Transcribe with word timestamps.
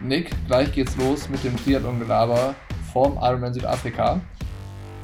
Nick, 0.00 0.30
gleich 0.46 0.72
geht's 0.72 0.96
los 0.96 1.28
mit 1.28 1.42
dem 1.42 1.56
Triathlon-Gelaber 1.56 2.54
vorm 2.92 3.18
Ironman 3.20 3.52
Südafrika. 3.52 4.20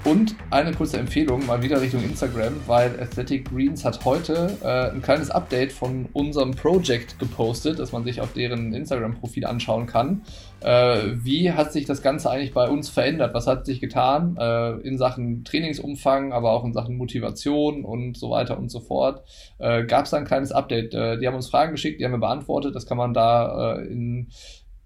Und 0.04 0.36
eine 0.50 0.72
kurze 0.72 0.98
Empfehlung, 0.98 1.46
mal 1.46 1.62
wieder 1.62 1.80
Richtung 1.80 2.04
Instagram, 2.04 2.52
weil 2.66 3.00
Athletic 3.00 3.50
Greens 3.50 3.86
hat 3.86 4.04
heute 4.04 4.56
äh, 4.62 4.90
ein 4.94 5.00
kleines 5.00 5.30
Update 5.30 5.72
von 5.72 6.06
unserem 6.12 6.50
Project 6.50 7.18
gepostet, 7.18 7.78
das 7.78 7.90
man 7.90 8.04
sich 8.04 8.20
auf 8.20 8.34
deren 8.34 8.74
Instagram-Profil 8.74 9.46
anschauen 9.46 9.86
kann. 9.86 10.22
Äh, 10.60 11.14
wie 11.22 11.52
hat 11.52 11.72
sich 11.72 11.86
das 11.86 12.02
Ganze 12.02 12.30
eigentlich 12.30 12.52
bei 12.52 12.68
uns 12.68 12.90
verändert? 12.90 13.32
Was 13.32 13.46
hat 13.46 13.64
sich 13.64 13.80
getan 13.80 14.36
äh, 14.38 14.72
in 14.86 14.98
Sachen 14.98 15.42
Trainingsumfang, 15.42 16.34
aber 16.34 16.52
auch 16.52 16.66
in 16.66 16.74
Sachen 16.74 16.98
Motivation 16.98 17.82
und 17.84 18.18
so 18.18 18.28
weiter 18.28 18.58
und 18.58 18.70
so 18.70 18.80
fort? 18.80 19.22
Äh, 19.58 19.84
Gab 19.86 20.04
es 20.04 20.10
da 20.10 20.18
ein 20.18 20.26
kleines 20.26 20.52
Update? 20.52 20.92
Äh, 20.92 21.18
die 21.18 21.26
haben 21.26 21.34
uns 21.34 21.48
Fragen 21.48 21.72
geschickt, 21.72 21.98
die 21.98 22.04
haben 22.04 22.12
wir 22.12 22.18
beantwortet. 22.18 22.74
Das 22.74 22.86
kann 22.86 22.98
man 22.98 23.14
da 23.14 23.76
äh, 23.78 23.86
in 23.86 24.28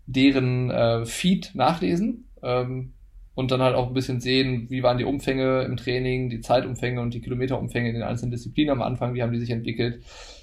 deren 0.09 0.71
äh, 0.71 1.05
Feed 1.05 1.55
nachlesen. 1.55 2.29
Ähm, 2.43 2.95
und 3.35 3.53
dann 3.53 3.62
halt 3.62 3.77
auch 3.77 3.87
ein 3.87 3.95
bisschen 3.95 4.21
sehen, 4.21 4.67
wie 4.69 4.83
waren 4.83 4.98
die 4.98 5.05
Umfänge 5.05 5.62
im 5.62 5.77
Training, 5.77 6.29
die 6.29 6.41
Zeitumfänge 6.41 7.01
und 7.01 7.15
die 7.15 7.21
Kilometerumfänge 7.21 7.89
in 7.89 7.95
den 7.95 8.03
einzelnen 8.03 8.33
Disziplinen 8.33 8.73
am 8.73 8.83
Anfang, 8.83 9.15
wie 9.15 9.23
haben 9.23 9.31
die 9.31 9.39
sich 9.39 9.51
entwickelt. 9.51 10.03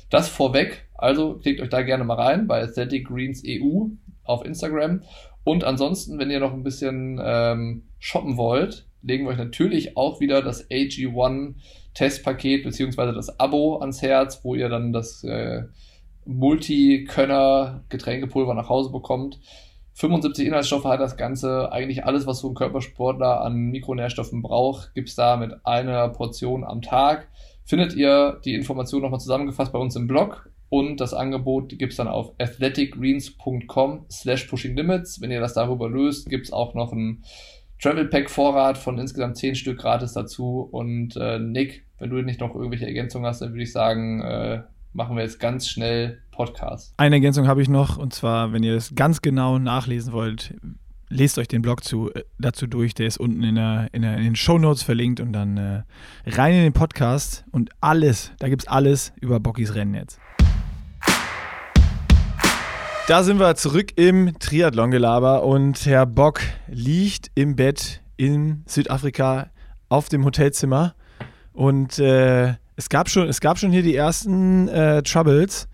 Das 0.09 0.29
vorweg, 0.29 0.87
also 0.93 1.35
klickt 1.39 1.59
euch 1.59 1.67
da 1.67 1.81
gerne 1.81 2.05
mal 2.05 2.13
rein 2.13 2.47
bei 2.47 2.61
Aesthetic 2.61 3.07
Greens 3.07 3.43
EU 3.45 3.87
auf 4.23 4.45
Instagram. 4.45 5.01
Und 5.43 5.65
ansonsten, 5.65 6.19
wenn 6.19 6.31
ihr 6.31 6.39
noch 6.39 6.53
ein 6.53 6.63
bisschen 6.63 7.19
ähm, 7.21 7.83
shoppen 7.99 8.37
wollt, 8.37 8.87
legen 9.01 9.25
wir 9.25 9.31
euch 9.31 9.37
natürlich 9.37 9.97
auch 9.97 10.21
wieder 10.21 10.41
das 10.41 10.69
AG1 10.69 11.55
Testpaket 11.95 12.63
beziehungsweise 12.63 13.11
das 13.11 13.39
Abo 13.41 13.79
ans 13.79 14.01
Herz, 14.01 14.39
wo 14.43 14.55
ihr 14.55 14.69
dann 14.69 14.93
das 14.93 15.21
äh, 15.25 15.63
Multi-Könner 16.25 17.83
Getränkepulver 17.89 18.53
nach 18.53 18.69
Hause 18.69 18.91
bekommt. 18.91 19.39
75 19.93 20.47
Inhaltsstoffe 20.47 20.85
hat 20.85 20.99
das 20.99 21.15
Ganze. 21.15 21.71
Eigentlich 21.71 22.05
alles, 22.05 22.27
was 22.27 22.39
so 22.39 22.49
ein 22.49 22.55
Körpersportler 22.55 23.41
an 23.41 23.55
Mikronährstoffen 23.55 24.41
braucht, 24.41 24.93
gibt's 24.93 25.15
da 25.15 25.37
mit 25.37 25.53
einer 25.65 26.09
Portion 26.09 26.63
am 26.65 26.81
Tag. 26.81 27.29
Findet 27.63 27.95
ihr 27.95 28.41
die 28.43 28.55
Information 28.55 29.01
nochmal 29.01 29.21
zusammengefasst 29.21 29.71
bei 29.71 29.79
uns 29.79 29.95
im 29.95 30.07
Blog 30.07 30.49
und 30.69 30.99
das 30.99 31.13
Angebot 31.13 31.77
gibt's 31.79 31.95
dann 31.95 32.09
auf 32.09 32.33
athleticgreens.com 32.39 34.05
slash 34.11 34.43
pushing 34.45 34.75
limits. 34.75 35.21
Wenn 35.21 35.31
ihr 35.31 35.39
das 35.39 35.53
darüber 35.53 35.89
löst, 35.89 36.29
gibt's 36.29 36.51
auch 36.51 36.73
noch 36.73 36.91
ein 36.91 37.23
Travel 37.81 38.05
Pack 38.05 38.29
Vorrat 38.29 38.77
von 38.77 38.97
insgesamt 38.97 39.37
10 39.37 39.55
Stück 39.55 39.79
gratis 39.79 40.13
dazu. 40.13 40.67
Und 40.69 41.15
äh, 41.15 41.39
Nick, 41.39 41.85
wenn 41.99 42.09
du 42.09 42.21
nicht 42.21 42.41
noch 42.41 42.55
irgendwelche 42.55 42.87
Ergänzungen 42.87 43.27
hast, 43.27 43.41
dann 43.41 43.51
würde 43.51 43.63
ich 43.63 43.71
sagen, 43.71 44.21
äh, 44.21 44.63
machen 44.93 45.15
wir 45.15 45.23
jetzt 45.23 45.39
ganz 45.39 45.67
schnell 45.67 46.21
Podcast. 46.35 46.93
Eine 46.97 47.15
Ergänzung 47.15 47.47
habe 47.47 47.61
ich 47.61 47.69
noch, 47.69 47.97
und 47.97 48.13
zwar, 48.13 48.51
wenn 48.53 48.61
ihr 48.61 48.75
es 48.75 48.93
ganz 48.93 49.21
genau 49.21 49.57
nachlesen 49.57 50.13
wollt, 50.13 50.53
lest 51.09 51.37
euch 51.37 51.47
den 51.47 51.61
Blog 51.61 51.83
zu, 51.83 52.11
äh, 52.13 52.23
dazu 52.39 52.67
durch, 52.67 52.93
der 52.93 53.07
ist 53.07 53.17
unten 53.17 53.43
in, 53.43 53.55
der, 53.55 53.87
in, 53.93 54.01
der, 54.01 54.17
in 54.17 54.23
den 54.23 54.35
Show 54.35 54.57
Notes 54.57 54.83
verlinkt 54.83 55.19
und 55.19 55.33
dann 55.33 55.57
äh, 55.57 55.83
rein 56.25 56.53
in 56.53 56.63
den 56.63 56.73
Podcast 56.73 57.45
und 57.51 57.69
alles, 57.79 58.31
da 58.39 58.49
gibt 58.49 58.63
es 58.63 58.67
alles 58.67 59.13
über 59.21 59.39
Bockys 59.39 59.75
Rennen 59.75 59.95
jetzt. 59.95 60.19
Da 63.07 63.23
sind 63.23 63.39
wir 63.39 63.55
zurück 63.55 63.93
im 63.97 64.37
Triathlon-Gelaber 64.39 65.43
und 65.43 65.85
Herr 65.85 66.05
Bock 66.05 66.41
liegt 66.67 67.29
im 67.35 67.55
Bett 67.55 68.01
in 68.17 68.63
Südafrika 68.65 69.51
auf 69.89 70.09
dem 70.09 70.25
Hotelzimmer 70.25 70.95
und 71.53 71.99
äh, 71.99 72.55
es 72.75 72.89
gab 72.89 73.09
schon, 73.09 73.29
es 73.29 73.39
gab 73.39 73.57
schon 73.57 73.71
hier 73.71 73.83
die 73.83 73.95
ersten 73.95 74.67
äh, 74.67 75.01
Troubles, 75.03 75.67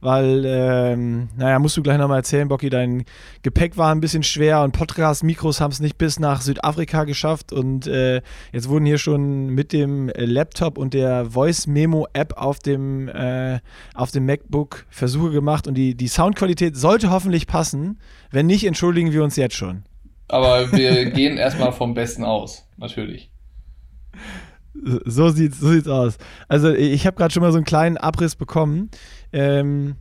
weil, 0.00 0.44
ähm, 0.46 1.28
naja, 1.36 1.58
musst 1.58 1.76
du 1.76 1.82
gleich 1.82 1.98
nochmal 1.98 2.18
erzählen, 2.18 2.48
Bocky, 2.48 2.70
dein 2.70 3.04
Gepäck 3.42 3.76
war 3.76 3.92
ein 3.92 4.00
bisschen 4.00 4.22
schwer 4.22 4.62
und 4.62 4.72
Podcast-Mikros 4.72 5.60
haben 5.60 5.72
es 5.72 5.80
nicht 5.80 5.98
bis 5.98 6.20
nach 6.20 6.42
Südafrika 6.42 7.04
geschafft 7.04 7.52
und 7.52 7.86
äh, 7.86 8.20
jetzt 8.52 8.68
wurden 8.68 8.86
hier 8.86 8.98
schon 8.98 9.48
mit 9.48 9.72
dem 9.72 10.10
Laptop 10.14 10.78
und 10.78 10.94
der 10.94 11.26
Voice-Memo-App 11.26 12.34
auf, 12.36 12.58
dem, 12.58 13.08
äh, 13.08 13.60
auf 13.94 14.10
dem 14.10 14.26
MacBook 14.26 14.86
Versuche 14.90 15.30
gemacht 15.30 15.66
und 15.66 15.74
die, 15.74 15.94
die 15.94 16.08
Soundqualität 16.08 16.76
sollte 16.76 17.10
hoffentlich 17.10 17.46
passen. 17.46 17.98
Wenn 18.30 18.46
nicht, 18.46 18.64
entschuldigen 18.64 19.12
wir 19.12 19.24
uns 19.24 19.36
jetzt 19.36 19.54
schon. 19.54 19.84
Aber 20.28 20.72
wir 20.72 21.10
gehen 21.10 21.36
erstmal 21.36 21.72
vom 21.72 21.94
Besten 21.94 22.24
aus, 22.24 22.68
natürlich. 22.76 23.30
So 25.04 25.30
sieht's, 25.30 25.58
so 25.58 25.70
sieht's 25.70 25.88
aus. 25.88 26.18
Also 26.48 26.72
ich 26.72 27.06
habe 27.06 27.16
gerade 27.16 27.32
schon 27.32 27.42
mal 27.42 27.50
so 27.50 27.56
einen 27.56 27.64
kleinen 27.64 27.96
Abriss 27.96 28.36
bekommen. 28.36 28.90
Ähm, 29.36 29.96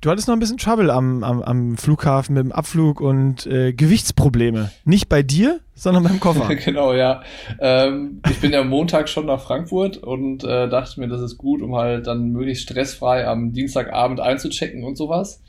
du 0.00 0.10
hattest 0.10 0.26
noch 0.26 0.34
ein 0.34 0.40
bisschen 0.40 0.58
Trouble 0.58 0.90
am, 0.90 1.22
am, 1.22 1.40
am 1.40 1.76
Flughafen 1.76 2.34
mit 2.34 2.44
dem 2.44 2.50
Abflug 2.50 3.00
und 3.00 3.46
äh, 3.46 3.72
Gewichtsprobleme. 3.72 4.72
Nicht 4.84 5.08
bei 5.08 5.22
dir, 5.22 5.60
sondern 5.74 6.02
beim 6.02 6.18
Koffer. 6.18 6.52
genau, 6.56 6.92
ja. 6.92 7.22
Ähm, 7.60 8.20
ich 8.28 8.40
bin 8.40 8.50
ja 8.52 8.64
Montag 8.64 9.08
schon 9.08 9.26
nach 9.26 9.40
Frankfurt 9.40 9.98
und 9.98 10.42
äh, 10.42 10.68
dachte 10.68 10.98
mir, 10.98 11.06
das 11.06 11.20
ist 11.20 11.38
gut, 11.38 11.62
um 11.62 11.76
halt 11.76 12.08
dann 12.08 12.30
möglichst 12.30 12.64
stressfrei 12.64 13.24
am 13.26 13.52
Dienstagabend 13.52 14.18
einzuchecken 14.18 14.82
und 14.82 14.96
sowas. 14.96 15.40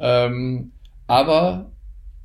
Ähm, 0.00 0.72
aber 1.06 1.70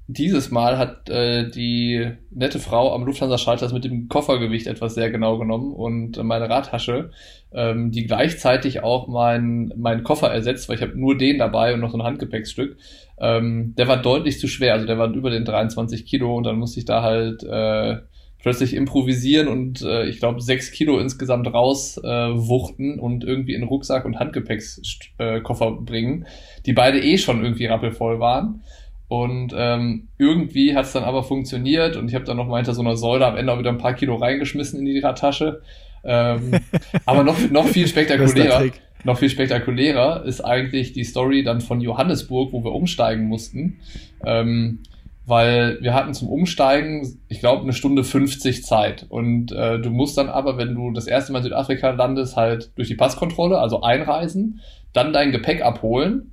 dieses 0.07 0.51
Mal 0.51 0.77
hat 0.77 1.09
äh, 1.09 1.49
die 1.49 2.11
nette 2.31 2.59
Frau 2.59 2.93
am 2.93 3.05
Lufthansa-Schalter 3.05 3.73
mit 3.73 3.83
dem 3.83 4.07
Koffergewicht 4.07 4.67
etwas 4.67 4.95
sehr 4.95 5.11
genau 5.11 5.37
genommen 5.37 5.73
und 5.73 6.23
meine 6.23 6.49
Radtasche, 6.49 7.11
ähm, 7.51 7.91
die 7.91 8.05
gleichzeitig 8.05 8.83
auch 8.83 9.09
mein, 9.09 9.73
meinen 9.75 10.03
Koffer 10.03 10.31
ersetzt, 10.31 10.69
weil 10.69 10.77
ich 10.77 10.81
habe 10.81 10.97
nur 10.97 11.17
den 11.17 11.39
dabei 11.39 11.73
und 11.73 11.81
noch 11.81 11.91
so 11.91 11.97
ein 11.97 12.03
Handgepäcksstück, 12.03 12.77
ähm, 13.19 13.73
der 13.77 13.89
war 13.89 14.01
deutlich 14.01 14.39
zu 14.39 14.47
schwer, 14.47 14.73
also 14.73 14.87
der 14.87 14.97
war 14.97 15.13
über 15.13 15.29
den 15.29 15.43
23 15.43 16.05
Kilo 16.05 16.37
und 16.37 16.45
dann 16.45 16.57
musste 16.57 16.79
ich 16.79 16.85
da 16.85 17.01
halt 17.01 17.43
äh, 17.43 17.97
plötzlich 18.39 18.75
improvisieren 18.75 19.49
und 19.49 19.81
äh, 19.81 20.05
ich 20.05 20.19
glaube 20.19 20.39
sechs 20.39 20.71
Kilo 20.71 20.99
insgesamt 20.99 21.51
rauswuchten 21.53 22.97
äh, 22.97 23.01
und 23.01 23.25
irgendwie 23.25 23.55
in 23.55 23.63
Rucksack 23.63 24.05
und 24.05 24.19
Handgepäckskoffer 24.19 25.67
äh, 25.67 25.81
bringen, 25.81 26.27
die 26.65 26.71
beide 26.71 27.01
eh 27.01 27.17
schon 27.17 27.43
irgendwie 27.43 27.65
rappelvoll 27.65 28.21
waren. 28.21 28.61
Und 29.09 29.53
ähm, 29.55 30.09
irgendwie 30.17 30.75
hat 30.75 30.85
es 30.85 30.91
dann 30.91 31.03
aber 31.03 31.23
funktioniert 31.23 31.95
und 31.95 32.09
ich 32.09 32.15
habe 32.15 32.25
dann 32.25 32.35
noch 32.35 32.47
mal 32.47 32.57
hinter 32.57 32.73
so 32.73 32.81
einer 32.81 32.97
Säule 32.97 33.25
am 33.25 33.37
Ende 33.37 33.53
auch 33.53 33.59
wieder 33.59 33.69
ein 33.69 33.77
paar 33.77 33.93
Kilo 33.93 34.15
reingeschmissen 34.15 34.79
in 34.79 34.85
die 34.85 34.99
Radtasche. 34.99 35.61
Ähm, 36.03 36.51
aber 37.05 37.23
noch, 37.23 37.37
noch 37.49 37.67
viel 37.67 37.87
spektakulärer, 37.87 38.65
noch 39.05 39.17
viel 39.17 39.29
spektakulärer 39.29 40.25
ist 40.25 40.41
eigentlich 40.41 40.91
die 40.91 41.05
Story 41.05 41.43
dann 41.43 41.61
von 41.61 41.79
Johannesburg, 41.79 42.51
wo 42.51 42.63
wir 42.65 42.73
umsteigen 42.73 43.27
mussten. 43.27 43.79
Ähm, 44.25 44.79
weil 45.25 45.77
wir 45.81 45.93
hatten 45.93 46.13
zum 46.13 46.29
Umsteigen, 46.29 47.19
ich 47.27 47.39
glaube, 47.39 47.63
eine 47.63 47.73
Stunde 47.73 48.05
50 48.05 48.63
Zeit. 48.63 49.05
Und 49.09 49.51
äh, 49.51 49.77
du 49.79 49.89
musst 49.89 50.17
dann 50.17 50.29
aber, 50.29 50.57
wenn 50.57 50.73
du 50.73 50.91
das 50.91 51.05
erste 51.05 51.33
Mal 51.33 51.39
in 51.39 51.43
Südafrika 51.43 51.91
landest, 51.91 52.37
halt 52.37 52.71
durch 52.77 52.87
die 52.87 52.95
Passkontrolle, 52.95 53.59
also 53.59 53.81
einreisen, 53.81 54.61
dann 54.93 55.11
dein 55.11 55.33
Gepäck 55.33 55.61
abholen 55.61 56.31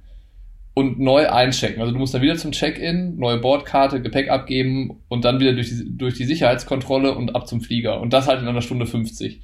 und 0.75 0.99
neu 0.99 1.29
einchecken. 1.31 1.81
Also 1.81 1.93
du 1.93 1.99
musst 1.99 2.15
dann 2.15 2.23
wieder 2.23 2.37
zum 2.37 2.51
Check-in, 2.51 3.17
neue 3.17 3.39
Bordkarte, 3.39 4.03
Gepäck 4.03 4.29
abgeben 4.29 5.03
und 5.09 5.25
dann 5.25 5.39
wieder 5.39 5.53
durch 5.53 5.69
die, 5.69 5.97
durch 5.97 6.15
die 6.15 6.25
Sicherheitskontrolle 6.25 7.15
und 7.15 7.37
ab 7.37 7.47
zum 7.47 7.61
Flieger. 7.61 8.01
Und 8.01 8.13
das 8.13 8.27
halt 8.27 8.43
in 8.43 8.49
einer 8.49 8.61
Stunde 8.61 8.87
50. 8.87 9.43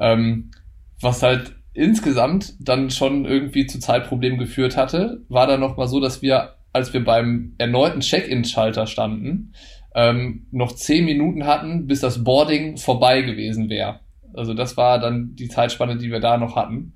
Ähm, 0.00 0.50
was 1.00 1.22
halt 1.22 1.54
insgesamt 1.72 2.54
dann 2.58 2.90
schon 2.90 3.26
irgendwie 3.26 3.66
zu 3.66 3.78
Zeitproblemen 3.78 4.38
geführt 4.38 4.76
hatte, 4.76 5.22
war 5.28 5.46
dann 5.46 5.60
nochmal 5.60 5.86
so, 5.86 6.00
dass 6.00 6.20
wir, 6.20 6.56
als 6.72 6.92
wir 6.92 7.04
beim 7.04 7.54
erneuten 7.58 8.00
Check-in-Schalter 8.00 8.86
standen, 8.86 9.52
ähm, 9.94 10.46
noch 10.50 10.72
zehn 10.72 11.04
Minuten 11.04 11.46
hatten, 11.46 11.86
bis 11.86 12.00
das 12.00 12.24
Boarding 12.24 12.76
vorbei 12.76 13.22
gewesen 13.22 13.70
wäre. 13.70 14.00
Also 14.34 14.52
das 14.52 14.76
war 14.76 14.98
dann 14.98 15.36
die 15.36 15.48
Zeitspanne, 15.48 15.96
die 15.96 16.10
wir 16.10 16.20
da 16.20 16.38
noch 16.38 16.56
hatten. 16.56 16.94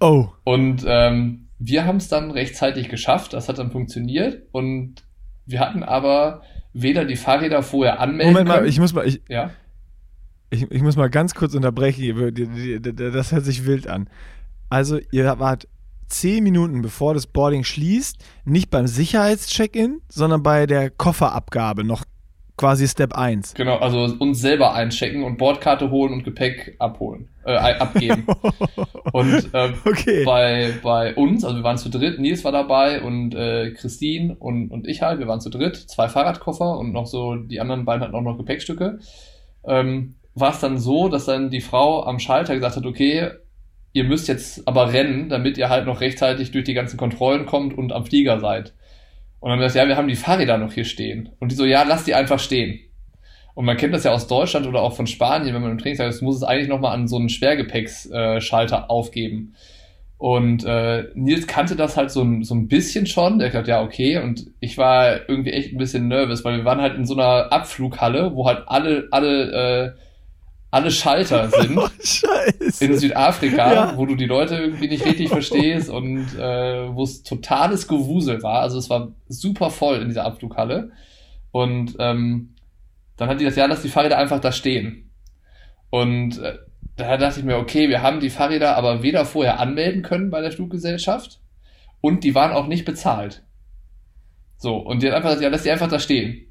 Oh. 0.00 0.28
Und 0.44 0.84
ähm, 0.86 1.47
wir 1.58 1.84
haben 1.84 1.96
es 1.96 2.08
dann 2.08 2.30
rechtzeitig 2.30 2.88
geschafft, 2.88 3.32
das 3.32 3.48
hat 3.48 3.58
dann 3.58 3.70
funktioniert 3.70 4.46
und 4.52 5.04
wir 5.46 5.60
hatten 5.60 5.82
aber 5.82 6.42
weder 6.72 7.04
die 7.04 7.16
Fahrräder 7.16 7.62
vorher 7.62 8.00
anmelden 8.00 8.32
Moment 8.32 8.48
können. 8.48 8.62
mal, 8.62 8.68
ich 8.68 8.78
muss 8.78 8.92
mal, 8.92 9.06
ich, 9.06 9.22
ja? 9.28 9.50
ich, 10.50 10.70
ich 10.70 10.82
muss 10.82 10.96
mal 10.96 11.10
ganz 11.10 11.34
kurz 11.34 11.54
unterbrechen, 11.54 12.32
das 12.92 13.32
hört 13.32 13.44
sich 13.44 13.66
wild 13.66 13.88
an. 13.88 14.08
Also 14.68 14.98
ihr 15.10 15.38
wart 15.38 15.66
zehn 16.08 16.42
Minuten 16.42 16.82
bevor 16.82 17.14
das 17.14 17.26
Boarding 17.26 17.64
schließt, 17.64 18.22
nicht 18.44 18.70
beim 18.70 18.86
Sicherheitscheck-in, 18.86 20.00
sondern 20.08 20.42
bei 20.42 20.66
der 20.66 20.90
Kofferabgabe 20.90 21.84
noch 21.84 22.04
quasi 22.56 22.88
Step 22.88 23.14
1. 23.14 23.54
Genau, 23.54 23.78
also 23.78 24.14
uns 24.18 24.40
selber 24.40 24.74
einchecken 24.74 25.22
und 25.22 25.38
Bordkarte 25.38 25.90
holen 25.90 26.12
und 26.12 26.24
Gepäck 26.24 26.76
abholen, 26.78 27.28
äh, 27.48 27.56
abgeben. 27.56 28.26
und 29.12 29.54
äh, 29.54 29.72
okay. 29.84 30.24
bei, 30.24 30.74
bei 30.82 31.14
uns, 31.14 31.44
also 31.44 31.56
wir 31.56 31.64
waren 31.64 31.78
zu 31.78 31.88
dritt, 31.88 32.18
Nils 32.18 32.44
war 32.44 32.52
dabei 32.52 33.00
und 33.00 33.34
äh, 33.34 33.70
Christine 33.72 34.36
und, 34.38 34.70
und 34.70 34.86
ich 34.86 35.02
halt, 35.02 35.18
wir 35.18 35.26
waren 35.28 35.40
zu 35.40 35.50
dritt, 35.50 35.76
zwei 35.76 36.08
Fahrradkoffer 36.08 36.76
und 36.78 36.92
noch 36.92 37.06
so, 37.06 37.36
die 37.36 37.60
anderen 37.60 37.84
beiden 37.84 38.02
hatten 38.02 38.14
auch 38.14 38.22
noch 38.22 38.36
Gepäckstücke. 38.36 38.98
Ähm, 39.64 40.16
war 40.34 40.52
es 40.52 40.60
dann 40.60 40.78
so, 40.78 41.08
dass 41.08 41.24
dann 41.24 41.50
die 41.50 41.60
Frau 41.60 42.04
am 42.04 42.18
Schalter 42.18 42.54
gesagt 42.54 42.76
hat, 42.76 42.86
okay, 42.86 43.30
ihr 43.92 44.04
müsst 44.04 44.28
jetzt 44.28 44.68
aber 44.68 44.92
rennen, 44.92 45.28
damit 45.28 45.58
ihr 45.58 45.70
halt 45.70 45.86
noch 45.86 46.00
rechtzeitig 46.00 46.52
durch 46.52 46.64
die 46.64 46.74
ganzen 46.74 46.98
Kontrollen 46.98 47.46
kommt 47.46 47.76
und 47.76 47.92
am 47.92 48.04
Flieger 48.04 48.38
seid. 48.40 48.74
Und 49.40 49.48
dann 49.48 49.52
haben 49.52 49.60
wir 49.60 49.66
gesagt, 49.66 49.84
ja, 49.84 49.88
wir 49.88 49.96
haben 49.96 50.08
die 50.08 50.16
Fahrräder 50.16 50.58
noch 50.58 50.72
hier 50.72 50.84
stehen. 50.84 51.30
Und 51.40 51.50
die 51.50 51.56
so, 51.56 51.64
ja, 51.64 51.82
lass 51.84 52.04
die 52.04 52.14
einfach 52.14 52.38
stehen. 52.38 52.78
Und 53.54 53.64
man 53.64 53.76
kennt 53.76 53.92
das 53.92 54.04
ja 54.04 54.12
aus 54.12 54.28
Deutschland 54.28 54.66
oder 54.66 54.80
auch 54.82 54.94
von 54.94 55.06
Spanien, 55.08 55.54
wenn 55.54 55.62
man 55.62 55.72
im 55.72 55.78
Trainingslager 55.78 56.10
ist, 56.10 56.22
muss 56.22 56.36
es 56.36 56.42
eigentlich 56.44 56.68
nochmal 56.68 56.94
an 56.94 57.08
so 57.08 57.16
einen 57.16 57.28
Schwergepäcksschalter 57.28 58.90
aufgeben. 58.90 59.54
Und 60.16 60.64
äh, 60.64 61.04
Nils 61.14 61.46
kannte 61.46 61.76
das 61.76 61.96
halt 61.96 62.10
so, 62.10 62.22
ein 62.22 62.42
so 62.42 62.54
ein 62.54 62.66
bisschen 62.66 63.06
schon. 63.06 63.38
Der 63.38 63.52
hat 63.52 63.68
ja, 63.68 63.82
okay. 63.82 64.18
Und 64.18 64.46
ich 64.58 64.76
war 64.76 65.28
irgendwie 65.28 65.52
echt 65.52 65.72
ein 65.72 65.78
bisschen 65.78 66.08
nervös, 66.08 66.44
weil 66.44 66.56
wir 66.58 66.64
waren 66.64 66.80
halt 66.80 66.96
in 66.96 67.06
so 67.06 67.14
einer 67.14 67.52
Abflughalle, 67.52 68.34
wo 68.34 68.46
halt 68.46 68.64
alle, 68.66 69.06
alle, 69.12 69.52
äh, 69.52 70.00
alle 70.72 70.90
Schalter 70.90 71.48
sind 71.62 71.78
Scheiße. 72.02 72.84
in 72.84 72.96
Südafrika, 72.98 73.72
Ja. 73.72 73.96
wo 73.96 74.06
du 74.06 74.16
die 74.16 74.26
Leute 74.26 74.56
irgendwie 74.56 74.88
nicht 74.88 75.04
richtig 75.06 75.28
verstehst 75.28 75.88
und 75.88 76.26
äh, 76.36 76.94
wo 76.94 77.04
es 77.04 77.22
totales 77.22 77.86
Gewusel 77.86 78.42
war. 78.42 78.60
Also 78.62 78.78
es 78.78 78.90
war 78.90 79.12
super 79.28 79.70
voll 79.70 79.98
in 79.98 80.08
dieser 80.08 80.24
Abflughalle. 80.24 80.90
Und 81.52 81.94
ähm, 82.00 82.54
dann 83.18 83.28
hat 83.28 83.40
die 83.40 83.44
das, 83.44 83.56
ja, 83.56 83.66
lass 83.66 83.82
die 83.82 83.88
Fahrräder 83.88 84.16
einfach 84.16 84.40
da 84.40 84.52
stehen. 84.52 85.10
Und 85.90 86.38
äh, 86.38 86.58
da 86.96 87.16
dachte 87.16 87.40
ich 87.40 87.46
mir, 87.46 87.58
okay, 87.58 87.88
wir 87.88 88.02
haben 88.02 88.20
die 88.20 88.30
Fahrräder 88.30 88.76
aber 88.76 89.02
weder 89.02 89.24
vorher 89.24 89.60
anmelden 89.60 90.02
können 90.02 90.30
bei 90.30 90.40
der 90.40 90.52
Fluggesellschaft 90.52 91.40
und 92.00 92.24
die 92.24 92.34
waren 92.34 92.52
auch 92.52 92.66
nicht 92.66 92.84
bezahlt. 92.84 93.42
So, 94.56 94.76
und 94.76 95.02
die 95.02 95.08
hat 95.08 95.14
einfach 95.14 95.28
gesagt, 95.30 95.44
ja, 95.44 95.50
lass 95.50 95.62
die 95.62 95.70
einfach 95.70 95.88
da 95.88 95.98
stehen. 95.98 96.46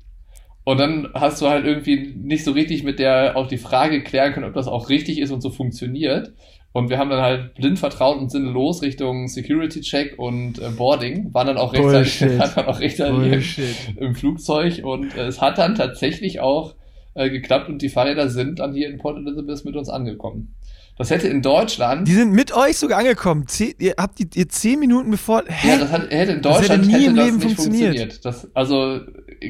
Und 0.63 0.79
dann 0.79 1.09
hast 1.13 1.41
du 1.41 1.47
halt 1.47 1.65
irgendwie 1.65 2.13
nicht 2.17 2.43
so 2.43 2.51
richtig 2.51 2.83
mit 2.83 2.99
der 2.99 3.37
auch 3.37 3.47
die 3.47 3.57
Frage 3.57 4.03
klären 4.03 4.33
können, 4.33 4.45
ob 4.45 4.53
das 4.53 4.67
auch 4.67 4.89
richtig 4.89 5.19
ist 5.19 5.31
und 5.31 5.41
so 5.41 5.49
funktioniert. 5.49 6.33
Und 6.73 6.89
wir 6.89 6.99
haben 6.99 7.09
dann 7.09 7.21
halt 7.21 7.55
blind 7.55 7.79
vertraut 7.79 8.17
und 8.17 8.29
sind 8.29 8.45
los 8.45 8.81
Richtung 8.81 9.27
Security 9.27 9.81
Check 9.81 10.19
und 10.19 10.59
äh, 10.59 10.69
Boarding, 10.69 11.33
waren 11.33 11.47
dann 11.47 11.57
auch 11.57 11.73
rechtzeitig, 11.73 12.21
waren 12.39 12.51
dann 12.55 12.65
auch 12.67 12.79
rechtzeitig 12.79 13.15
Bullshit. 13.15 13.75
im 13.97 14.13
Flugzeug 14.13 14.81
und 14.83 15.15
äh, 15.17 15.25
es 15.27 15.41
hat 15.41 15.57
dann 15.57 15.75
tatsächlich 15.75 16.39
auch 16.39 16.75
äh, 17.15 17.31
geklappt 17.31 17.67
und 17.67 17.81
die 17.81 17.89
Fahrräder 17.89 18.29
sind 18.29 18.59
dann 18.59 18.73
hier 18.73 18.89
in 18.89 18.99
Port 18.99 19.17
Elizabeth 19.17 19.65
mit 19.65 19.75
uns 19.75 19.89
angekommen. 19.89 20.53
Das 20.97 21.11
hätte 21.11 21.27
in 21.27 21.43
Deutschland, 21.43 22.07
Die 22.07 22.13
sind 22.13 22.31
mit 22.31 22.55
euch 22.55 22.77
sogar 22.77 22.97
angekommen. 22.99 23.47
Zehn, 23.47 23.75
ihr 23.77 23.93
habt 23.99 24.17
die, 24.17 24.27
ihr 24.33 24.49
zehn 24.49 24.79
Minuten 24.79 25.11
bevor. 25.11 25.43
Hä? 25.47 25.69
ja, 25.69 25.77
das 25.77 25.91
hat, 25.91 26.09
hätte 26.09 26.31
in 26.31 26.41
Das 26.41 26.57
hätte 26.57 26.67
Deutschland 26.69 26.87
nie 26.87 26.93
hätte 26.93 27.03
im 27.05 27.15
das 27.15 27.25
Leben 27.25 27.37
nicht 27.37 27.45
funktioniert. 27.45 27.97
funktioniert. 27.97 28.25
Das, 28.25 28.47
also 28.55 28.99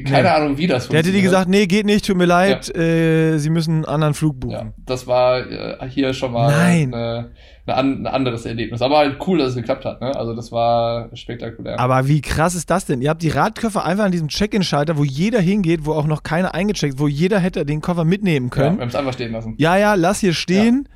keine 0.04 0.22
Nee. 0.24 0.28
Ahnung, 0.28 0.58
wie 0.58 0.66
das 0.66 0.88
Der 0.88 0.98
hätte 0.98 1.08
funktioniert. 1.08 1.16
die 1.16 1.22
gesagt, 1.22 1.48
nee, 1.48 1.66
geht 1.66 1.86
nicht, 1.86 2.04
tut 2.06 2.16
mir 2.18 2.26
leid, 2.26 2.76
äh, 2.76 3.38
sie 3.38 3.48
müssen 3.48 3.76
einen 3.76 3.84
anderen 3.86 4.12
Flug 4.12 4.38
buchen. 4.40 4.52
Ja, 4.52 4.72
das 4.84 5.06
war 5.06 5.38
äh, 5.50 5.88
hier 5.88 6.12
schon 6.12 6.32
mal 6.32 6.50
Nein. 6.50 6.92
Eine, 6.92 7.30
eine, 7.66 7.76
an- 7.76 8.00
ein 8.02 8.06
anderes 8.06 8.44
Erlebnis. 8.44 8.82
Aber 8.82 8.98
halt 8.98 9.16
cool, 9.26 9.38
dass 9.38 9.50
es 9.50 9.56
geklappt 9.56 9.86
hat. 9.86 10.02
Ne? 10.02 10.14
Also 10.14 10.34
das 10.34 10.52
war 10.52 11.08
spektakulär. 11.16 11.80
Aber 11.80 12.06
wie 12.08 12.20
krass 12.20 12.54
ist 12.54 12.68
das 12.68 12.84
denn? 12.84 13.00
Ihr 13.00 13.08
habt 13.08 13.22
die 13.22 13.30
Radkoffer 13.30 13.86
einfach 13.86 14.04
an 14.04 14.12
diesem 14.12 14.28
Check-in-Schalter, 14.28 14.98
wo 14.98 15.04
jeder 15.04 15.40
hingeht, 15.40 15.86
wo 15.86 15.92
auch 15.94 16.06
noch 16.06 16.22
keiner 16.22 16.54
eingecheckt, 16.54 16.98
wo 16.98 17.08
jeder 17.08 17.38
hätte 17.38 17.64
den 17.64 17.80
Koffer 17.80 18.04
mitnehmen 18.04 18.50
ja, 18.52 18.56
wir 18.56 18.62
können. 18.64 18.80
haben 18.82 18.88
es 18.88 18.94
einfach 18.94 19.14
stehen 19.14 19.32
lassen. 19.32 19.54
Ja, 19.56 19.78
ja, 19.78 19.94
lass 19.94 20.20
hier 20.20 20.34
stehen. 20.34 20.86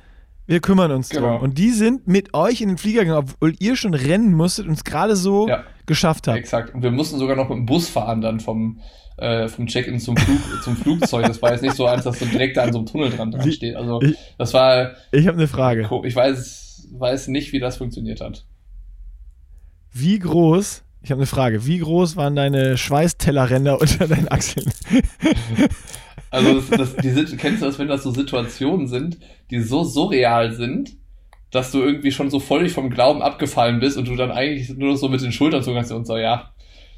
Wir 0.45 0.59
kümmern 0.59 0.91
uns 0.91 1.09
Genau. 1.09 1.33
drum. 1.33 1.41
Und 1.41 1.57
die 1.57 1.69
sind 1.71 2.07
mit 2.07 2.33
euch 2.33 2.61
in 2.61 2.67
den 2.69 2.77
Flieger 2.77 3.01
gegangen, 3.05 3.27
obwohl 3.29 3.55
ihr 3.59 3.75
schon 3.75 3.93
rennen 3.93 4.33
musstet 4.33 4.67
und 4.67 4.73
es 4.73 4.83
gerade 4.83 5.15
so 5.15 5.47
Ja. 5.47 5.63
geschafft 5.85 6.27
habt. 6.27 6.37
Exakt. 6.37 6.73
Und 6.75 6.83
wir 6.83 6.91
mussten 6.91 7.17
sogar 7.17 7.35
noch 7.35 7.47
mit 7.49 7.57
dem 7.59 7.65
Bus 7.65 7.87
fahren 7.87 8.19
dann 8.21 8.39
vom, 8.41 8.79
äh, 9.17 9.47
vom 9.47 9.67
Check-in 9.67 9.99
zum, 9.99 10.17
Flug, 10.17 10.39
zum 10.63 10.75
Flugzeug. 10.75 11.25
Das 11.27 11.41
war 11.41 11.51
jetzt 11.53 11.61
nicht 11.61 11.75
so 11.75 11.85
eins, 11.85 12.03
dass 12.03 12.19
so 12.19 12.25
direkt 12.25 12.57
da 12.57 12.63
an 12.63 12.73
so 12.73 12.79
einem 12.79 12.87
Tunnel 12.87 13.09
dran, 13.11 13.31
dran 13.31 13.49
steht. 13.51 13.75
Also 13.75 14.01
ich- 14.01 14.15
das 14.37 14.53
war, 14.53 14.91
Ich 15.11 15.27
habe 15.27 15.37
eine 15.37 15.47
Frage. 15.47 15.89
ich 16.03 16.15
weiß, 16.15 16.89
weiß 16.91 17.27
nicht, 17.29 17.53
wie 17.53 17.59
das 17.59 17.77
funktioniert 17.77 18.19
hat. 18.21 18.45
Wie 19.93 20.19
groß, 20.19 20.83
ich 21.03 21.11
habe 21.11 21.19
eine 21.19 21.25
Frage, 21.27 21.65
wie 21.65 21.77
groß 21.79 22.15
waren 22.17 22.35
deine 22.35 22.77
Schweißtellerränder 22.77 23.79
unter 23.81 24.07
deinen 24.07 24.27
Achseln? 24.29 24.69
Also 26.33 26.55
das, 26.55 26.69
das, 26.69 26.95
die, 26.95 27.37
kennst 27.37 27.61
du 27.61 27.65
das, 27.67 27.77
wenn 27.77 27.87
das 27.87 28.03
so 28.03 28.11
Situationen 28.11 28.87
sind, 28.87 29.19
die 29.51 29.59
so 29.61 29.83
surreal 29.83 30.51
sind, 30.51 30.91
dass 31.51 31.71
du 31.71 31.81
irgendwie 31.81 32.11
schon 32.11 32.31
so 32.31 32.39
völlig 32.39 32.73
vom 32.73 32.89
Glauben 32.89 33.21
abgefallen 33.21 33.79
bist 33.79 33.97
und 33.97 34.07
du 34.07 34.15
dann 34.15 34.31
eigentlich 34.31 34.69
nur 34.75 34.89
noch 34.91 34.97
so 34.97 35.07
mit 35.09 35.21
den 35.21 35.31
Schultern 35.31 35.63
kannst 35.63 35.91
und 35.91 36.07
so, 36.07 36.17
ja, 36.17 36.51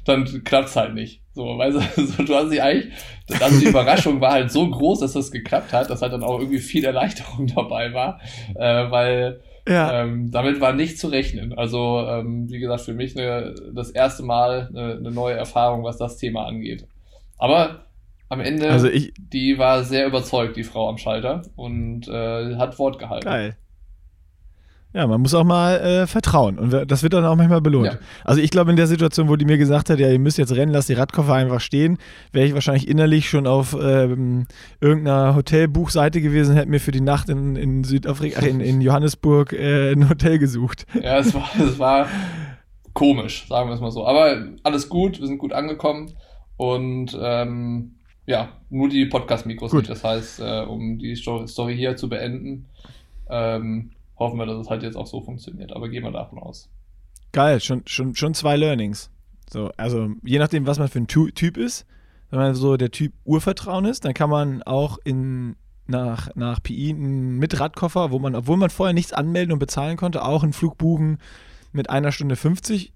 dann 0.06 0.24
klappt's 0.44 0.76
halt 0.76 0.94
nicht. 0.94 1.20
So, 1.34 1.58
weißt 1.58 1.76
du, 1.96 2.06
so, 2.06 2.22
du 2.22 2.34
hast 2.34 2.50
dich 2.50 2.62
eigentlich, 2.62 2.94
also 3.40 3.60
die 3.60 3.66
Überraschung 3.66 4.22
war 4.22 4.32
halt 4.32 4.50
so 4.50 4.66
groß, 4.70 5.00
dass 5.00 5.12
das 5.12 5.30
geklappt 5.30 5.74
hat, 5.74 5.90
dass 5.90 6.00
halt 6.00 6.14
dann 6.14 6.22
auch 6.22 6.38
irgendwie 6.38 6.60
viel 6.60 6.84
Erleichterung 6.84 7.46
dabei 7.54 7.92
war, 7.92 8.18
äh, 8.54 8.90
weil 8.90 9.40
Ja. 9.68 10.02
ähm, 10.02 10.30
damit 10.30 10.60
war 10.62 10.72
nicht 10.72 10.98
zu 10.98 11.08
rechnen. 11.08 11.52
Also, 11.52 12.06
ähm, 12.08 12.48
wie 12.48 12.58
gesagt, 12.60 12.82
für 12.82 12.94
mich 12.94 13.18
eine, 13.18 13.54
das 13.74 13.90
erste 13.90 14.22
Mal 14.22 14.68
eine, 14.70 14.94
eine 14.94 15.10
neue 15.10 15.34
Erfahrung, 15.34 15.84
was 15.84 15.98
das 15.98 16.16
Thema 16.16 16.46
angeht. 16.46 16.86
Aber 17.36 17.85
am 18.28 18.40
Ende, 18.40 18.70
Also 18.70 18.88
ich, 18.88 19.12
die 19.18 19.58
war 19.58 19.84
sehr 19.84 20.06
überzeugt, 20.06 20.56
die 20.56 20.64
Frau 20.64 20.88
am 20.88 20.98
Schalter, 20.98 21.42
und 21.54 22.08
äh, 22.08 22.56
hat 22.56 22.78
Wort 22.78 22.98
gehalten. 22.98 23.26
Geil. 23.26 23.56
Ja, 24.96 25.06
man 25.06 25.20
muss 25.20 25.34
auch 25.34 25.44
mal 25.44 25.76
äh, 25.76 26.06
vertrauen 26.06 26.58
und 26.58 26.90
das 26.90 27.02
wird 27.02 27.12
dann 27.12 27.26
auch 27.26 27.36
manchmal 27.36 27.60
belohnt. 27.60 27.92
Ja. 27.92 27.98
Also 28.24 28.40
ich 28.40 28.50
glaube, 28.50 28.70
in 28.70 28.78
der 28.78 28.86
Situation, 28.86 29.28
wo 29.28 29.36
die 29.36 29.44
mir 29.44 29.58
gesagt 29.58 29.90
hat, 29.90 29.98
ja, 29.98 30.08
ihr 30.08 30.18
müsst 30.18 30.38
jetzt 30.38 30.56
rennen, 30.56 30.72
lasst 30.72 30.88
die 30.88 30.94
Radkoffer 30.94 31.34
einfach 31.34 31.60
stehen, 31.60 31.98
wäre 32.32 32.46
ich 32.46 32.54
wahrscheinlich 32.54 32.88
innerlich 32.88 33.28
schon 33.28 33.46
auf 33.46 33.76
ähm, 33.78 34.46
irgendeiner 34.80 35.34
Hotelbuchseite 35.34 36.22
gewesen, 36.22 36.56
hätte 36.56 36.70
mir 36.70 36.80
für 36.80 36.92
die 36.92 37.02
Nacht 37.02 37.28
in, 37.28 37.56
in 37.56 37.84
Südafrika, 37.84 38.40
in, 38.40 38.60
in 38.60 38.80
Johannesburg 38.80 39.52
äh, 39.52 39.92
ein 39.92 40.08
Hotel 40.08 40.38
gesucht. 40.38 40.86
Ja, 40.94 41.18
es 41.18 41.34
war, 41.34 41.50
es 41.58 41.78
war 41.78 42.08
komisch, 42.94 43.46
sagen 43.48 43.68
wir 43.68 43.74
es 43.74 43.82
mal 43.82 43.90
so. 43.90 44.06
Aber 44.06 44.46
alles 44.62 44.88
gut, 44.88 45.20
wir 45.20 45.26
sind 45.26 45.36
gut 45.36 45.52
angekommen 45.52 46.14
und 46.56 47.14
ähm, 47.20 47.95
ja, 48.26 48.48
nur 48.70 48.88
die 48.88 49.06
Podcast-Mikros 49.06 49.72
nicht. 49.72 49.88
Das 49.88 50.02
heißt, 50.04 50.40
äh, 50.40 50.62
um 50.62 50.98
die 50.98 51.16
Sto- 51.16 51.46
Story 51.46 51.76
hier 51.76 51.96
zu 51.96 52.08
beenden, 52.08 52.66
ähm, 53.30 53.90
hoffen 54.18 54.38
wir, 54.38 54.46
dass 54.46 54.58
es 54.58 54.70
halt 54.70 54.82
jetzt 54.82 54.96
auch 54.96 55.06
so 55.06 55.20
funktioniert. 55.20 55.72
Aber 55.72 55.88
gehen 55.88 56.02
wir 56.04 56.10
davon 56.10 56.38
aus. 56.38 56.68
Geil, 57.32 57.60
schon, 57.60 57.82
schon, 57.86 58.14
schon 58.16 58.34
zwei 58.34 58.56
Learnings. 58.56 59.10
So, 59.50 59.70
also 59.76 60.08
je 60.24 60.38
nachdem, 60.38 60.66
was 60.66 60.78
man 60.78 60.88
für 60.88 60.98
ein 61.00 61.06
Tu- 61.06 61.30
Typ 61.30 61.56
ist, 61.56 61.86
wenn 62.30 62.40
man 62.40 62.54
so 62.54 62.76
der 62.76 62.90
Typ 62.90 63.12
Urvertrauen 63.24 63.84
ist, 63.84 64.04
dann 64.04 64.14
kann 64.14 64.30
man 64.30 64.62
auch 64.64 64.98
in 65.04 65.54
nach, 65.86 66.34
nach 66.34 66.60
PI 66.60 66.94
mit 66.94 67.60
Radkoffer, 67.60 68.10
wo 68.10 68.18
man, 68.18 68.34
obwohl 68.34 68.56
man 68.56 68.70
vorher 68.70 68.92
nichts 68.92 69.12
anmelden 69.12 69.52
und 69.52 69.60
bezahlen 69.60 69.96
konnte, 69.96 70.24
auch 70.24 70.42
einen 70.42 70.52
Flug 70.52 70.76
buchen 70.78 71.18
mit 71.72 71.90
einer 71.90 72.10
Stunde 72.10 72.34
50 72.34 72.92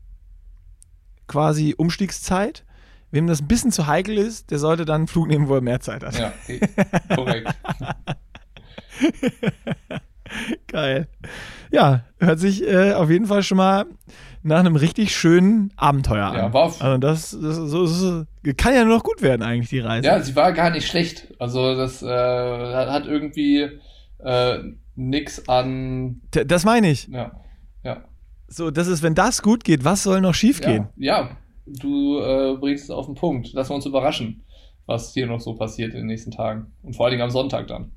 quasi 1.29 1.75
Umstiegszeit. 1.77 2.65
Wem 3.11 3.27
das 3.27 3.41
ein 3.41 3.49
bisschen 3.49 3.73
zu 3.73 3.87
heikel 3.87 4.19
ist, 4.19 4.51
der 4.51 4.59
sollte 4.59 4.85
dann 4.85 5.03
einen 5.03 5.09
Flug 5.09 5.27
nehmen, 5.27 5.49
wo 5.49 5.57
er 5.57 5.61
mehr 5.61 5.81
Zeit 5.81 6.05
hat. 6.05 6.19
Ja, 6.19 6.33
eh, 6.49 6.61
korrekt. 7.15 7.49
Geil. 10.69 11.09
Ja, 11.73 12.05
hört 12.19 12.39
sich 12.39 12.67
äh, 12.67 12.93
auf 12.93 13.11
jeden 13.11 13.27
Fall 13.27 13.43
schon 13.43 13.59
mal 13.59 13.87
nach 14.43 14.61
einem 14.61 14.77
richtig 14.77 15.15
schönen 15.15 15.73
Abenteuer 15.77 16.27
an. 16.27 16.37
Ja, 16.37 16.53
war 16.53 16.65
also 16.65 16.99
das, 16.99 17.37
das 17.41 17.57
so, 17.57 17.87
so, 17.87 18.25
kann 18.57 18.75
ja 18.75 18.85
nur 18.85 18.97
noch 18.97 19.05
gut 19.05 19.23
werden 19.23 19.43
eigentlich, 19.43 19.71
die 19.71 19.81
Reise. 19.81 20.07
Ja, 20.07 20.21
sie 20.21 20.37
war 20.37 20.53
gar 20.53 20.71
nicht 20.71 20.87
schlecht. 20.87 21.35
Also 21.39 21.77
das 21.77 22.03
äh, 22.03 22.07
hat 22.07 23.07
irgendwie 23.07 23.69
äh, 24.19 24.59
nix 24.95 25.49
an. 25.49 26.23
Das 26.31 26.65
meine 26.65 26.91
ich. 26.91 27.09
Ja, 27.09 27.33
ja. 27.83 28.05
So, 28.49 28.71
das 28.71 28.89
ist, 28.89 29.03
wenn 29.03 29.15
das 29.15 29.43
gut 29.43 29.65
geht, 29.65 29.85
was 29.85 30.03
soll 30.03 30.21
noch 30.21 30.35
schief 30.35 30.61
gehen? 30.61 30.89
Ja, 30.97 31.21
ja. 31.21 31.37
Du 31.79 32.19
äh, 32.19 32.57
bringst 32.59 32.85
es 32.85 32.91
auf 32.91 33.07
den 33.07 33.15
Punkt. 33.15 33.51
Lass 33.53 33.71
uns 33.71 33.87
überraschen, 33.87 34.43
was 34.87 35.13
hier 35.15 35.27
noch 35.27 35.41
so 35.41 35.55
passiert 35.55 35.93
in 35.93 35.99
den 35.99 36.07
nächsten 36.07 36.31
Tagen. 36.31 36.73
Und 36.83 36.97
vor 36.97 37.07
allen 37.07 37.13
Dingen 37.13 37.23
am 37.23 37.31
Sonntag 37.31 37.67
dann. 37.69 37.93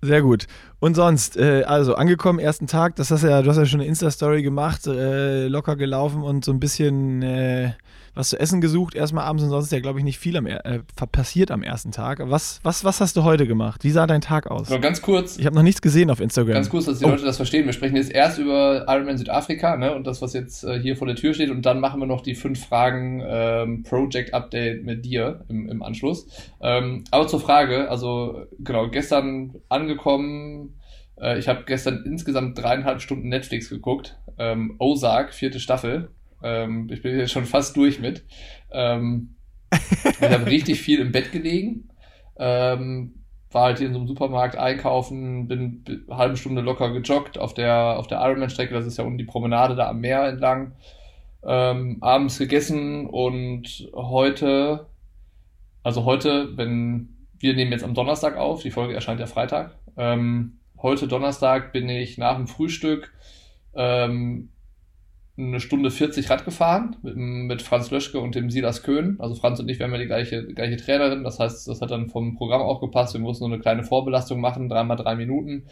Sehr 0.00 0.22
gut. 0.22 0.46
Und 0.78 0.94
sonst, 0.94 1.36
äh, 1.36 1.64
also 1.64 1.96
angekommen, 1.96 2.38
ersten 2.38 2.68
Tag, 2.68 2.94
das 2.96 3.10
hast 3.10 3.24
ja, 3.24 3.42
du 3.42 3.50
hast 3.50 3.56
ja 3.56 3.66
schon 3.66 3.80
eine 3.80 3.88
Insta-Story 3.88 4.42
gemacht, 4.42 4.86
äh, 4.86 5.48
locker 5.48 5.74
gelaufen 5.74 6.22
und 6.22 6.44
so 6.44 6.52
ein 6.52 6.60
bisschen 6.60 7.22
äh, 7.22 7.72
was 8.18 8.30
zu 8.30 8.40
essen 8.40 8.60
gesucht, 8.60 8.94
erstmal 8.94 9.24
abends 9.24 9.44
und 9.44 9.50
sonst 9.50 9.66
ist 9.66 9.72
ja, 9.72 9.80
glaube 9.80 10.00
ich, 10.00 10.04
nicht 10.04 10.18
viel 10.18 10.36
am, 10.36 10.46
äh, 10.46 10.80
passiert 11.12 11.50
am 11.52 11.62
ersten 11.62 11.92
Tag. 11.92 12.18
Was, 12.24 12.58
was, 12.64 12.84
was 12.84 13.00
hast 13.00 13.16
du 13.16 13.22
heute 13.22 13.46
gemacht? 13.46 13.84
Wie 13.84 13.90
sah 13.90 14.06
dein 14.06 14.20
Tag 14.20 14.48
aus? 14.50 14.68
Nur 14.70 14.80
ganz 14.80 15.00
kurz, 15.02 15.38
Ich 15.38 15.46
habe 15.46 15.54
noch 15.54 15.62
nichts 15.62 15.80
gesehen 15.80 16.10
auf 16.10 16.20
Instagram. 16.20 16.54
ganz 16.54 16.68
kurz, 16.68 16.86
dass 16.86 16.98
die 16.98 17.04
Oh. 17.04 17.10
Leute 17.10 17.24
das 17.24 17.36
verstehen. 17.36 17.64
Wir 17.66 17.72
sprechen 17.72 17.96
jetzt 17.96 18.10
erst 18.12 18.38
über 18.38 18.84
Ironman 18.88 19.16
Südafrika, 19.18 19.76
ne, 19.76 19.94
und 19.94 20.06
das, 20.06 20.20
was 20.20 20.32
jetzt 20.32 20.64
äh, 20.64 20.80
hier 20.80 20.96
vor 20.96 21.06
der 21.06 21.16
Tür 21.16 21.32
steht, 21.32 21.50
und 21.50 21.64
dann 21.64 21.78
machen 21.80 22.00
wir 22.00 22.06
noch 22.06 22.20
die 22.22 22.34
fünf 22.34 22.66
Fragen 22.66 23.22
ähm, 23.24 23.82
Project 23.84 24.34
Update 24.34 24.84
mit 24.84 25.04
dir 25.04 25.44
im, 25.48 25.68
im 25.68 25.82
Anschluss. 25.82 26.26
Ähm, 26.60 27.04
aber 27.12 27.28
zur 27.28 27.40
Frage, 27.40 27.88
also 27.88 28.46
genau, 28.58 28.88
gestern 28.88 29.54
angekommen, 29.68 30.74
äh, 31.20 31.38
ich 31.38 31.48
habe 31.48 31.62
gestern 31.66 32.02
insgesamt 32.04 32.58
dreieinhalb 32.58 33.00
Stunden 33.00 33.28
Netflix 33.28 33.68
geguckt. 33.70 34.18
Ähm, 34.38 34.74
Ozark, 34.78 35.32
vierte 35.34 35.60
Staffel. 35.60 36.10
Ähm, 36.42 36.88
ich 36.90 37.02
bin 37.02 37.18
jetzt 37.18 37.32
schon 37.32 37.46
fast 37.46 37.76
durch 37.76 38.00
mit. 38.00 38.24
Ähm, 38.70 39.34
ich 39.72 40.22
habe 40.22 40.46
richtig 40.46 40.80
viel 40.80 41.00
im 41.00 41.12
Bett 41.12 41.32
gelegen. 41.32 41.88
Ähm, 42.38 43.14
war 43.50 43.64
halt 43.64 43.78
hier 43.78 43.86
in 43.86 43.94
so 43.94 43.98
einem 43.98 44.08
Supermarkt 44.08 44.56
einkaufen, 44.56 45.48
bin 45.48 45.82
bi- 45.82 46.00
eine 46.06 46.16
halbe 46.18 46.36
Stunde 46.36 46.60
locker 46.60 46.92
gejoggt 46.92 47.38
auf 47.38 47.54
der, 47.54 47.98
auf 47.98 48.06
der 48.06 48.20
Ironman-Strecke, 48.20 48.74
das 48.74 48.86
ist 48.86 48.98
ja 48.98 49.04
unten 49.04 49.16
die 49.16 49.24
Promenade 49.24 49.74
da 49.74 49.88
am 49.88 50.00
Meer 50.00 50.24
entlang. 50.28 50.72
ähm, 51.42 51.98
abends 52.00 52.38
gegessen 52.38 53.06
und 53.06 53.88
heute, 53.94 54.86
also 55.82 56.04
heute, 56.04 56.56
wenn 56.56 57.08
wir 57.38 57.54
nehmen 57.54 57.72
jetzt 57.72 57.84
am 57.84 57.94
Donnerstag 57.94 58.36
auf, 58.36 58.62
die 58.62 58.70
Folge 58.70 58.94
erscheint 58.94 59.20
ja 59.20 59.26
Freitag. 59.26 59.76
Ähm, 59.96 60.58
heute 60.76 61.08
Donnerstag 61.08 61.72
bin 61.72 61.88
ich 61.88 62.18
nach 62.18 62.36
dem 62.36 62.48
Frühstück 62.48 63.12
ähm, 63.74 64.50
eine 65.38 65.60
Stunde 65.60 65.90
40 65.90 66.28
Rad 66.30 66.44
gefahren 66.44 66.96
mit, 67.02 67.16
mit 67.16 67.62
Franz 67.62 67.90
Löschke 67.90 68.18
und 68.18 68.34
dem 68.34 68.50
Silas 68.50 68.82
Köhn. 68.82 69.16
Also 69.20 69.36
Franz 69.36 69.60
und 69.60 69.68
ich, 69.68 69.78
wir 69.78 69.86
haben 69.86 69.92
ja 69.92 69.98
die 69.98 70.06
gleiche, 70.06 70.44
gleiche 70.46 70.76
Trainerin. 70.76 71.22
Das 71.22 71.38
heißt, 71.38 71.68
das 71.68 71.80
hat 71.80 71.90
dann 71.92 72.08
vom 72.08 72.34
Programm 72.34 72.62
auch 72.62 72.80
gepasst. 72.80 73.14
Wir 73.14 73.20
mussten 73.20 73.44
nur 73.44 73.52
eine 73.52 73.62
kleine 73.62 73.84
Vorbelastung 73.84 74.40
machen, 74.40 74.68
dreimal 74.68 74.96
drei 74.96 75.14
Minuten 75.14 75.66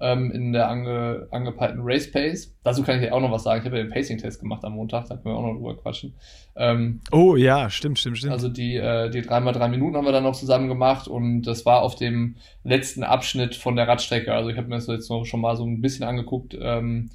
ähm, 0.00 0.32
in 0.32 0.52
der 0.52 0.68
ange, 0.68 1.28
angepeilten 1.30 1.80
Race 1.84 2.10
Pace. 2.10 2.52
Dazu 2.64 2.82
kann 2.82 2.98
ich 2.98 3.04
ja 3.04 3.12
auch 3.12 3.20
noch 3.20 3.30
was 3.30 3.44
sagen. 3.44 3.60
Ich 3.60 3.66
habe 3.66 3.78
ja 3.78 3.84
den 3.84 3.92
Pacing-Test 3.92 4.40
gemacht 4.40 4.64
am 4.64 4.72
Montag, 4.72 5.06
da 5.08 5.16
können 5.16 5.34
wir 5.34 5.38
auch 5.38 5.46
noch 5.46 5.54
drüber 5.54 5.76
quatschen. 5.76 6.14
Ähm, 6.56 7.00
oh 7.12 7.36
ja, 7.36 7.70
stimmt, 7.70 8.00
stimmt, 8.00 8.18
stimmt. 8.18 8.32
Also 8.32 8.48
die, 8.48 8.74
äh, 8.74 9.08
die 9.08 9.22
dreimal 9.22 9.54
drei 9.54 9.68
Minuten 9.68 9.96
haben 9.96 10.04
wir 10.04 10.12
dann 10.12 10.24
noch 10.24 10.34
zusammen 10.34 10.66
gemacht 10.66 11.06
und 11.06 11.42
das 11.42 11.64
war 11.64 11.82
auf 11.82 11.94
dem 11.94 12.36
letzten 12.64 13.04
Abschnitt 13.04 13.54
von 13.54 13.76
der 13.76 13.86
Radstrecke. 13.86 14.34
Also 14.34 14.50
ich 14.50 14.56
habe 14.56 14.66
mir 14.66 14.74
das 14.74 14.88
jetzt 14.88 15.08
noch 15.08 15.24
schon 15.24 15.40
mal 15.40 15.56
so 15.56 15.64
ein 15.64 15.80
bisschen 15.80 16.04
angeguckt. 16.04 16.56
Ähm, 16.60 17.10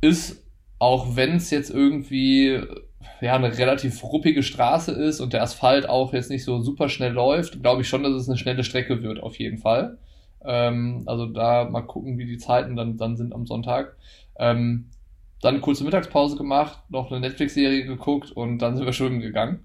ist 0.00 0.42
auch 0.82 1.14
wenn 1.14 1.36
es 1.36 1.50
jetzt 1.52 1.70
irgendwie 1.70 2.60
ja 3.20 3.36
eine 3.36 3.56
relativ 3.56 4.02
ruppige 4.02 4.42
Straße 4.42 4.90
ist 4.90 5.20
und 5.20 5.32
der 5.32 5.42
Asphalt 5.44 5.88
auch 5.88 6.12
jetzt 6.12 6.28
nicht 6.28 6.42
so 6.42 6.60
super 6.60 6.88
schnell 6.88 7.12
läuft, 7.12 7.62
glaube 7.62 7.82
ich 7.82 7.88
schon, 7.88 8.02
dass 8.02 8.14
es 8.14 8.28
eine 8.28 8.36
schnelle 8.36 8.64
Strecke 8.64 9.00
wird, 9.00 9.22
auf 9.22 9.38
jeden 9.38 9.58
Fall. 9.58 9.98
Ähm, 10.44 11.04
also 11.06 11.26
da 11.26 11.68
mal 11.70 11.82
gucken, 11.82 12.18
wie 12.18 12.26
die 12.26 12.36
Zeiten 12.36 12.74
dann, 12.74 12.96
dann 12.96 13.16
sind 13.16 13.32
am 13.32 13.46
Sonntag. 13.46 13.94
Ähm, 14.40 14.86
dann 15.40 15.60
kurze 15.60 15.84
Mittagspause 15.84 16.36
gemacht, 16.36 16.80
noch 16.88 17.12
eine 17.12 17.20
Netflix-Serie 17.20 17.84
geguckt 17.84 18.32
und 18.32 18.58
dann 18.58 18.74
sind 18.74 18.84
wir 18.84 18.92
schwimmen 18.92 19.20
gegangen. 19.20 19.60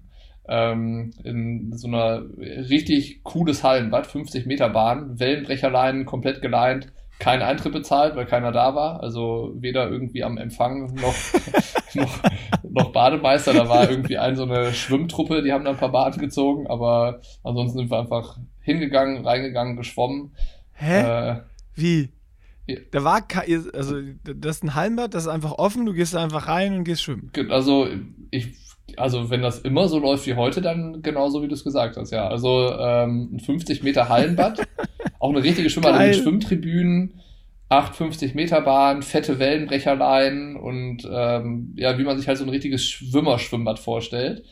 Ähm, 0.46 1.10
in 1.24 1.76
so 1.76 1.88
einer 1.88 2.22
richtig 2.38 3.24
cooles 3.24 3.64
Hallenbad, 3.64 4.06
50 4.06 4.46
Meter 4.46 4.68
Bahn, 4.68 5.18
Wellenbrecherleinen 5.18 6.06
komplett 6.06 6.42
geleint, 6.42 6.92
keinen 7.18 7.42
Eintritt 7.42 7.72
bezahlt, 7.72 8.16
weil 8.16 8.26
keiner 8.26 8.52
da 8.52 8.74
war. 8.74 9.02
Also 9.02 9.52
weder 9.56 9.90
irgendwie 9.90 10.22
am 10.22 10.38
Empfang 10.38 10.94
noch, 10.94 11.14
noch, 11.94 12.22
noch 12.62 12.92
Bademeister. 12.92 13.52
Da 13.52 13.68
war 13.68 13.90
irgendwie 13.90 14.18
ein 14.18 14.36
so 14.36 14.44
eine 14.44 14.72
Schwimmtruppe, 14.72 15.42
die 15.42 15.52
haben 15.52 15.64
da 15.64 15.70
ein 15.70 15.76
paar 15.76 15.92
Baden 15.92 16.20
gezogen, 16.20 16.66
aber 16.68 17.20
ansonsten 17.42 17.78
sind 17.78 17.90
wir 17.90 17.98
einfach 17.98 18.38
hingegangen, 18.60 19.26
reingegangen, 19.26 19.76
geschwommen. 19.76 20.32
Hä? 20.74 21.00
Äh, 21.00 21.40
Wie? 21.74 22.10
Da 22.92 23.02
war 23.02 23.26
also 23.46 23.96
das 24.22 24.56
ist 24.56 24.62
ein 24.62 24.74
Hallenbad, 24.74 25.14
das 25.14 25.22
ist 25.22 25.28
einfach 25.28 25.52
offen, 25.52 25.86
du 25.86 25.94
gehst 25.94 26.14
einfach 26.14 26.48
rein 26.48 26.74
und 26.74 26.84
gehst 26.84 27.02
schwimmen. 27.02 27.32
Also 27.48 27.88
ich 28.30 28.67
also 28.96 29.30
wenn 29.30 29.42
das 29.42 29.60
immer 29.60 29.88
so 29.88 29.98
läuft 29.98 30.26
wie 30.26 30.34
heute, 30.34 30.60
dann 30.62 31.02
genauso 31.02 31.42
wie 31.42 31.48
du 31.48 31.54
es 31.54 31.64
gesagt 31.64 31.96
hast, 31.96 32.10
ja. 32.10 32.28
Also 32.28 32.72
ähm, 32.78 33.30
ein 33.34 33.40
50 33.40 33.82
Meter 33.82 34.08
Hallenbad, 34.08 34.66
auch 35.18 35.30
eine 35.30 35.42
richtige 35.42 35.70
Schwimmer 35.70 35.98
mit 35.98 36.16
Schwimmtribünen, 36.16 37.20
850 37.68 38.34
Meter 38.34 38.62
Bahn, 38.62 39.02
fette 39.02 39.38
Wellenbrecherleinen 39.38 40.56
und 40.56 41.08
ähm, 41.10 41.74
ja, 41.76 41.98
wie 41.98 42.04
man 42.04 42.16
sich 42.18 42.28
halt 42.28 42.38
so 42.38 42.44
ein 42.44 42.50
richtiges 42.50 42.84
Schwimmerschwimmbad 42.84 43.78
vorstellt. 43.78 44.44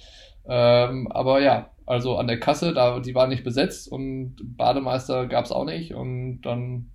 Ähm, 0.48 1.10
aber 1.10 1.40
ja, 1.40 1.70
also 1.86 2.16
an 2.16 2.26
der 2.26 2.38
Kasse, 2.38 2.74
da 2.74 3.00
die 3.00 3.14
war 3.14 3.26
nicht 3.26 3.44
besetzt 3.44 3.90
und 3.90 4.36
Bademeister 4.56 5.26
gab 5.26 5.44
es 5.44 5.52
auch 5.52 5.64
nicht 5.64 5.94
und 5.94 6.42
dann 6.42 6.90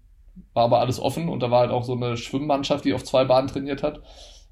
war 0.53 0.65
aber 0.65 0.79
alles 0.79 0.99
offen 0.99 1.27
und 1.27 1.41
da 1.41 1.49
war 1.49 1.61
halt 1.61 1.71
auch 1.71 1.83
so 1.83 1.95
eine 1.95 2.17
Schwimmmannschaft, 2.17 2.85
die 2.85 2.93
auf 2.93 3.03
zwei 3.03 3.25
Bahnen 3.25 3.47
trainiert 3.47 3.83
hat 3.83 4.01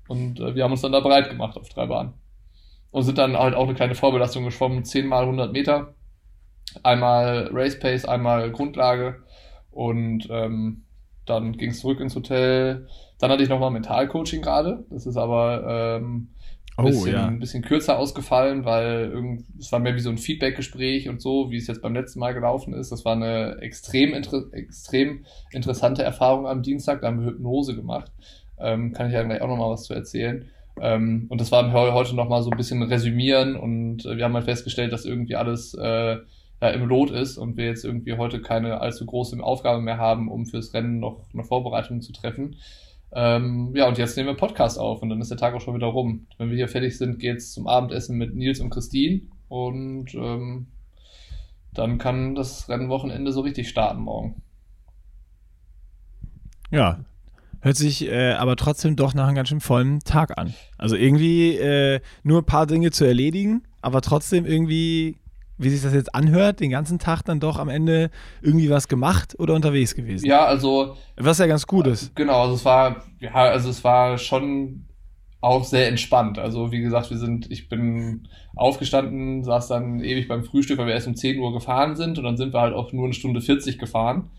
und 0.08 0.40
äh, 0.40 0.56
wir 0.56 0.64
haben 0.64 0.72
uns 0.72 0.82
dann 0.82 0.92
da 0.92 1.02
bereit 1.02 1.30
gemacht 1.30 1.56
auf 1.56 1.70
drei 1.70 1.86
Bahnen 1.86 2.14
und 2.92 3.04
sind 3.04 3.18
dann 3.18 3.38
halt 3.38 3.56
auch 3.56 3.66
eine 3.66 3.76
kleine 3.76 3.96
Vorbelastung 3.96 4.46
geschwommen, 4.46 4.84
10 4.84 5.08
mal 5.08 5.24
100 5.24 5.54
Meter, 5.54 5.94
einmal 6.84 7.50
Race 7.54 7.80
Pace, 7.80 8.06
einmal 8.06 8.52
Grundlage 8.52 9.24
und 9.72 10.28
ähm, 10.30 10.84
dann 11.26 11.54
ging 11.54 11.72
es 11.72 11.80
zurück 11.80 12.00
ins 12.00 12.16
Hotel. 12.16 12.88
Dann 13.20 13.32
hatte 13.32 13.44
ich 13.44 13.50
nochmal 13.50 13.72
Mentalcoaching 13.72 14.42
gerade, 14.42 14.86
das 14.90 15.06
ist 15.06 15.18
aber 15.18 16.00
ähm, 16.00 16.30
ein, 16.80 16.86
oh, 16.86 16.88
bisschen, 16.88 17.14
ja. 17.14 17.28
ein 17.28 17.40
bisschen 17.40 17.62
kürzer 17.62 18.00
ausgefallen, 18.00 18.66
weil 18.66 19.40
es 19.60 19.72
war 19.72 19.80
mehr 19.80 19.96
wie 19.96 20.00
so 20.00 20.10
ein 20.10 20.18
Feedback-Gespräch 20.18 21.10
und 21.10 21.22
so, 21.22 21.52
wie 21.52 21.58
es 21.58 21.68
jetzt 21.68 21.82
beim 21.82 21.94
letzten 21.94 22.20
Mal 22.20 22.34
gelaufen 22.34 22.74
ist. 22.74 22.92
Das 22.92 23.06
war 23.06 23.14
eine 23.14 23.58
extrem, 23.62 24.14
inter 24.14 24.46
extrem 24.54 25.26
interessante 25.52 26.04
Erfahrung 26.04 26.48
am 26.48 26.64
Dienstag, 26.64 27.02
da 27.02 27.08
haben 27.08 27.20
wir 27.20 27.32
Hypnose 27.32 27.76
gemacht. 27.76 28.12
Ähm, 28.58 28.94
kann 28.94 29.08
ich 29.08 29.14
ja 29.14 29.24
gleich 29.24 29.42
auch 29.42 29.48
nochmal 29.48 29.72
was 29.72 29.84
zu 29.84 29.94
erzählen. 29.94 30.50
Ähm, 30.82 31.26
und 31.30 31.42
das 31.42 31.52
war 31.52 31.72
heute 31.72 32.16
nochmal 32.16 32.44
so 32.44 32.50
ein 32.50 32.58
bisschen 32.58 32.82
resümieren 32.84 33.56
und 33.56 34.06
äh, 34.06 34.18
wir 34.18 34.26
haben 34.26 34.34
halt 34.34 34.46
festgestellt, 34.46 34.94
dass 34.94 35.06
irgendwie 35.06 35.36
alles 35.36 35.74
äh, 35.74 36.18
ja, 36.62 36.70
im 36.70 36.88
Lot 36.88 37.12
ist 37.12 37.38
und 37.38 37.58
wir 37.58 37.66
jetzt 37.66 37.86
irgendwie 37.86 38.18
heute 38.18 38.42
keine 38.42 38.82
allzu 38.82 39.06
große 39.06 39.42
Aufgabe 39.42 39.82
mehr 39.82 39.98
haben, 39.98 40.30
um 40.30 40.46
fürs 40.46 40.74
Rennen 40.74 41.00
noch 41.00 41.24
eine 41.34 41.44
Vorbereitung 41.44 42.02
zu 42.02 42.12
treffen. 42.12 42.58
Ähm, 43.12 43.72
ja, 43.76 43.88
und 43.88 43.98
jetzt 43.98 44.18
nehmen 44.18 44.30
wir 44.30 44.36
Podcast 44.36 44.78
auf 44.78 45.02
und 45.02 45.10
dann 45.10 45.22
ist 45.22 45.32
der 45.32 45.38
Tag 45.38 45.54
auch 45.54 45.62
schon 45.62 45.76
wieder 45.76 45.88
rum. 45.88 46.28
Wenn 46.38 46.50
wir 46.50 46.58
hier 46.58 46.68
fertig 46.68 46.98
sind, 46.98 47.20
geht's 47.20 47.54
zum 47.54 47.68
Abendessen 47.68 48.18
mit 48.18 48.36
Nils 48.36 48.60
und 48.60 48.70
Christine 48.70 49.22
und 49.48 50.14
ähm, 50.14 50.68
dann 51.74 51.98
kann 51.98 52.36
das 52.36 52.70
Rennwochenende 52.70 53.32
so 53.32 53.42
richtig 53.42 53.70
starten 53.70 54.02
morgen. 54.02 54.42
Ja, 56.72 57.00
Hört 57.62 57.76
sich 57.76 58.08
äh, 58.08 58.34
aber 58.34 58.56
trotzdem 58.56 58.96
doch 58.96 59.14
nach 59.14 59.28
einem 59.28 59.36
ganz 59.36 59.50
schön 59.50 59.60
vollen 59.60 60.00
Tag 60.00 60.38
an. 60.38 60.54
Also 60.78 60.96
irgendwie 60.96 61.58
äh, 61.58 62.00
nur 62.24 62.42
ein 62.42 62.46
paar 62.46 62.66
Dinge 62.66 62.92
zu 62.92 63.04
erledigen, 63.06 63.64
aber 63.82 64.02
trotzdem 64.02 64.46
irgendwie, 64.46 65.18
wie 65.58 65.70
sich 65.70 65.82
das 65.82 65.94
jetzt 65.94 66.16
anhört, 66.16 66.62
den 66.62 66.70
ganzen 66.70 67.00
Tag 67.00 67.24
dann 67.24 67.40
doch 67.40 67.60
am 67.60 67.68
Ende 67.68 68.12
irgendwie 68.42 68.70
was 68.70 68.88
gemacht 68.88 69.36
oder 69.40 69.56
unterwegs 69.56 69.94
gewesen. 69.94 70.26
Ja, 70.26 70.46
also. 70.46 70.96
Was 71.18 71.40
ja 71.40 71.48
ganz 71.48 71.68
gut 71.68 71.88
ist. 71.88 72.16
Genau, 72.16 72.44
also 72.44 72.56
es 72.56 72.64
war, 72.64 73.04
ja, 73.20 73.34
also 73.34 73.70
es 73.70 73.84
war 73.84 74.18
schon 74.18 74.86
auch 75.42 75.64
sehr 75.64 75.88
entspannt. 75.88 76.38
Also 76.38 76.72
wie 76.72 76.82
gesagt, 76.82 77.10
wir 77.10 77.18
sind, 77.18 77.50
ich 77.52 77.70
bin 77.70 78.28
aufgestanden, 78.56 79.44
saß 79.44 79.68
dann 79.68 80.02
ewig 80.02 80.28
beim 80.28 80.44
Frühstück, 80.44 80.78
weil 80.78 80.88
wir 80.88 80.94
erst 80.94 81.08
um 81.08 81.16
10 81.16 81.40
Uhr 81.40 81.54
gefahren 81.54 81.96
sind 81.96 82.18
und 82.18 82.24
dann 82.24 82.38
sind 82.38 82.54
wir 82.54 82.62
halt 82.62 82.74
auch 82.74 82.92
nur 82.92 83.06
eine 83.06 83.14
Stunde 83.14 83.42
40 83.42 83.80
gefahren. 83.80 84.32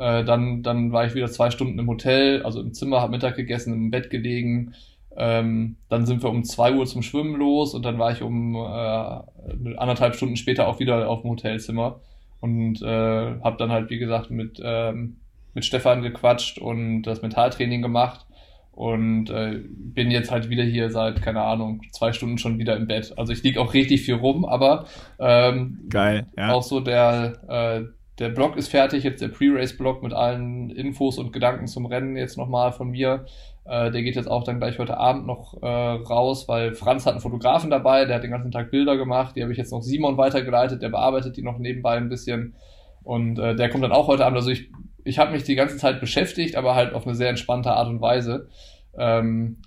Äh, 0.00 0.24
dann, 0.24 0.62
dann 0.62 0.92
war 0.92 1.04
ich 1.04 1.14
wieder 1.14 1.30
zwei 1.30 1.50
Stunden 1.50 1.78
im 1.78 1.86
Hotel, 1.86 2.42
also 2.42 2.62
im 2.62 2.72
Zimmer, 2.72 3.02
habe 3.02 3.12
Mittag 3.12 3.36
gegessen, 3.36 3.74
im 3.74 3.90
Bett 3.90 4.08
gelegen. 4.08 4.72
Ähm, 5.14 5.76
dann 5.90 6.06
sind 6.06 6.22
wir 6.22 6.30
um 6.30 6.42
zwei 6.42 6.72
Uhr 6.72 6.86
zum 6.86 7.02
Schwimmen 7.02 7.36
los 7.36 7.74
und 7.74 7.84
dann 7.84 7.98
war 7.98 8.10
ich 8.10 8.22
um 8.22 8.54
äh, 8.54 9.76
anderthalb 9.76 10.14
Stunden 10.14 10.36
später 10.36 10.68
auch 10.68 10.80
wieder 10.80 11.06
auf 11.06 11.20
dem 11.20 11.32
Hotelzimmer 11.32 12.00
und 12.40 12.80
äh, 12.80 12.86
habe 12.86 13.56
dann 13.58 13.70
halt, 13.70 13.90
wie 13.90 13.98
gesagt, 13.98 14.30
mit, 14.30 14.58
ähm, 14.64 15.18
mit 15.52 15.66
Stefan 15.66 16.00
gequatscht 16.00 16.58
und 16.58 17.02
das 17.02 17.20
Mentaltraining 17.20 17.82
gemacht 17.82 18.24
und 18.72 19.28
äh, 19.28 19.60
bin 19.68 20.10
jetzt 20.10 20.30
halt 20.30 20.48
wieder 20.48 20.64
hier 20.64 20.90
seit, 20.90 21.20
keine 21.20 21.42
Ahnung, 21.42 21.82
zwei 21.92 22.14
Stunden 22.14 22.38
schon 22.38 22.58
wieder 22.58 22.74
im 22.76 22.86
Bett. 22.86 23.12
Also 23.18 23.34
ich 23.34 23.42
liege 23.42 23.60
auch 23.60 23.74
richtig 23.74 24.00
viel 24.00 24.14
rum, 24.14 24.46
aber 24.46 24.86
ähm, 25.18 25.80
Geil, 25.90 26.26
ja. 26.38 26.52
auch 26.52 26.62
so 26.62 26.80
der, 26.80 27.42
äh, 27.48 27.99
der 28.20 28.28
Blog 28.28 28.56
ist 28.56 28.68
fertig, 28.68 29.02
jetzt 29.02 29.22
der 29.22 29.28
Pre-Race-Blog 29.28 30.02
mit 30.02 30.12
allen 30.12 30.68
Infos 30.68 31.18
und 31.18 31.32
Gedanken 31.32 31.66
zum 31.66 31.86
Rennen 31.86 32.16
jetzt 32.16 32.36
nochmal 32.36 32.70
von 32.70 32.90
mir. 32.90 33.24
Äh, 33.64 33.90
der 33.90 34.02
geht 34.02 34.14
jetzt 34.14 34.30
auch 34.30 34.44
dann 34.44 34.58
gleich 34.58 34.78
heute 34.78 34.98
Abend 34.98 35.26
noch 35.26 35.60
äh, 35.62 35.66
raus, 35.66 36.46
weil 36.46 36.74
Franz 36.74 37.06
hat 37.06 37.14
einen 37.14 37.22
Fotografen 37.22 37.70
dabei, 37.70 38.04
der 38.04 38.16
hat 38.16 38.22
den 38.22 38.30
ganzen 38.30 38.50
Tag 38.50 38.70
Bilder 38.70 38.98
gemacht, 38.98 39.36
die 39.36 39.42
habe 39.42 39.52
ich 39.52 39.58
jetzt 39.58 39.72
noch 39.72 39.80
Simon 39.80 40.18
weitergeleitet, 40.18 40.82
der 40.82 40.90
bearbeitet 40.90 41.38
die 41.38 41.42
noch 41.42 41.56
nebenbei 41.56 41.96
ein 41.96 42.10
bisschen 42.10 42.54
und 43.02 43.38
äh, 43.38 43.56
der 43.56 43.70
kommt 43.70 43.84
dann 43.84 43.92
auch 43.92 44.06
heute 44.06 44.26
Abend. 44.26 44.36
Also 44.36 44.50
ich, 44.50 44.70
ich 45.02 45.18
habe 45.18 45.32
mich 45.32 45.44
die 45.44 45.54
ganze 45.54 45.78
Zeit 45.78 45.98
beschäftigt, 45.98 46.56
aber 46.56 46.74
halt 46.74 46.92
auf 46.92 47.06
eine 47.06 47.16
sehr 47.16 47.30
entspannte 47.30 47.72
Art 47.72 47.88
und 47.88 48.02
Weise. 48.02 48.50
Ähm, 48.98 49.62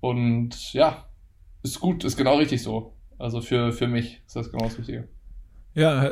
und 0.00 0.74
ja, 0.74 1.06
ist 1.62 1.80
gut, 1.80 2.04
ist 2.04 2.18
genau 2.18 2.36
richtig 2.36 2.62
so. 2.62 2.92
Also 3.18 3.40
für, 3.40 3.72
für 3.72 3.88
mich 3.88 4.20
ist 4.26 4.36
das 4.36 4.50
genau 4.50 4.64
das 4.64 4.78
Richtige. 4.78 5.08
Ja, 5.74 6.10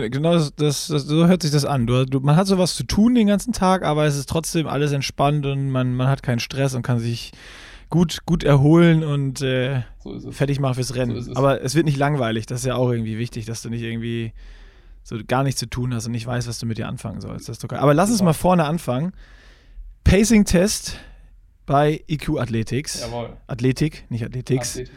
Genau, 0.00 0.34
das, 0.34 0.54
das, 0.54 0.86
das, 0.88 1.04
so 1.04 1.26
hört 1.26 1.42
sich 1.42 1.50
das 1.50 1.64
an. 1.64 1.86
Du, 1.86 2.04
du, 2.04 2.20
man 2.20 2.36
hat 2.36 2.46
sowas 2.46 2.74
zu 2.74 2.84
tun 2.84 3.14
den 3.14 3.26
ganzen 3.26 3.52
Tag, 3.52 3.82
aber 3.82 4.04
es 4.06 4.16
ist 4.16 4.28
trotzdem 4.28 4.66
alles 4.66 4.92
entspannt 4.92 5.46
und 5.46 5.70
man, 5.70 5.94
man 5.94 6.08
hat 6.08 6.22
keinen 6.22 6.40
Stress 6.40 6.74
und 6.74 6.82
kann 6.82 6.98
sich 6.98 7.32
gut, 7.88 8.18
gut 8.26 8.44
erholen 8.44 9.04
und 9.04 9.42
äh, 9.42 9.82
so 10.02 10.32
fertig 10.32 10.60
machen 10.60 10.74
fürs 10.74 10.94
Rennen. 10.94 11.20
So 11.20 11.30
es. 11.30 11.36
Aber 11.36 11.62
es 11.62 11.74
wird 11.74 11.86
nicht 11.86 11.98
langweilig, 11.98 12.46
das 12.46 12.60
ist 12.60 12.66
ja 12.66 12.76
auch 12.76 12.90
irgendwie 12.90 13.18
wichtig, 13.18 13.46
dass 13.46 13.62
du 13.62 13.70
nicht 13.70 13.82
irgendwie 13.82 14.32
so 15.02 15.16
gar 15.26 15.44
nichts 15.44 15.60
zu 15.60 15.66
tun 15.66 15.94
hast 15.94 16.06
und 16.06 16.12
nicht 16.12 16.26
weißt, 16.26 16.48
was 16.48 16.58
du 16.58 16.66
mit 16.66 16.78
dir 16.78 16.88
anfangen 16.88 17.20
sollst. 17.20 17.48
Das 17.48 17.58
ist. 17.58 17.72
Aber 17.72 17.94
lass 17.94 18.10
uns 18.10 18.22
mal 18.22 18.32
vorne 18.32 18.64
anfangen. 18.64 19.12
Pacing-Test 20.04 20.98
bei 21.64 22.02
EQ 22.08 22.38
Athletics. 22.38 23.00
Jawohl. 23.00 23.36
Athletik, 23.46 24.04
nicht 24.08 24.24
Athletics. 24.24 24.70
Athletik. 24.72 24.94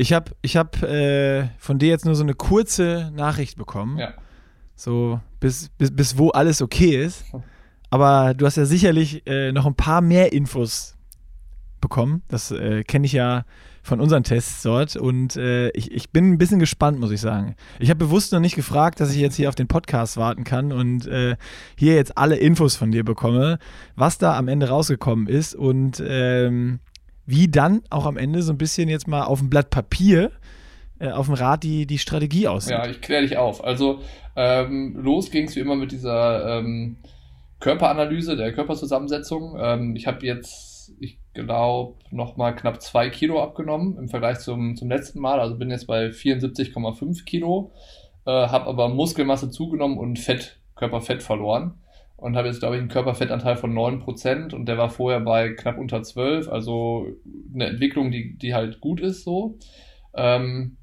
Ich 0.00 0.14
habe 0.14 0.30
ich 0.40 0.56
hab, 0.56 0.82
äh, 0.82 1.48
von 1.58 1.78
dir 1.78 1.90
jetzt 1.90 2.06
nur 2.06 2.14
so 2.14 2.22
eine 2.22 2.32
kurze 2.32 3.12
Nachricht 3.14 3.58
bekommen. 3.58 3.98
Ja. 3.98 4.14
So, 4.74 5.20
bis, 5.40 5.68
bis, 5.76 5.94
bis 5.94 6.16
wo 6.16 6.30
alles 6.30 6.62
okay 6.62 7.04
ist. 7.04 7.26
Aber 7.90 8.32
du 8.32 8.46
hast 8.46 8.56
ja 8.56 8.64
sicherlich 8.64 9.26
äh, 9.26 9.52
noch 9.52 9.66
ein 9.66 9.74
paar 9.74 10.00
mehr 10.00 10.32
Infos 10.32 10.96
bekommen. 11.82 12.22
Das 12.28 12.50
äh, 12.50 12.82
kenne 12.82 13.04
ich 13.04 13.12
ja 13.12 13.44
von 13.82 14.00
unseren 14.00 14.22
Tests 14.22 14.62
dort 14.62 14.96
und 14.96 15.36
äh, 15.36 15.68
ich, 15.70 15.92
ich 15.92 16.10
bin 16.10 16.32
ein 16.32 16.38
bisschen 16.38 16.58
gespannt, 16.58 16.98
muss 16.98 17.10
ich 17.10 17.20
sagen. 17.20 17.54
Ich 17.78 17.90
habe 17.90 17.98
bewusst 17.98 18.32
noch 18.32 18.40
nicht 18.40 18.56
gefragt, 18.56 19.00
dass 19.00 19.10
ich 19.10 19.18
jetzt 19.18 19.36
hier 19.36 19.48
auf 19.50 19.54
den 19.54 19.68
Podcast 19.68 20.16
warten 20.16 20.44
kann 20.44 20.72
und 20.72 21.06
äh, 21.08 21.36
hier 21.76 21.94
jetzt 21.94 22.16
alle 22.16 22.36
Infos 22.36 22.76
von 22.76 22.90
dir 22.90 23.04
bekomme, 23.04 23.58
was 23.96 24.16
da 24.18 24.36
am 24.36 24.48
Ende 24.48 24.68
rausgekommen 24.68 25.26
ist 25.26 25.54
und 25.54 26.02
ähm, 26.06 26.80
wie 27.30 27.48
dann 27.48 27.82
auch 27.90 28.06
am 28.06 28.16
Ende 28.16 28.42
so 28.42 28.52
ein 28.52 28.58
bisschen 28.58 28.88
jetzt 28.88 29.08
mal 29.08 29.22
auf 29.24 29.38
dem 29.38 29.48
Blatt 29.48 29.70
Papier 29.70 30.32
äh, 31.00 31.10
auf 31.10 31.26
dem 31.26 31.34
Rad 31.34 31.62
die, 31.62 31.86
die 31.86 31.98
Strategie 31.98 32.46
aussieht. 32.46 32.72
Ja, 32.72 32.86
ich 32.86 33.00
kläre 33.00 33.22
dich 33.22 33.36
auf. 33.36 33.64
Also 33.64 34.00
ähm, 34.36 34.96
los 34.96 35.30
ging 35.30 35.46
es 35.46 35.56
wie 35.56 35.60
immer 35.60 35.76
mit 35.76 35.92
dieser 35.92 36.58
ähm, 36.58 36.98
Körperanalyse, 37.58 38.36
der 38.36 38.52
Körperzusammensetzung. 38.52 39.56
Ähm, 39.58 39.96
ich 39.96 40.06
habe 40.06 40.24
jetzt, 40.26 40.92
ich 41.00 41.18
glaube, 41.32 41.98
nochmal 42.10 42.54
knapp 42.54 42.82
zwei 42.82 43.10
Kilo 43.10 43.42
abgenommen 43.42 43.96
im 43.96 44.08
Vergleich 44.08 44.40
zum, 44.40 44.76
zum 44.76 44.88
letzten 44.88 45.20
Mal. 45.20 45.40
Also 45.40 45.56
bin 45.56 45.70
jetzt 45.70 45.86
bei 45.86 46.08
74,5 46.08 47.24
Kilo, 47.24 47.72
äh, 48.26 48.30
habe 48.30 48.66
aber 48.66 48.88
Muskelmasse 48.88 49.50
zugenommen 49.50 49.98
und 49.98 50.18
Fett, 50.18 50.58
Körperfett 50.74 51.22
verloren. 51.22 51.80
Und 52.20 52.36
habe 52.36 52.48
jetzt, 52.48 52.60
glaube 52.60 52.76
ich, 52.76 52.80
einen 52.80 52.90
Körperfettanteil 52.90 53.56
von 53.56 53.72
9% 53.72 54.54
und 54.54 54.66
der 54.66 54.76
war 54.76 54.90
vorher 54.90 55.20
bei 55.20 55.54
knapp 55.54 55.78
unter 55.78 56.02
12, 56.02 56.48
also 56.48 57.06
eine 57.54 57.66
Entwicklung, 57.66 58.10
die, 58.10 58.36
die 58.36 58.54
halt 58.54 58.80
gut 58.80 59.00
ist 59.00 59.24
so. 59.24 59.58
Ähm, 60.14 60.76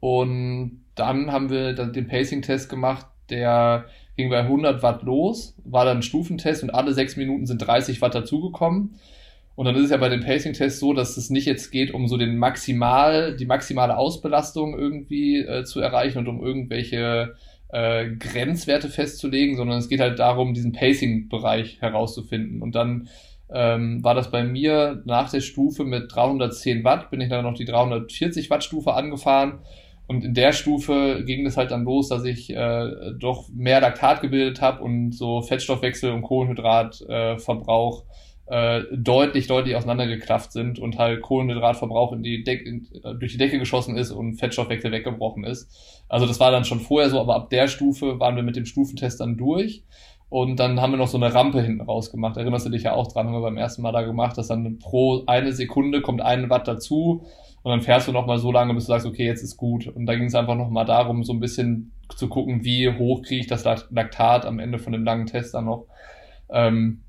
und 0.00 0.84
dann 0.94 1.32
haben 1.32 1.48
wir 1.48 1.72
dann 1.72 1.94
den 1.94 2.08
Pacing-Test 2.08 2.68
gemacht, 2.68 3.06
der 3.30 3.86
ging 4.16 4.28
bei 4.28 4.40
100 4.40 4.82
Watt 4.82 5.02
los, 5.02 5.56
war 5.64 5.86
dann 5.86 5.98
ein 5.98 6.02
Stufentest 6.02 6.62
und 6.62 6.70
alle 6.70 6.92
sechs 6.92 7.16
Minuten 7.16 7.46
sind 7.46 7.58
30 7.58 8.02
Watt 8.02 8.14
dazugekommen. 8.14 8.98
Und 9.56 9.66
dann 9.66 9.76
ist 9.76 9.84
es 9.84 9.90
ja 9.90 9.96
bei 9.98 10.08
den 10.08 10.20
Pacing-Tests 10.20 10.80
so, 10.80 10.92
dass 10.92 11.16
es 11.16 11.30
nicht 11.30 11.46
jetzt 11.46 11.70
geht, 11.70 11.94
um 11.94 12.08
so 12.08 12.16
den 12.16 12.36
maximal, 12.36 13.36
die 13.36 13.46
maximale 13.46 13.96
Ausbelastung 13.96 14.76
irgendwie 14.76 15.38
äh, 15.38 15.64
zu 15.64 15.80
erreichen 15.80 16.18
und 16.18 16.28
um 16.28 16.44
irgendwelche 16.44 17.34
äh, 17.68 18.10
Grenzwerte 18.10 18.88
festzulegen, 18.88 19.56
sondern 19.56 19.78
es 19.78 19.88
geht 19.88 20.00
halt 20.00 20.18
darum, 20.18 20.54
diesen 20.54 20.72
Pacing-Bereich 20.72 21.80
herauszufinden. 21.80 22.62
Und 22.62 22.74
dann 22.74 23.08
ähm, 23.52 24.02
war 24.02 24.14
das 24.14 24.30
bei 24.30 24.44
mir 24.44 25.02
nach 25.04 25.30
der 25.30 25.40
Stufe 25.40 25.84
mit 25.84 26.14
310 26.14 26.84
Watt, 26.84 27.10
bin 27.10 27.20
ich 27.20 27.28
dann 27.28 27.44
noch 27.44 27.54
die 27.54 27.64
340 27.64 28.50
Watt 28.50 28.64
Stufe 28.64 28.94
angefahren 28.94 29.60
und 30.06 30.24
in 30.24 30.34
der 30.34 30.52
Stufe 30.52 31.22
ging 31.24 31.46
es 31.46 31.56
halt 31.56 31.70
dann 31.70 31.84
los, 31.84 32.08
dass 32.08 32.24
ich 32.24 32.50
äh, 32.50 32.90
doch 33.18 33.48
mehr 33.48 33.80
Laktat 33.80 34.20
gebildet 34.20 34.60
habe 34.60 34.82
und 34.82 35.12
so 35.12 35.40
Fettstoffwechsel 35.40 36.12
und 36.12 36.22
Kohlenhydratverbrauch 36.22 38.02
äh, 38.02 38.04
äh, 38.46 38.82
deutlich, 38.92 39.46
deutlich 39.46 39.74
auseinandergeklafft 39.76 40.52
sind 40.52 40.78
und 40.78 40.98
halt 40.98 41.22
Kohlenhydratverbrauch 41.22 42.12
in 42.12 42.22
die 42.22 42.44
Deck, 42.44 42.66
in, 42.66 42.86
äh, 43.02 43.14
durch 43.14 43.32
die 43.32 43.38
Decke 43.38 43.58
geschossen 43.58 43.96
ist 43.96 44.10
und 44.10 44.34
Fettstoffwechsel 44.34 44.92
weggebrochen 44.92 45.44
ist. 45.44 45.70
Also 46.08 46.26
das 46.26 46.40
war 46.40 46.50
dann 46.50 46.64
schon 46.64 46.80
vorher 46.80 47.10
so, 47.10 47.20
aber 47.20 47.36
ab 47.36 47.50
der 47.50 47.68
Stufe 47.68 48.20
waren 48.20 48.36
wir 48.36 48.42
mit 48.42 48.56
dem 48.56 48.66
Stufentest 48.66 49.20
dann 49.20 49.36
durch. 49.36 49.82
Und 50.28 50.58
dann 50.58 50.80
haben 50.80 50.92
wir 50.92 50.96
noch 50.96 51.08
so 51.08 51.16
eine 51.16 51.32
Rampe 51.32 51.62
hinten 51.62 51.82
raus 51.82 52.10
gemacht. 52.10 52.36
Erinnerst 52.36 52.66
du 52.66 52.70
dich 52.70 52.82
ja 52.82 52.92
auch 52.94 53.06
dran, 53.06 53.26
haben 53.26 53.34
wir 53.34 53.40
beim 53.40 53.56
ersten 53.56 53.82
Mal 53.82 53.92
da 53.92 54.02
gemacht, 54.02 54.36
dass 54.36 54.48
dann 54.48 54.78
pro 54.78 55.22
eine 55.26 55.52
Sekunde 55.52 56.00
kommt 56.00 56.20
ein 56.22 56.50
Watt 56.50 56.66
dazu 56.66 57.24
und 57.62 57.70
dann 57.70 57.82
fährst 57.82 58.08
du 58.08 58.12
nochmal 58.12 58.38
so 58.38 58.52
lange, 58.52 58.74
bis 58.74 58.84
du 58.84 58.88
sagst, 58.88 59.06
okay, 59.06 59.24
jetzt 59.24 59.42
ist 59.42 59.56
gut. 59.56 59.86
Und 59.86 60.06
da 60.06 60.14
ging 60.16 60.26
es 60.26 60.34
einfach 60.34 60.56
nochmal 60.56 60.84
darum, 60.84 61.22
so 61.24 61.32
ein 61.32 61.40
bisschen 61.40 61.92
zu 62.14 62.28
gucken, 62.28 62.64
wie 62.64 62.92
hoch 62.92 63.22
kriege 63.22 63.40
ich 63.40 63.46
das 63.46 63.64
Laktat 63.64 64.44
am 64.44 64.58
Ende 64.58 64.78
von 64.78 64.92
dem 64.92 65.04
langen 65.04 65.26
Test 65.26 65.54
dann 65.54 65.64
noch. 65.64 65.86
Ähm, 66.50 67.04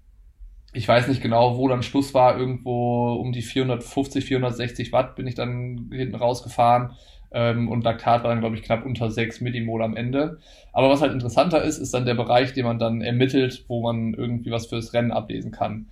ich 0.75 0.88
weiß 0.88 1.08
nicht 1.08 1.22
genau, 1.22 1.58
wo 1.58 1.67
dann 1.67 1.84
Schluss 1.84 2.13
war, 2.13 2.38
irgendwo 2.38 3.13
um 3.13 3.32
die 3.32 3.41
450, 3.41 4.25
460 4.25 4.91
Watt 4.91 5.15
bin 5.15 5.25
ich 5.25 5.35
dann 5.35 5.90
hinten 5.92 6.16
rausgefahren. 6.16 6.92
Ähm, 7.31 7.70
und 7.70 7.83
Laktat 7.83 8.24
war 8.24 8.29
dann, 8.29 8.42
glaube 8.42 8.55
ich, 8.55 8.64
knapp 8.64 8.85
unter 8.85 9.09
6 9.09 9.42
Millimol 9.42 9.81
am 9.83 9.96
Ende. 9.96 10.40
Aber 10.74 10.90
was 10.90 11.01
halt 11.01 11.14
interessanter 11.14 11.64
ist, 11.64 11.77
ist 11.77 11.94
dann 11.94 12.05
der 12.05 12.16
Bereich, 12.16 12.53
den 12.53 12.66
man 12.66 12.77
dann 12.77 13.01
ermittelt, 13.01 13.66
wo 13.68 13.81
man 13.81 14.14
irgendwie 14.14 14.51
was 14.51 14.68
fürs 14.68 14.94
Rennen 14.94 15.11
ablesen 15.11 15.51
kann. 15.51 15.88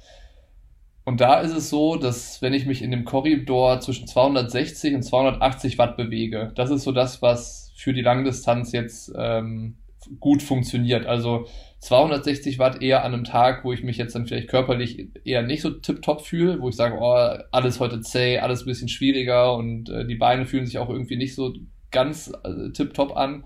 Und 1.06 1.22
da 1.22 1.40
ist 1.40 1.56
es 1.56 1.70
so, 1.70 1.96
dass 1.96 2.42
wenn 2.42 2.54
ich 2.54 2.66
mich 2.66 2.82
in 2.82 2.92
dem 2.92 3.06
Korridor 3.06 3.80
zwischen 3.80 4.08
260 4.08 4.96
und 4.96 5.04
280 5.04 5.78
Watt 5.78 5.98
bewege, 5.98 6.52
das 6.56 6.70
ist 6.70 6.84
so 6.84 6.92
das, 6.92 7.22
was 7.22 7.72
für 7.76 7.94
die 7.94 8.02
Langdistanz 8.02 8.72
jetzt 8.72 9.14
ähm, 9.18 9.78
gut 10.20 10.44
funktioniert. 10.44 11.06
Also 11.06 11.48
260 11.84 12.60
Watt 12.60 12.82
eher 12.82 13.04
an 13.04 13.14
einem 13.14 13.26
Tag, 13.26 13.66
wo 13.66 13.74
ich 13.74 13.84
mich 13.84 13.98
jetzt 13.98 14.16
dann 14.16 14.26
vielleicht 14.26 14.48
körperlich 14.48 15.10
eher 15.26 15.42
nicht 15.42 15.62
so 15.62 15.70
tipptopp 15.70 16.22
fühle, 16.22 16.62
wo 16.62 16.70
ich 16.70 16.78
sage, 16.78 16.98
oh, 16.98 17.44
alles 17.52 17.82
heute 17.82 18.00
zäh, 18.00 18.40
alles 18.40 18.62
ein 18.62 18.68
bisschen 18.68 18.88
schwieriger 18.88 19.54
und 19.54 19.90
äh, 19.90 20.06
die 20.06 20.16
Beine 20.16 20.46
fühlen 20.46 20.66
sich 20.66 20.78
auch 20.78 20.90
irgendwie 20.90 21.18
nicht 21.18 21.36
so 21.36 21.54
ganz 21.92 22.32
äh, 22.46 22.72
tipptopp 22.72 23.18
an, 23.18 23.44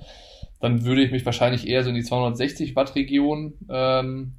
dann 0.59 0.85
würde 0.85 1.03
ich 1.03 1.11
mich 1.11 1.25
wahrscheinlich 1.25 1.67
eher 1.67 1.83
so 1.83 1.89
in 1.89 1.95
die 1.95 2.03
260 2.03 2.75
Watt 2.75 2.93
Region 2.93 3.55
ähm, 3.71 4.35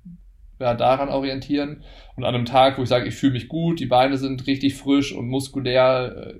ja, 0.60 0.74
daran 0.74 1.08
orientieren. 1.08 1.82
Und 2.14 2.24
an 2.24 2.36
einem 2.36 2.44
Tag, 2.44 2.78
wo 2.78 2.82
ich 2.82 2.88
sage, 2.88 3.08
ich 3.08 3.16
fühle 3.16 3.32
mich 3.32 3.48
gut, 3.48 3.80
die 3.80 3.86
Beine 3.86 4.16
sind 4.16 4.46
richtig 4.46 4.76
frisch 4.76 5.12
und 5.12 5.28
muskulär, 5.28 6.14
äh, 6.16 6.34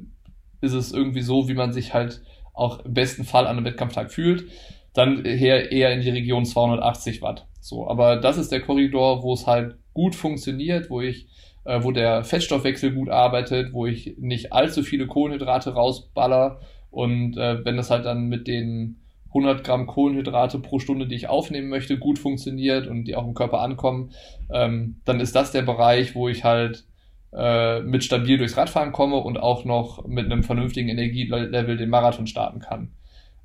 ist 0.61 0.75
es 0.75 0.93
irgendwie 0.93 1.23
so, 1.23 1.49
wie 1.49 1.55
man 1.55 1.73
sich 1.73 1.93
halt 1.93 2.23
auch 2.55 2.85
im 2.85 2.95
besten 2.95 3.25
Fall 3.25 3.49
an 3.49 3.57
einem 3.57 3.65
Wettkampftag 3.65 4.13
fühlt, 4.13 4.45
dann 4.93 5.25
eher, 5.25 5.73
eher 5.73 5.93
in 5.93 6.03
die 6.03 6.11
Region 6.11 6.45
280 6.45 7.21
Watt. 7.21 7.48
So, 7.61 7.89
aber 7.89 8.17
das 8.17 8.39
ist 8.39 8.53
der 8.53 8.61
Korridor, 8.61 9.23
wo 9.23 9.33
es 9.33 9.47
halt 9.47 9.77
gut 9.95 10.15
funktioniert, 10.15 10.91
wo 10.91 11.01
ich, 11.01 11.27
äh, 11.65 11.83
wo 11.83 11.91
der 11.91 12.25
Fettstoffwechsel 12.25 12.93
gut 12.93 13.09
arbeitet, 13.09 13.73
wo 13.73 13.87
ich 13.87 14.17
nicht 14.19 14.53
allzu 14.53 14.83
viele 14.83 15.07
Kohlenhydrate 15.07 15.75
rausballer 15.75 16.61
und 16.91 17.37
äh, 17.37 17.65
wenn 17.65 17.77
das 17.77 17.91
halt 17.91 18.05
dann 18.05 18.29
mit 18.29 18.47
den 18.47 19.01
100 19.29 19.63
Gramm 19.63 19.87
Kohlenhydrate 19.87 20.59
pro 20.59 20.79
Stunde, 20.79 21.07
die 21.07 21.15
ich 21.15 21.29
aufnehmen 21.29 21.69
möchte, 21.69 21.99
gut 21.99 22.19
funktioniert 22.19 22.87
und 22.87 23.05
die 23.05 23.15
auch 23.15 23.27
im 23.27 23.35
Körper 23.35 23.61
ankommen, 23.61 24.11
ähm, 24.53 25.01
dann 25.05 25.21
ist 25.21 25.35
das 25.35 25.53
der 25.53 25.63
Bereich, 25.63 26.15
wo 26.15 26.29
ich 26.29 26.45
halt 26.45 26.85
äh, 27.33 27.81
mit 27.81 28.05
stabil 28.05 28.39
durchs 28.39 28.57
Radfahren 28.57 28.93
komme 28.93 29.17
und 29.17 29.39
auch 29.39 29.65
noch 29.65 30.07
mit 30.07 30.27
einem 30.27 30.43
vernünftigen 30.43 30.89
Energielevel 30.89 31.77
den 31.77 31.91
Marathon 31.91 32.27
starten 32.27 32.61
kann. 32.61 32.93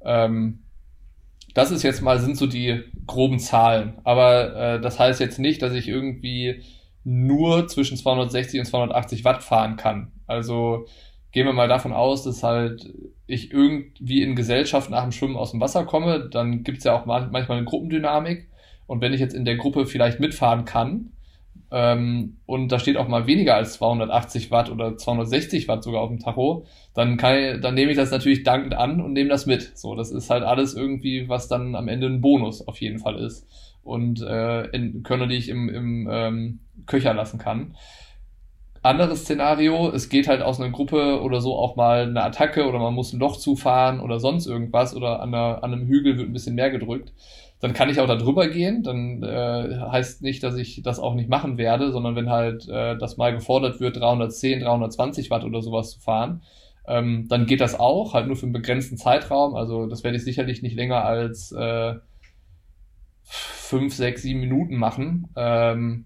Ähm, 0.05 0.62
das 1.53 1.71
ist 1.71 1.83
jetzt 1.83 2.01
mal, 2.01 2.19
sind 2.19 2.37
so 2.37 2.47
die 2.47 2.81
groben 3.05 3.39
Zahlen. 3.39 3.99
Aber 4.03 4.55
äh, 4.55 4.81
das 4.81 4.99
heißt 4.99 5.19
jetzt 5.19 5.39
nicht, 5.39 5.61
dass 5.61 5.73
ich 5.73 5.87
irgendwie 5.87 6.63
nur 7.03 7.67
zwischen 7.67 7.97
260 7.97 8.59
und 8.59 8.65
280 8.65 9.25
Watt 9.25 9.43
fahren 9.43 9.75
kann. 9.75 10.11
Also 10.25 10.85
gehen 11.31 11.45
wir 11.45 11.53
mal 11.53 11.67
davon 11.67 11.93
aus, 11.93 12.23
dass 12.23 12.43
halt 12.43 12.93
ich 13.27 13.51
irgendwie 13.51 14.21
in 14.21 14.35
Gesellschaft 14.35 14.89
nach 14.89 15.03
dem 15.03 15.11
Schwimmen 15.11 15.37
aus 15.37 15.51
dem 15.51 15.61
Wasser 15.61 15.85
komme, 15.85 16.29
dann 16.29 16.63
gibt's 16.63 16.83
ja 16.83 16.95
auch 16.95 17.05
manchmal 17.05 17.57
eine 17.57 17.65
Gruppendynamik. 17.65 18.49
Und 18.85 19.01
wenn 19.01 19.13
ich 19.13 19.19
jetzt 19.19 19.33
in 19.33 19.45
der 19.45 19.55
Gruppe 19.55 19.85
vielleicht 19.85 20.19
mitfahren 20.19 20.65
kann, 20.65 21.12
ähm, 21.75 22.37
und 22.45 22.71
da 22.71 22.77
steht 22.77 22.97
auch 22.97 23.07
mal 23.07 23.25
weniger 23.25 23.55
als 23.55 23.73
280 23.73 24.51
Watt 24.51 24.69
oder 24.69 24.95
260 24.95 25.67
Watt 25.67 25.83
sogar 25.83 26.01
auf 26.01 26.09
dem 26.09 26.19
Tacho, 26.19 26.65
dann 26.93 27.17
kann 27.17 27.35
ich, 27.35 27.61
dann 27.61 27.73
nehme 27.73 27.89
ich 27.89 27.97
das 27.97 28.11
natürlich 28.11 28.43
dankend 28.43 28.75
an 28.75 29.01
und 29.01 29.13
nehme 29.13 29.29
das 29.29 29.47
mit. 29.47 29.75
So, 29.75 29.95
das 29.95 30.11
ist 30.11 30.29
halt 30.29 30.43
alles 30.43 30.75
irgendwie, 30.75 31.27
was 31.29 31.47
dann 31.47 31.73
am 31.75 31.87
Ende 31.87 32.05
ein 32.05 32.21
Bonus 32.21 32.67
auf 32.67 32.79
jeden 32.79 32.99
Fall 32.99 33.17
ist. 33.17 33.47
Und 33.81 34.21
äh, 34.21 34.67
in, 34.67 35.01
Körner, 35.01 35.25
die 35.25 35.35
ich 35.35 35.49
im, 35.49 35.67
im 35.67 36.07
ähm, 36.11 36.59
Köcher 36.85 37.15
lassen 37.15 37.39
kann 37.39 37.73
anderes 38.83 39.21
Szenario, 39.21 39.89
es 39.89 40.09
geht 40.09 40.27
halt 40.27 40.41
aus 40.41 40.59
einer 40.59 40.69
Gruppe 40.69 41.21
oder 41.21 41.39
so 41.39 41.55
auch 41.55 41.77
mal 41.77 42.01
eine 42.01 42.21
Attacke 42.21 42.67
oder 42.67 42.79
man 42.79 42.93
muss 42.93 43.13
ein 43.13 43.19
Loch 43.19 43.37
zufahren 43.37 44.01
oder 44.01 44.19
sonst 44.19 44.45
irgendwas 44.45 44.93
oder 44.93 45.21
an, 45.21 45.33
einer, 45.33 45.63
an 45.63 45.73
einem 45.73 45.87
Hügel 45.87 46.17
wird 46.17 46.27
ein 46.27 46.33
bisschen 46.33 46.55
mehr 46.55 46.69
gedrückt, 46.69 47.13
dann 47.63 47.71
kann 47.71 47.89
ich 47.89 48.01
auch 48.01 48.07
da 48.07 48.17
drüber 48.17 48.49
gehen. 48.49 48.83
Dann 48.83 49.23
äh, 49.23 49.79
heißt 49.89 50.21
nicht, 50.21 50.43
dass 50.43 50.57
ich 50.57 50.81
das 50.83 50.99
auch 50.99 51.13
nicht 51.13 51.29
machen 51.29 51.57
werde, 51.57 51.93
sondern 51.93 52.13
wenn 52.13 52.29
halt 52.29 52.67
äh, 52.67 52.97
das 52.97 53.15
mal 53.15 53.33
gefordert 53.33 53.79
wird, 53.79 53.95
310, 53.95 54.59
320 54.59 55.29
Watt 55.29 55.45
oder 55.45 55.61
sowas 55.61 55.91
zu 55.91 56.01
fahren, 56.01 56.41
ähm, 56.85 57.27
dann 57.29 57.45
geht 57.45 57.61
das 57.61 57.79
auch, 57.79 58.13
halt 58.13 58.27
nur 58.27 58.35
für 58.35 58.43
einen 58.43 58.51
begrenzten 58.51 58.97
Zeitraum. 58.97 59.55
Also 59.55 59.85
das 59.85 60.03
werde 60.03 60.17
ich 60.17 60.25
sicherlich 60.25 60.61
nicht 60.61 60.75
länger 60.75 61.05
als 61.05 61.53
äh, 61.53 61.93
fünf, 63.23 63.95
sechs, 63.95 64.23
sieben 64.23 64.41
Minuten 64.41 64.75
machen, 64.75 65.29
ähm, 65.37 66.03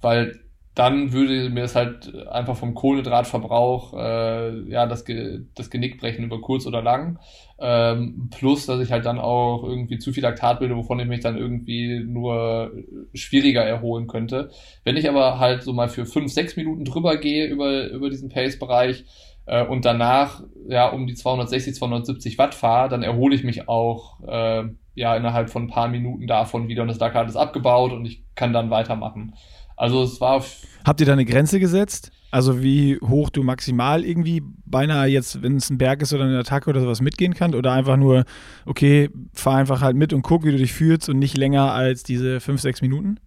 weil 0.00 0.38
dann 0.74 1.12
würde 1.12 1.50
mir 1.50 1.64
es 1.64 1.74
halt 1.74 2.14
einfach 2.28 2.56
vom 2.56 2.74
Kohlenhydratverbrauch 2.74 3.94
äh, 3.94 4.70
ja 4.70 4.86
das, 4.86 5.04
Ge 5.04 5.40
das 5.54 5.68
Genick 5.68 5.98
brechen 5.98 6.24
über 6.24 6.40
kurz 6.40 6.66
oder 6.66 6.80
lang. 6.80 7.18
Ähm, 7.58 8.30
plus, 8.30 8.66
dass 8.66 8.80
ich 8.80 8.92
halt 8.92 9.04
dann 9.04 9.18
auch 9.18 9.64
irgendwie 9.64 9.98
zu 9.98 10.12
viel 10.12 10.22
Laktat 10.22 10.60
bilde, 10.60 10.76
wovon 10.76 11.00
ich 11.00 11.08
mich 11.08 11.20
dann 11.20 11.36
irgendwie 11.36 12.02
nur 12.04 12.72
schwieriger 13.12 13.62
erholen 13.62 14.06
könnte. 14.06 14.50
Wenn 14.84 14.96
ich 14.96 15.08
aber 15.08 15.38
halt 15.38 15.62
so 15.62 15.72
mal 15.72 15.88
für 15.88 16.06
fünf, 16.06 16.32
sechs 16.32 16.56
Minuten 16.56 16.84
drüber 16.84 17.16
gehe 17.16 17.46
über, 17.46 17.88
über 17.88 18.08
diesen 18.08 18.30
Pace-Bereich 18.30 19.04
äh, 19.46 19.64
und 19.66 19.84
danach 19.84 20.42
ja 20.68 20.88
um 20.88 21.06
die 21.06 21.14
260, 21.14 21.74
270 21.74 22.38
Watt 22.38 22.54
fahre, 22.54 22.88
dann 22.88 23.02
erhole 23.02 23.34
ich 23.34 23.42
mich 23.42 23.68
auch 23.68 24.20
äh, 24.26 24.64
ja 24.94 25.16
innerhalb 25.16 25.50
von 25.50 25.64
ein 25.64 25.68
paar 25.68 25.88
Minuten 25.88 26.26
davon 26.26 26.68
wieder 26.68 26.82
und 26.82 26.88
das 26.88 27.00
Laktat 27.00 27.28
ist 27.28 27.36
abgebaut 27.36 27.92
und 27.92 28.06
ich 28.06 28.22
kann 28.36 28.52
dann 28.52 28.70
weitermachen. 28.70 29.34
Also 29.80 30.02
es 30.02 30.20
war. 30.20 30.44
Habt 30.84 31.00
ihr 31.00 31.06
da 31.06 31.14
eine 31.14 31.24
Grenze 31.24 31.58
gesetzt? 31.58 32.12
Also 32.30 32.62
wie 32.62 32.98
hoch 33.00 33.30
du 33.30 33.42
maximal 33.42 34.04
irgendwie 34.04 34.42
beinahe 34.66 35.08
jetzt, 35.08 35.42
wenn 35.42 35.56
es 35.56 35.70
ein 35.70 35.78
Berg 35.78 36.02
ist 36.02 36.12
oder 36.12 36.24
eine 36.24 36.38
Attacke 36.38 36.68
oder 36.68 36.82
sowas 36.82 37.00
mitgehen 37.00 37.32
kannst? 37.32 37.56
Oder 37.56 37.72
einfach 37.72 37.96
nur, 37.96 38.24
okay, 38.66 39.08
fahr 39.32 39.56
einfach 39.56 39.80
halt 39.80 39.96
mit 39.96 40.12
und 40.12 40.20
guck, 40.20 40.44
wie 40.44 40.52
du 40.52 40.58
dich 40.58 40.74
fühlst 40.74 41.08
und 41.08 41.18
nicht 41.18 41.36
länger 41.36 41.72
als 41.72 42.02
diese 42.02 42.40
fünf, 42.40 42.60
sechs 42.60 42.82
Minuten? 42.82 43.18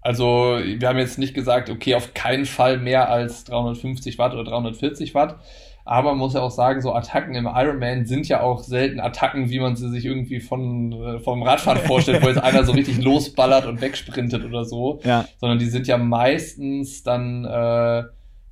Also 0.00 0.60
wir 0.62 0.88
haben 0.88 0.98
jetzt 0.98 1.18
nicht 1.18 1.34
gesagt, 1.34 1.70
okay, 1.70 1.96
auf 1.96 2.14
keinen 2.14 2.46
Fall 2.46 2.78
mehr 2.78 3.10
als 3.10 3.42
350 3.44 4.16
Watt 4.18 4.32
oder 4.32 4.44
340 4.44 5.12
Watt. 5.12 5.40
Aber 5.88 6.10
man 6.10 6.18
muss 6.18 6.34
ja 6.34 6.42
auch 6.42 6.50
sagen, 6.50 6.82
so 6.82 6.92
Attacken 6.92 7.36
im 7.36 7.46
Ironman 7.46 8.06
sind 8.06 8.26
ja 8.26 8.40
auch 8.40 8.64
selten 8.64 8.98
Attacken, 8.98 9.50
wie 9.50 9.60
man 9.60 9.76
sie 9.76 9.88
sich 9.88 10.04
irgendwie 10.04 10.40
von, 10.40 10.92
äh, 10.92 11.20
vom 11.20 11.44
Radfahren 11.44 11.78
vorstellt, 11.78 12.24
wo 12.24 12.28
jetzt 12.28 12.42
einer 12.42 12.64
so 12.64 12.72
richtig 12.72 13.00
losballert 13.00 13.66
und 13.66 13.80
wegsprintet 13.80 14.44
oder 14.44 14.64
so. 14.64 14.98
Ja. 15.04 15.26
Sondern 15.38 15.60
die 15.60 15.66
sind 15.66 15.86
ja 15.86 15.96
meistens 15.96 17.04
dann, 17.04 17.44
äh, 17.44 18.02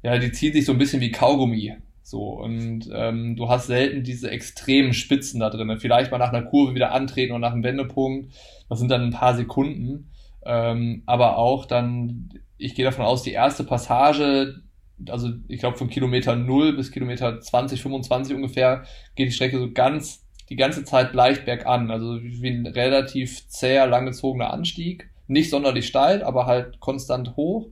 ja, 0.05 0.19
die 0.21 0.31
ziehen 0.31 0.53
sich 0.53 0.65
so 0.65 0.71
ein 0.71 0.79
bisschen 0.79 1.01
wie 1.01 1.11
Kaugummi. 1.11 1.75
So, 2.05 2.21
und 2.35 2.89
ähm, 2.95 3.35
du 3.35 3.49
hast 3.49 3.67
selten 3.67 4.05
diese 4.05 4.31
extremen 4.31 4.93
Spitzen 4.93 5.41
da 5.41 5.51
drin. 5.51 5.77
Vielleicht 5.81 6.13
mal 6.13 6.19
nach 6.19 6.33
einer 6.33 6.45
Kurve 6.45 6.77
wieder 6.77 6.93
antreten 6.93 7.35
und 7.35 7.41
nach 7.41 7.53
einem 7.53 7.65
Wendepunkt. 7.65 8.33
Das 8.69 8.79
sind 8.79 8.93
dann 8.93 9.03
ein 9.03 9.11
paar 9.11 9.35
Sekunden. 9.35 10.11
Ähm, 10.47 11.03
aber 11.07 11.37
auch 11.37 11.65
dann, 11.65 12.29
ich 12.59 12.77
gehe 12.77 12.85
davon 12.85 13.05
aus, 13.05 13.25
die 13.25 13.33
erste 13.33 13.65
Passage, 13.65 14.63
also 15.09 15.31
ich 15.49 15.59
glaube 15.59 15.77
von 15.77 15.89
Kilometer 15.89 16.37
0 16.37 16.77
bis 16.77 16.93
Kilometer 16.93 17.41
20, 17.41 17.83
25 17.83 18.37
ungefähr, 18.37 18.85
geht 19.15 19.29
die 19.29 19.33
Strecke 19.33 19.59
so 19.59 19.71
ganz, 19.73 20.25
die 20.49 20.57
ganze 20.57 20.85
Zeit 20.85 21.15
leicht 21.15 21.45
bergan. 21.45 21.91
Also 21.91 22.23
wie 22.23 22.51
ein 22.51 22.67
relativ 22.67 23.49
zäher, 23.49 23.87
langgezogener 23.87 24.53
Anstieg. 24.53 25.11
Nicht 25.27 25.51
sonderlich 25.51 25.87
steil, 25.87 26.23
aber 26.23 26.47
halt 26.47 26.81
konstant 26.81 27.37
hoch. 27.37 27.69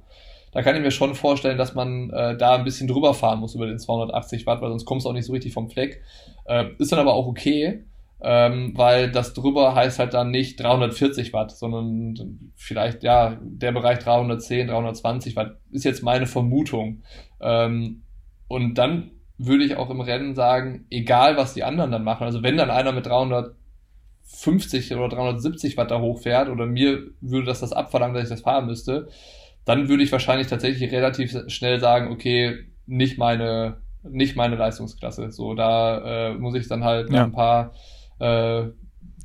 Da 0.53 0.63
kann 0.63 0.77
ich 0.77 0.83
mir 0.83 0.91
schon 0.91 1.15
vorstellen, 1.15 1.59
dass 1.59 1.75
man 1.75 2.11
äh, 2.11 2.37
da 2.37 2.57
ein 2.57 2.65
bisschen 2.65 2.89
drüber 2.89 3.15
fahren 3.15 3.41
muss 3.41 3.55
über 3.55 3.67
den 3.67 3.79
280 3.79 4.47
Watt, 4.47 4.61
weil 4.61 4.69
sonst 4.69 4.85
kommst 4.85 5.07
du 5.07 5.11
auch 5.11 5.15
nicht 5.15 5.27
so 5.27 5.33
richtig 5.33 5.53
vom 5.53 5.71
Fleck. 5.71 6.03
Äh, 6.45 6.67
ist 6.79 6.93
dann 6.93 6.99
aber 6.99 7.15
auch 7.15 7.27
okay, 7.27 7.85
ähm, 8.25 8.73
weil 8.77 9.11
das 9.11 9.35
drüber 9.35 9.75
heißt 9.75 9.99
halt 9.99 10.15
dann 10.15 10.31
nicht 10.31 10.61
340 10.61 11.33
Watt, 11.33 11.51
sondern 11.51 12.53
vielleicht, 12.55 13.03
ja, 13.03 13.37
der 13.43 13.73
Bereich 13.73 13.99
310, 13.99 14.69
320 14.69 15.35
Watt 15.35 15.57
ist 15.73 15.85
jetzt 15.85 16.05
meine 16.05 16.27
Vermutung. 16.27 17.03
Ähm, 17.41 18.03
und 18.47 18.75
dann 18.79 19.11
würde 19.39 19.65
ich 19.65 19.77
auch 19.77 19.91
im 19.91 20.01
Rennen 20.01 20.37
sagen, 20.37 20.87
egal 20.89 21.37
was 21.37 21.55
die 21.55 21.65
anderen 21.65 21.91
dann 21.91 22.05
machen, 22.05 22.25
also 22.25 22.45
wenn 22.45 22.57
dann 22.57 22.71
einer 22.71 22.93
mit 22.93 23.07
350 23.07 24.95
oder 24.95 25.09
370 25.09 25.77
Watt 25.77 25.91
da 25.91 26.01
hochfährt 26.01 26.49
oder 26.49 26.67
mir 26.67 27.03
würde 27.21 27.47
das 27.47 27.59
das 27.59 27.73
abverlangen, 27.73 28.15
dass 28.15 28.25
ich 28.25 28.31
das 28.31 28.43
fahren 28.43 28.67
müsste, 28.67 29.09
dann 29.65 29.89
würde 29.89 30.05
ich 30.05 30.13
wahrscheinlich 30.13 30.47
tatsächlich 30.47 30.93
relativ 30.93 31.37
schnell 31.49 31.81
sagen, 31.81 32.13
okay, 32.13 32.67
nicht 32.87 33.19
meine, 33.19 33.79
nicht 34.05 34.37
meine 34.37 34.55
Leistungsklasse. 34.55 35.33
So, 35.33 35.55
da 35.55 36.29
äh, 36.31 36.35
muss 36.35 36.55
ich 36.55 36.69
dann 36.69 36.85
halt 36.85 37.11
ja. 37.11 37.25
ein 37.25 37.33
paar 37.33 37.73
äh, 38.23 38.71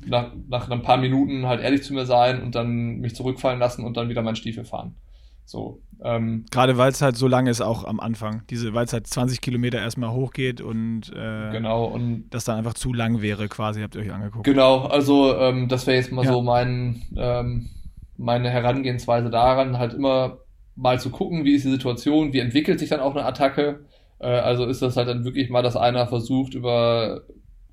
nach, 0.06 0.32
nach 0.48 0.70
ein 0.70 0.82
paar 0.82 0.96
Minuten 0.96 1.46
halt 1.46 1.60
ehrlich 1.60 1.82
zu 1.82 1.94
mir 1.94 2.06
sein 2.06 2.42
und 2.42 2.54
dann 2.54 2.98
mich 2.98 3.14
zurückfallen 3.14 3.60
lassen 3.60 3.84
und 3.84 3.96
dann 3.96 4.08
wieder 4.08 4.22
meinen 4.22 4.36
Stiefel 4.36 4.64
fahren. 4.64 4.96
So. 5.44 5.80
Ähm, 6.02 6.44
Gerade 6.50 6.76
weil 6.76 6.90
es 6.90 7.00
halt 7.00 7.16
so 7.16 7.26
lange 7.26 7.50
ist, 7.50 7.60
auch 7.60 7.84
am 7.84 8.00
Anfang. 8.00 8.42
Diese, 8.50 8.74
weil 8.74 8.84
es 8.84 8.92
halt 8.92 9.06
20 9.06 9.40
Kilometer 9.40 9.78
erstmal 9.78 10.10
hochgeht 10.12 10.60
und, 10.60 11.10
äh, 11.14 11.50
genau, 11.50 11.86
und 11.86 12.28
das 12.30 12.44
dann 12.44 12.58
einfach 12.58 12.74
zu 12.74 12.92
lang 12.92 13.22
wäre, 13.22 13.48
quasi, 13.48 13.80
habt 13.80 13.94
ihr 13.94 14.02
euch 14.02 14.12
angeguckt. 14.12 14.44
Genau, 14.44 14.82
also 14.82 15.34
ähm, 15.36 15.68
das 15.68 15.86
wäre 15.86 15.96
jetzt 15.96 16.12
mal 16.12 16.24
ja. 16.24 16.32
so 16.32 16.42
mein, 16.42 17.02
ähm, 17.16 17.70
meine 18.16 18.50
Herangehensweise 18.50 19.30
daran, 19.30 19.78
halt 19.78 19.94
immer 19.94 20.38
mal 20.76 21.00
zu 21.00 21.10
gucken, 21.10 21.44
wie 21.44 21.54
ist 21.54 21.64
die 21.64 21.70
Situation, 21.70 22.32
wie 22.32 22.40
entwickelt 22.40 22.78
sich 22.78 22.90
dann 22.90 23.00
auch 23.00 23.16
eine 23.16 23.24
Attacke. 23.24 23.86
Äh, 24.18 24.26
also 24.26 24.66
ist 24.66 24.82
das 24.82 24.96
halt 24.96 25.08
dann 25.08 25.24
wirklich 25.24 25.50
mal, 25.50 25.62
dass 25.62 25.76
einer 25.76 26.06
versucht, 26.06 26.54
über 26.54 27.22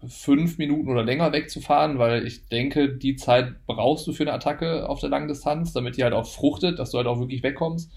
fünf 0.08 0.58
Minuten 0.58 0.90
oder 0.90 1.04
länger 1.04 1.32
wegzufahren, 1.32 1.98
weil 2.00 2.26
ich 2.26 2.48
denke, 2.50 2.96
die 2.96 3.16
Zeit 3.16 3.66
brauchst 3.66 4.08
du 4.08 4.14
für 4.14 4.24
eine 4.24 4.34
Attacke 4.34 4.88
auf 4.90 5.00
der 5.00 5.10
langen 5.10 5.28
Distanz, 5.28 5.74
damit 5.74 5.98
die 5.98 6.04
halt 6.04 6.14
auch 6.14 6.28
fruchtet, 6.28 6.80
dass 6.80 6.92
du 6.92 6.98
halt 6.98 7.08
auch 7.08 7.20
wirklich 7.20 7.44
wegkommst. 7.44 7.92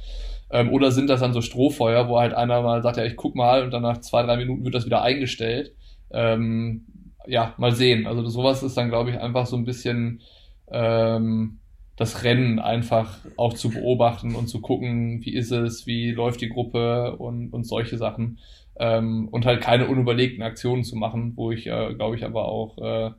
Ähm, 0.51 0.73
oder 0.73 0.91
sind 0.91 1.11
das 1.11 1.21
dann 1.21 1.33
so 1.33 1.41
Strohfeuer, 1.41 2.09
wo 2.09 2.19
halt 2.19 2.35
einer 2.35 2.63
mal 2.63 2.83
sagt, 2.83 2.97
ja, 2.97 3.05
ich 3.05 3.17
guck 3.17 3.35
mal 3.35 3.63
und 3.63 3.71
dann 3.71 3.83
nach 3.83 4.01
zwei, 4.01 4.23
drei 4.23 4.37
Minuten 4.37 4.65
wird 4.65 4.75
das 4.75 4.87
wieder 4.87 5.03
eingestellt. 5.03 5.75
Ähm, 6.11 6.87
ja, 7.27 7.55
mal 7.59 7.75
sehen. 7.75 8.07
Also 8.07 8.27
sowas 8.27 8.63
ist 8.63 8.77
dann, 8.77 8.89
glaube 8.89 9.11
ich, 9.11 9.19
einfach 9.19 9.47
so 9.47 9.57
ein 9.57 9.65
bisschen 9.65 10.23
ähm, 10.71 11.59
das 11.97 12.23
Rennen 12.23 12.59
einfach 12.59 13.19
auch 13.37 13.55
zu 13.55 13.71
beobachten 13.71 14.35
und 14.35 14.49
zu 14.49 14.61
gucken, 14.61 15.21
wie 15.25 15.35
ist 15.35 15.51
es, 15.51 15.87
wie 15.87 16.13
läuft 16.13 16.41
die 16.41 16.49
Gruppe 16.49 17.17
und, 17.17 17.53
und 17.53 17.65
solche 17.65 17.99
Sachen 17.99 18.39
ähm, 18.79 19.29
und 19.29 19.47
halt 19.47 19.61
keine 19.61 19.87
unüberlegten 19.87 20.43
Aktionen 20.43 20.85
zu 20.85 20.97
machen, 20.97 21.33
wo 21.37 21.51
ich, 21.51 21.67
äh, 21.67 21.95
glaube 21.95 22.17
ich, 22.17 22.25
aber 22.25 22.47
auch 22.47 22.79
äh, 22.79 23.11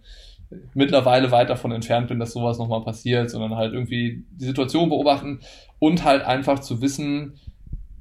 mittlerweile 0.73 1.31
weit 1.31 1.49
davon 1.49 1.71
entfernt 1.71 2.07
bin, 2.07 2.19
dass 2.19 2.33
sowas 2.33 2.57
nochmal 2.57 2.83
passiert, 2.83 3.29
sondern 3.29 3.55
halt 3.55 3.73
irgendwie 3.73 4.25
die 4.31 4.45
Situation 4.45 4.89
beobachten 4.89 5.39
und 5.77 6.03
halt 6.03 6.23
einfach 6.23 6.59
zu 6.59 6.81
wissen, 6.81 7.39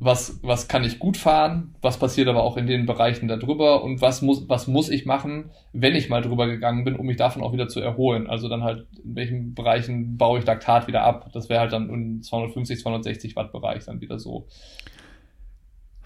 was, 0.00 0.38
was 0.42 0.68
kann 0.68 0.84
ich 0.84 1.00
gut 1.00 1.16
fahren, 1.16 1.74
was 1.82 1.98
passiert 1.98 2.28
aber 2.28 2.44
auch 2.44 2.56
in 2.56 2.68
den 2.68 2.86
Bereichen 2.86 3.26
darüber 3.26 3.82
und 3.82 4.00
was 4.00 4.22
muss, 4.22 4.48
was 4.48 4.68
muss 4.68 4.90
ich 4.90 5.06
machen, 5.06 5.50
wenn 5.72 5.96
ich 5.96 6.08
mal 6.08 6.22
drüber 6.22 6.46
gegangen 6.46 6.84
bin, 6.84 6.94
um 6.94 7.06
mich 7.06 7.16
davon 7.16 7.42
auch 7.42 7.52
wieder 7.52 7.66
zu 7.66 7.80
erholen. 7.80 8.28
Also 8.28 8.48
dann 8.48 8.62
halt, 8.62 8.86
in 9.04 9.16
welchen 9.16 9.54
Bereichen 9.54 10.16
baue 10.16 10.38
ich 10.38 10.46
Laktat 10.46 10.86
wieder 10.86 11.02
ab. 11.02 11.30
Das 11.32 11.48
wäre 11.48 11.60
halt 11.60 11.72
dann 11.72 11.90
im 11.90 12.22
250, 12.22 12.78
260 12.78 13.34
Watt 13.34 13.50
Bereich 13.50 13.86
dann 13.86 14.00
wieder 14.00 14.20
so. 14.20 14.46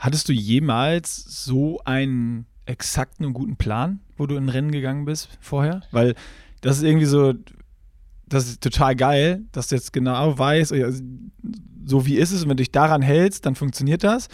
Hattest 0.03 0.29
du 0.29 0.33
jemals 0.33 1.45
so 1.45 1.79
einen 1.85 2.47
exakten 2.67 3.25
und 3.25 3.35
guten 3.35 3.55
Plan, 3.55 4.01
wo 4.17 4.27
du 4.27 4.35
in 4.35 4.49
Rennen 4.49 4.73
gegangen 4.73 5.05
bist 5.05 5.29
vorher? 5.41 5.83
Weil 5.93 6.17
das 6.61 6.79
ist 6.79 6.83
irgendwie 6.83 7.07
so, 7.07 7.35
das 8.27 8.49
ist 8.49 8.61
total 8.61 8.97
geil, 8.97 9.43
dass 9.53 9.69
du 9.69 9.77
jetzt 9.77 9.93
genau 9.93 10.37
weißt, 10.37 10.75
so 11.85 12.05
wie 12.05 12.17
ist 12.17 12.33
es 12.33 12.43
und 12.43 12.49
wenn 12.49 12.57
du 12.57 12.63
dich 12.63 12.73
daran 12.73 13.01
hältst, 13.01 13.47
dann 13.47 13.55
funktioniert 13.55 14.03
das. 14.03 14.27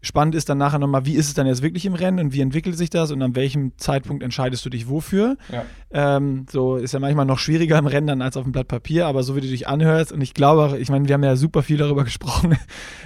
Spannend 0.00 0.34
ist 0.34 0.48
dann 0.48 0.58
nachher 0.58 0.80
nochmal, 0.80 1.06
wie 1.06 1.14
ist 1.14 1.28
es 1.28 1.34
dann 1.34 1.46
jetzt 1.46 1.62
wirklich 1.62 1.86
im 1.86 1.94
Rennen 1.94 2.18
und 2.18 2.32
wie 2.32 2.40
entwickelt 2.40 2.76
sich 2.76 2.90
das 2.90 3.12
und 3.12 3.22
an 3.22 3.36
welchem 3.36 3.78
Zeitpunkt 3.78 4.24
entscheidest 4.24 4.66
du 4.66 4.70
dich 4.70 4.88
wofür. 4.88 5.36
Ja. 5.52 5.64
Ähm, 5.92 6.46
so 6.50 6.74
ist 6.74 6.94
ja 6.94 6.98
manchmal 6.98 7.26
noch 7.26 7.38
schwieriger 7.38 7.78
im 7.78 7.86
Rennen 7.86 8.08
dann 8.08 8.22
als 8.22 8.36
auf 8.36 8.42
dem 8.42 8.50
Blatt 8.50 8.66
Papier, 8.66 9.06
aber 9.06 9.22
so 9.22 9.36
wie 9.36 9.40
du 9.40 9.46
dich 9.46 9.68
anhörst 9.68 10.10
und 10.10 10.20
ich 10.20 10.34
glaube, 10.34 10.78
ich 10.80 10.88
meine, 10.88 11.06
wir 11.06 11.14
haben 11.14 11.22
ja 11.22 11.36
super 11.36 11.62
viel 11.62 11.76
darüber 11.76 12.02
gesprochen, 12.10 12.58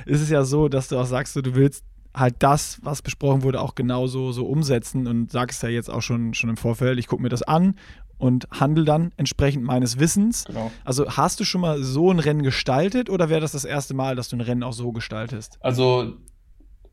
ist 0.07 0.23
es 0.23 0.31
ja 0.31 0.45
so, 0.45 0.71
dass 0.71 0.89
du 0.89 0.99
auch 0.99 1.05
sagst, 1.05 1.37
du 1.37 1.55
willst 1.55 1.85
halt 2.17 2.37
das, 2.41 2.81
was 2.83 3.03
besprochen 3.03 3.43
wurde, 3.43 3.61
auch 3.61 3.75
genauso 3.75 4.33
so 4.33 4.47
umsetzen 4.47 5.07
und 5.07 5.31
sagst 5.31 5.63
ja 5.63 5.69
jetzt 5.69 5.91
auch 5.91 6.03
schon, 6.03 6.35
schon 6.35 6.51
im 6.51 6.57
Vorfeld, 6.57 6.99
ich 6.99 7.07
gucke 7.07 7.23
mir 7.23 7.29
das 7.29 7.43
an 7.43 7.77
und 8.19 8.49
handle 8.51 8.85
dann 8.85 9.13
entsprechend 9.19 9.63
meines 9.63 10.01
Wissens. 10.01 10.45
Genau. 10.47 10.71
Also 10.85 11.17
hast 11.17 11.39
du 11.39 11.45
schon 11.45 11.61
mal 11.61 11.83
so 11.83 12.11
ein 12.11 12.19
Rennen 12.19 12.43
gestaltet 12.43 13.11
oder 13.11 13.29
wäre 13.29 13.41
das 13.41 13.53
das 13.53 13.67
erste 13.67 13.95
Mal, 13.95 14.17
dass 14.17 14.31
du 14.31 14.37
ein 14.37 14.41
Rennen 14.41 14.63
auch 14.63 14.73
so 14.73 14.93
gestaltest? 14.93 15.59
Also 15.61 16.15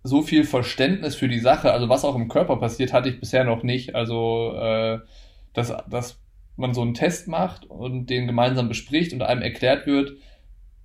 so 0.03 0.21
viel 0.21 0.43
Verständnis 0.43 1.15
für 1.15 1.29
die 1.29 1.39
Sache, 1.39 1.71
also 1.71 1.88
was 1.88 2.03
auch 2.03 2.15
im 2.15 2.27
Körper 2.27 2.57
passiert, 2.57 2.91
hatte 2.91 3.07
ich 3.07 3.21
bisher 3.21 3.45
noch 3.45 3.63
nicht. 3.63 3.95
Also 3.95 4.53
äh, 4.55 4.99
dass, 5.53 5.73
dass 5.89 6.19
man 6.57 6.73
so 6.73 6.81
einen 6.81 6.93
Test 6.93 7.29
macht 7.29 7.65
und 7.65 8.07
den 8.07 8.27
gemeinsam 8.27 8.67
bespricht 8.67 9.13
und 9.13 9.21
einem 9.21 9.41
erklärt 9.41 9.88
wird, 9.88 10.17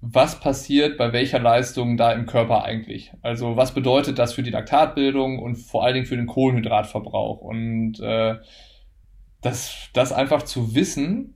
was 0.00 0.38
passiert 0.38 0.96
bei 0.96 1.12
welcher 1.12 1.40
Leistung 1.40 1.96
da 1.96 2.12
im 2.12 2.26
Körper 2.26 2.64
eigentlich. 2.64 3.12
Also 3.22 3.56
was 3.56 3.74
bedeutet 3.74 4.18
das 4.18 4.32
für 4.32 4.42
die 4.42 4.50
Laktatbildung 4.50 5.38
und 5.38 5.56
vor 5.56 5.84
allen 5.84 5.94
Dingen 5.94 6.06
für 6.06 6.16
den 6.16 6.26
Kohlenhydratverbrauch. 6.26 7.40
Und 7.40 7.98
äh, 8.00 8.36
das, 9.40 9.88
das 9.92 10.12
einfach 10.12 10.42
zu 10.44 10.74
wissen, 10.74 11.34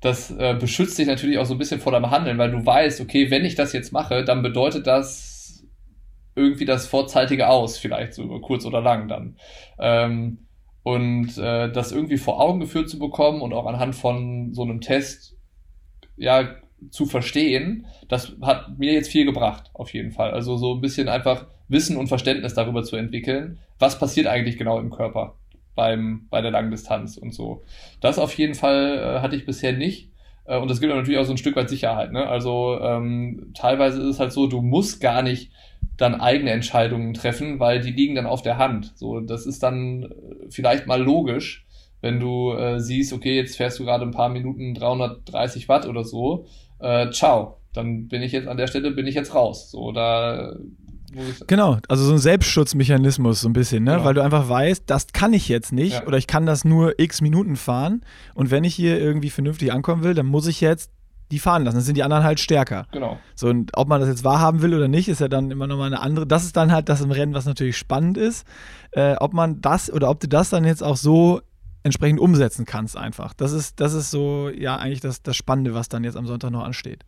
das 0.00 0.30
äh, 0.30 0.56
beschützt 0.58 0.98
dich 0.98 1.06
natürlich 1.06 1.38
auch 1.38 1.46
so 1.46 1.54
ein 1.54 1.58
bisschen 1.58 1.80
vor 1.80 1.92
deinem 1.92 2.10
Handeln, 2.10 2.36
weil 2.36 2.50
du 2.50 2.64
weißt, 2.64 3.00
okay, 3.00 3.30
wenn 3.30 3.44
ich 3.44 3.54
das 3.54 3.72
jetzt 3.72 3.92
mache, 3.92 4.24
dann 4.24 4.42
bedeutet 4.42 4.86
das 4.86 5.64
irgendwie 6.34 6.64
das 6.64 6.86
vorzeitige 6.86 7.48
Aus, 7.48 7.78
vielleicht 7.78 8.14
so 8.14 8.26
kurz 8.40 8.66
oder 8.66 8.80
lang 8.80 9.08
dann. 9.08 9.36
Ähm, 9.78 10.46
und 10.82 11.38
äh, 11.38 11.70
das 11.70 11.92
irgendwie 11.92 12.16
vor 12.16 12.40
Augen 12.40 12.60
geführt 12.60 12.90
zu 12.90 12.98
bekommen 12.98 13.40
und 13.40 13.52
auch 13.52 13.66
anhand 13.66 13.94
von 13.94 14.52
so 14.52 14.62
einem 14.62 14.80
Test, 14.80 15.36
ja, 16.16 16.56
zu 16.90 17.06
verstehen, 17.06 17.86
das 18.08 18.36
hat 18.42 18.78
mir 18.78 18.92
jetzt 18.92 19.10
viel 19.10 19.24
gebracht, 19.24 19.70
auf 19.74 19.92
jeden 19.92 20.10
Fall. 20.10 20.32
Also 20.32 20.56
so 20.56 20.74
ein 20.74 20.80
bisschen 20.80 21.08
einfach 21.08 21.46
Wissen 21.68 21.96
und 21.96 22.08
Verständnis 22.08 22.54
darüber 22.54 22.82
zu 22.82 22.96
entwickeln, 22.96 23.58
was 23.78 23.98
passiert 23.98 24.26
eigentlich 24.26 24.58
genau 24.58 24.78
im 24.78 24.90
Körper 24.90 25.36
beim, 25.74 26.26
bei 26.30 26.40
der 26.40 26.50
Langdistanz 26.50 27.16
und 27.16 27.32
so. 27.32 27.62
Das 28.00 28.18
auf 28.18 28.34
jeden 28.34 28.54
Fall 28.54 28.98
äh, 28.98 29.20
hatte 29.20 29.36
ich 29.36 29.46
bisher 29.46 29.72
nicht. 29.72 30.10
Äh, 30.44 30.58
und 30.58 30.70
das 30.70 30.80
gibt 30.80 30.94
natürlich 30.94 31.18
auch 31.18 31.24
so 31.24 31.32
ein 31.32 31.38
Stück 31.38 31.56
weit 31.56 31.70
Sicherheit. 31.70 32.12
Ne? 32.12 32.26
Also 32.26 32.78
ähm, 32.80 33.52
teilweise 33.54 34.00
ist 34.00 34.08
es 34.08 34.20
halt 34.20 34.32
so, 34.32 34.46
du 34.46 34.60
musst 34.60 35.00
gar 35.00 35.22
nicht 35.22 35.50
dann 35.96 36.20
eigene 36.20 36.50
Entscheidungen 36.50 37.14
treffen, 37.14 37.60
weil 37.60 37.80
die 37.80 37.90
liegen 37.92 38.14
dann 38.14 38.26
auf 38.26 38.42
der 38.42 38.58
Hand. 38.58 38.92
So, 38.96 39.20
das 39.20 39.46
ist 39.46 39.62
dann 39.62 40.04
äh, 40.04 40.08
vielleicht 40.50 40.86
mal 40.86 41.00
logisch, 41.00 41.66
wenn 42.00 42.18
du 42.18 42.52
äh, 42.52 42.80
siehst, 42.80 43.12
okay, 43.12 43.36
jetzt 43.36 43.56
fährst 43.56 43.78
du 43.78 43.84
gerade 43.84 44.04
ein 44.04 44.10
paar 44.10 44.28
Minuten 44.28 44.74
330 44.74 45.68
Watt 45.68 45.86
oder 45.86 46.04
so 46.04 46.46
äh, 46.82 47.10
ciao. 47.10 47.58
dann 47.72 48.08
bin 48.08 48.22
ich 48.22 48.32
jetzt 48.32 48.48
an 48.48 48.56
der 48.56 48.66
Stelle, 48.66 48.90
bin 48.90 49.06
ich 49.06 49.14
jetzt 49.14 49.34
raus. 49.34 49.70
So, 49.70 49.92
da 49.92 50.54
Genau, 51.46 51.78
also 51.88 52.04
so 52.04 52.12
ein 52.12 52.18
Selbstschutzmechanismus 52.18 53.42
so 53.42 53.48
ein 53.48 53.52
bisschen, 53.52 53.84
ne? 53.84 53.92
Genau. 53.92 54.04
weil 54.04 54.14
du 54.14 54.22
einfach 54.22 54.48
weißt, 54.48 54.84
das 54.86 55.08
kann 55.08 55.34
ich 55.34 55.48
jetzt 55.48 55.72
nicht 55.72 55.92
ja. 55.92 56.06
oder 56.06 56.16
ich 56.16 56.26
kann 56.26 56.46
das 56.46 56.64
nur 56.64 56.98
x 56.98 57.20
Minuten 57.20 57.56
fahren 57.56 58.02
und 58.34 58.50
wenn 58.50 58.64
ich 58.64 58.74
hier 58.74 58.98
irgendwie 58.98 59.28
vernünftig 59.30 59.72
ankommen 59.72 60.04
will, 60.04 60.14
dann 60.14 60.26
muss 60.26 60.46
ich 60.46 60.60
jetzt 60.60 60.90
die 61.30 61.38
fahren 61.38 61.64
lassen. 61.64 61.76
Dann 61.76 61.84
sind 61.84 61.96
die 61.96 62.02
anderen 62.02 62.24
halt 62.24 62.40
stärker. 62.40 62.86
Genau. 62.92 63.18
So, 63.34 63.48
und 63.48 63.70
ob 63.74 63.88
man 63.88 64.00
das 64.00 64.08
jetzt 64.08 64.22
wahrhaben 64.22 64.60
will 64.60 64.74
oder 64.74 64.88
nicht, 64.88 65.08
ist 65.08 65.20
ja 65.20 65.28
dann 65.28 65.50
immer 65.50 65.66
nochmal 65.66 65.86
eine 65.86 66.00
andere. 66.00 66.26
Das 66.26 66.44
ist 66.44 66.56
dann 66.56 66.70
halt 66.70 66.88
das 66.88 67.00
im 67.00 67.10
Rennen, 67.10 67.32
was 67.32 67.46
natürlich 67.46 67.78
spannend 67.78 68.18
ist. 68.18 68.46
Äh, 68.92 69.14
ob 69.14 69.32
man 69.32 69.62
das 69.62 69.90
oder 69.90 70.10
ob 70.10 70.20
du 70.20 70.28
das 70.28 70.50
dann 70.50 70.64
jetzt 70.64 70.82
auch 70.82 70.96
so 70.96 71.40
entsprechend 71.82 72.20
umsetzen 72.20 72.64
kannst, 72.64 72.96
einfach. 72.96 73.34
Das 73.34 73.52
ist, 73.52 73.80
das 73.80 73.94
ist 73.94 74.10
so, 74.10 74.50
ja, 74.50 74.76
eigentlich 74.76 75.00
das, 75.00 75.22
das 75.22 75.36
Spannende, 75.36 75.74
was 75.74 75.88
dann 75.88 76.04
jetzt 76.04 76.16
am 76.16 76.26
Sonntag 76.26 76.50
noch 76.50 76.64
ansteht. 76.64 77.04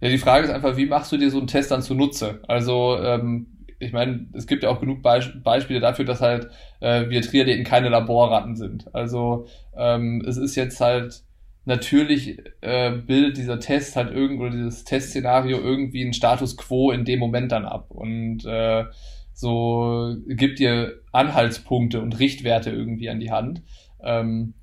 Ja, 0.00 0.08
die 0.08 0.18
Frage 0.18 0.46
ist 0.46 0.52
einfach, 0.52 0.76
wie 0.76 0.86
machst 0.86 1.10
du 1.10 1.16
dir 1.16 1.30
so 1.30 1.38
einen 1.38 1.46
Test 1.46 1.70
dann 1.70 1.82
zunutze? 1.82 2.40
Also, 2.46 2.98
ähm, 2.98 3.46
ich 3.80 3.92
meine, 3.92 4.26
es 4.32 4.46
gibt 4.46 4.62
ja 4.62 4.70
auch 4.70 4.80
genug 4.80 5.02
Be 5.02 5.20
Beispiele 5.42 5.80
dafür, 5.80 6.04
dass 6.04 6.20
halt 6.20 6.48
äh, 6.80 7.08
wir 7.08 7.22
Triathleten 7.22 7.64
keine 7.64 7.88
Laborratten 7.88 8.56
sind. 8.56 8.92
Also 8.94 9.46
ähm, 9.76 10.22
es 10.26 10.36
ist 10.36 10.56
jetzt 10.56 10.80
halt 10.80 11.22
natürlich 11.64 12.38
äh, 12.60 12.90
bildet 12.90 13.36
dieser 13.36 13.60
Test 13.60 13.94
halt 13.94 14.12
irgendwo 14.12 14.48
dieses 14.48 14.84
Testszenario 14.84 15.58
irgendwie 15.58 16.02
einen 16.02 16.12
Status 16.14 16.56
quo 16.56 16.90
in 16.90 17.04
dem 17.04 17.20
Moment 17.20 17.52
dann 17.52 17.66
ab 17.66 17.90
und 17.90 18.44
äh, 18.46 18.84
so 19.32 20.16
gibt 20.26 20.58
dir 20.58 21.00
Anhaltspunkte 21.12 22.00
und 22.00 22.18
Richtwerte 22.18 22.70
irgendwie 22.70 23.08
an 23.08 23.20
die 23.20 23.30
Hand. 23.30 23.62
Ähm, 24.02 24.54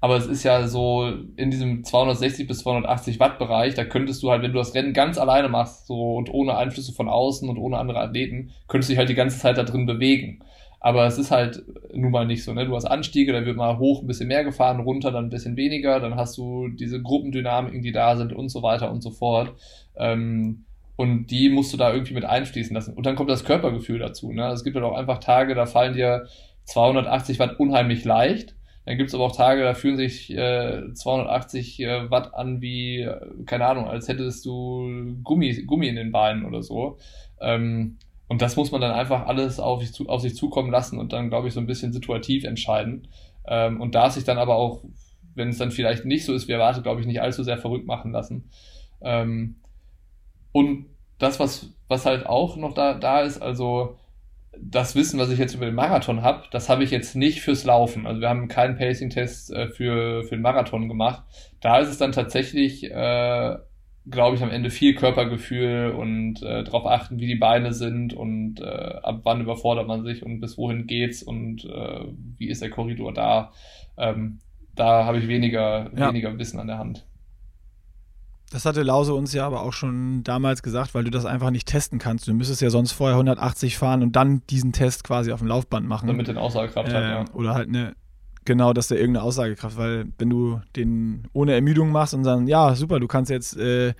aber 0.00 0.16
es 0.16 0.26
ist 0.26 0.42
ja 0.42 0.66
so 0.66 1.10
in 1.36 1.50
diesem 1.50 1.82
260 1.82 2.46
bis 2.46 2.58
280 2.58 3.20
Watt 3.20 3.38
Bereich, 3.38 3.72
da 3.72 3.84
könntest 3.84 4.22
du 4.22 4.30
halt, 4.30 4.42
wenn 4.42 4.52
du 4.52 4.58
das 4.58 4.74
Rennen 4.74 4.92
ganz 4.92 5.16
alleine 5.16 5.48
machst, 5.48 5.86
so 5.86 6.16
und 6.16 6.28
ohne 6.32 6.58
Einflüsse 6.58 6.92
von 6.92 7.08
außen 7.08 7.48
und 7.48 7.56
ohne 7.56 7.78
andere 7.78 8.00
Athleten, 8.00 8.50
könntest 8.68 8.90
du 8.90 8.92
dich 8.92 8.98
halt 8.98 9.08
die 9.08 9.14
ganze 9.14 9.38
Zeit 9.38 9.56
da 9.56 9.62
drin 9.62 9.86
bewegen. 9.86 10.40
Aber 10.78 11.06
es 11.06 11.16
ist 11.16 11.30
halt 11.30 11.62
nun 11.94 12.10
mal 12.10 12.26
nicht 12.26 12.44
so, 12.44 12.52
ne? 12.52 12.66
Du 12.66 12.76
hast 12.76 12.84
Anstiege, 12.84 13.32
da 13.32 13.46
wird 13.46 13.56
mal 13.56 13.78
hoch 13.78 14.02
ein 14.02 14.06
bisschen 14.06 14.28
mehr 14.28 14.44
gefahren, 14.44 14.80
runter 14.80 15.10
dann 15.10 15.24
ein 15.24 15.30
bisschen 15.30 15.56
weniger, 15.56 15.98
dann 15.98 16.16
hast 16.16 16.36
du 16.36 16.68
diese 16.68 17.00
Gruppendynamiken, 17.00 17.80
die 17.80 17.92
da 17.92 18.16
sind 18.16 18.34
und 18.34 18.50
so 18.50 18.62
weiter 18.62 18.90
und 18.90 19.02
so 19.02 19.10
fort. 19.10 19.54
Ähm, 19.96 20.66
und 20.96 21.28
die 21.28 21.48
musst 21.48 21.72
du 21.72 21.78
da 21.78 21.90
irgendwie 21.90 22.12
mit 22.12 22.26
einfließen 22.26 22.74
lassen. 22.74 22.92
Und 22.92 23.06
dann 23.06 23.16
kommt 23.16 23.30
das 23.30 23.46
Körpergefühl 23.46 23.98
dazu. 23.98 24.30
Ne? 24.32 24.48
Es 24.48 24.62
gibt 24.62 24.76
halt 24.76 24.84
auch 24.84 24.96
einfach 24.96 25.18
Tage, 25.18 25.54
da 25.54 25.64
fallen 25.64 25.94
dir 25.94 26.26
280 26.64 27.38
Watt 27.38 27.58
unheimlich 27.58 28.04
leicht. 28.04 28.54
Dann 28.84 28.98
gibt 28.98 29.08
es 29.08 29.14
aber 29.14 29.24
auch 29.24 29.36
Tage, 29.36 29.62
da 29.62 29.74
fühlen 29.74 29.96
sich 29.96 30.30
äh, 30.30 30.92
280 30.92 31.80
äh, 31.80 32.10
Watt 32.10 32.34
an 32.34 32.60
wie, 32.60 33.00
äh, 33.00 33.18
keine 33.46 33.66
Ahnung, 33.66 33.88
als 33.88 34.08
hättest 34.08 34.44
du 34.44 35.16
Gummi, 35.22 35.64
Gummi 35.64 35.88
in 35.88 35.96
den 35.96 36.12
Beinen 36.12 36.44
oder 36.44 36.62
so. 36.62 36.98
Ähm, 37.40 37.96
und 38.28 38.42
das 38.42 38.56
muss 38.56 38.72
man 38.72 38.80
dann 38.80 38.92
einfach 38.92 39.26
alles 39.26 39.58
auf 39.58 39.80
sich, 39.80 39.92
zu, 39.92 40.08
auf 40.08 40.20
sich 40.20 40.36
zukommen 40.36 40.70
lassen 40.70 40.98
und 40.98 41.12
dann, 41.12 41.28
glaube 41.28 41.48
ich, 41.48 41.54
so 41.54 41.60
ein 41.60 41.66
bisschen 41.66 41.92
situativ 41.92 42.44
entscheiden. 42.44 43.08
Ähm, 43.46 43.80
und 43.80 43.94
darf 43.94 44.12
sich 44.12 44.24
dann 44.24 44.38
aber 44.38 44.56
auch, 44.56 44.82
wenn 45.34 45.48
es 45.48 45.58
dann 45.58 45.70
vielleicht 45.70 46.04
nicht 46.04 46.24
so 46.24 46.34
ist 46.34 46.48
wie 46.48 46.52
erwartet, 46.52 46.82
glaube 46.82 47.00
ich, 47.00 47.06
nicht 47.06 47.20
allzu 47.22 47.42
sehr 47.42 47.58
verrückt 47.58 47.86
machen 47.86 48.12
lassen. 48.12 48.50
Ähm, 49.02 49.56
und 50.52 50.86
das, 51.18 51.40
was, 51.40 51.70
was 51.88 52.06
halt 52.06 52.26
auch 52.26 52.56
noch 52.56 52.74
da, 52.74 52.94
da 52.94 53.20
ist, 53.20 53.40
also 53.40 53.96
das 54.60 54.94
Wissen, 54.94 55.18
was 55.18 55.30
ich 55.30 55.38
jetzt 55.38 55.54
über 55.54 55.66
den 55.66 55.74
Marathon 55.74 56.22
habe, 56.22 56.44
das 56.50 56.68
habe 56.68 56.84
ich 56.84 56.90
jetzt 56.90 57.16
nicht 57.16 57.40
fürs 57.40 57.64
Laufen. 57.64 58.06
Also 58.06 58.20
wir 58.20 58.28
haben 58.28 58.48
keinen 58.48 58.76
Pacing-Test 58.76 59.52
äh, 59.52 59.68
für, 59.68 60.24
für 60.24 60.36
den 60.36 60.42
Marathon 60.42 60.88
gemacht. 60.88 61.22
Da 61.60 61.78
ist 61.78 61.88
es 61.88 61.98
dann 61.98 62.12
tatsächlich 62.12 62.84
äh, 62.90 63.56
glaube 64.10 64.36
ich, 64.36 64.42
am 64.42 64.50
Ende 64.50 64.70
viel 64.70 64.94
Körpergefühl 64.94 65.90
und 65.90 66.42
äh, 66.42 66.62
darauf 66.62 66.86
achten, 66.86 67.18
wie 67.18 67.26
die 67.26 67.36
Beine 67.36 67.72
sind 67.72 68.12
und 68.12 68.60
äh, 68.60 68.64
ab 68.64 69.20
wann 69.24 69.40
überfordert 69.40 69.86
man 69.86 70.04
sich 70.04 70.22
und 70.22 70.40
bis 70.40 70.58
wohin 70.58 70.86
geht's 70.86 71.22
und 71.22 71.64
äh, 71.64 72.04
wie 72.36 72.48
ist 72.48 72.60
der 72.60 72.70
Korridor 72.70 73.14
da. 73.14 73.52
Ähm, 73.96 74.40
da 74.74 75.06
habe 75.06 75.18
ich 75.18 75.28
weniger, 75.28 75.90
ja. 75.96 76.08
weniger 76.08 76.36
Wissen 76.38 76.60
an 76.60 76.66
der 76.66 76.78
Hand. 76.78 77.06
Das 78.54 78.66
hatte 78.66 78.84
Lause 78.84 79.14
uns 79.14 79.32
ja 79.32 79.44
aber 79.44 79.62
auch 79.62 79.72
schon 79.72 80.22
damals 80.22 80.62
gesagt, 80.62 80.94
weil 80.94 81.02
du 81.02 81.10
das 81.10 81.24
einfach 81.24 81.50
nicht 81.50 81.66
testen 81.66 81.98
kannst. 81.98 82.28
Du 82.28 82.34
müsstest 82.34 82.60
ja 82.60 82.70
sonst 82.70 82.92
vorher 82.92 83.16
180 83.16 83.76
fahren 83.76 84.04
und 84.04 84.14
dann 84.14 84.42
diesen 84.48 84.72
Test 84.72 85.02
quasi 85.02 85.32
auf 85.32 85.40
dem 85.40 85.48
Laufband 85.48 85.88
machen. 85.88 86.06
Damit 86.06 86.28
den 86.28 86.38
Aussagekraft 86.38 86.88
äh, 86.88 86.94
hat, 86.94 87.02
ja. 87.02 87.34
Oder 87.34 87.54
halt 87.54 87.68
eine, 87.68 87.96
Genau, 88.44 88.72
dass 88.72 88.86
der 88.86 89.00
irgendeine 89.00 89.24
Aussagekraft, 89.24 89.76
weil 89.76 90.06
wenn 90.18 90.30
du 90.30 90.60
den 90.76 91.24
ohne 91.32 91.54
Ermüdung 91.54 91.90
machst 91.90 92.14
und 92.14 92.22
dann, 92.22 92.46
ja, 92.46 92.76
super, 92.76 93.00
du 93.00 93.08
kannst 93.08 93.28
jetzt 93.28 93.56
äh, 93.56 93.94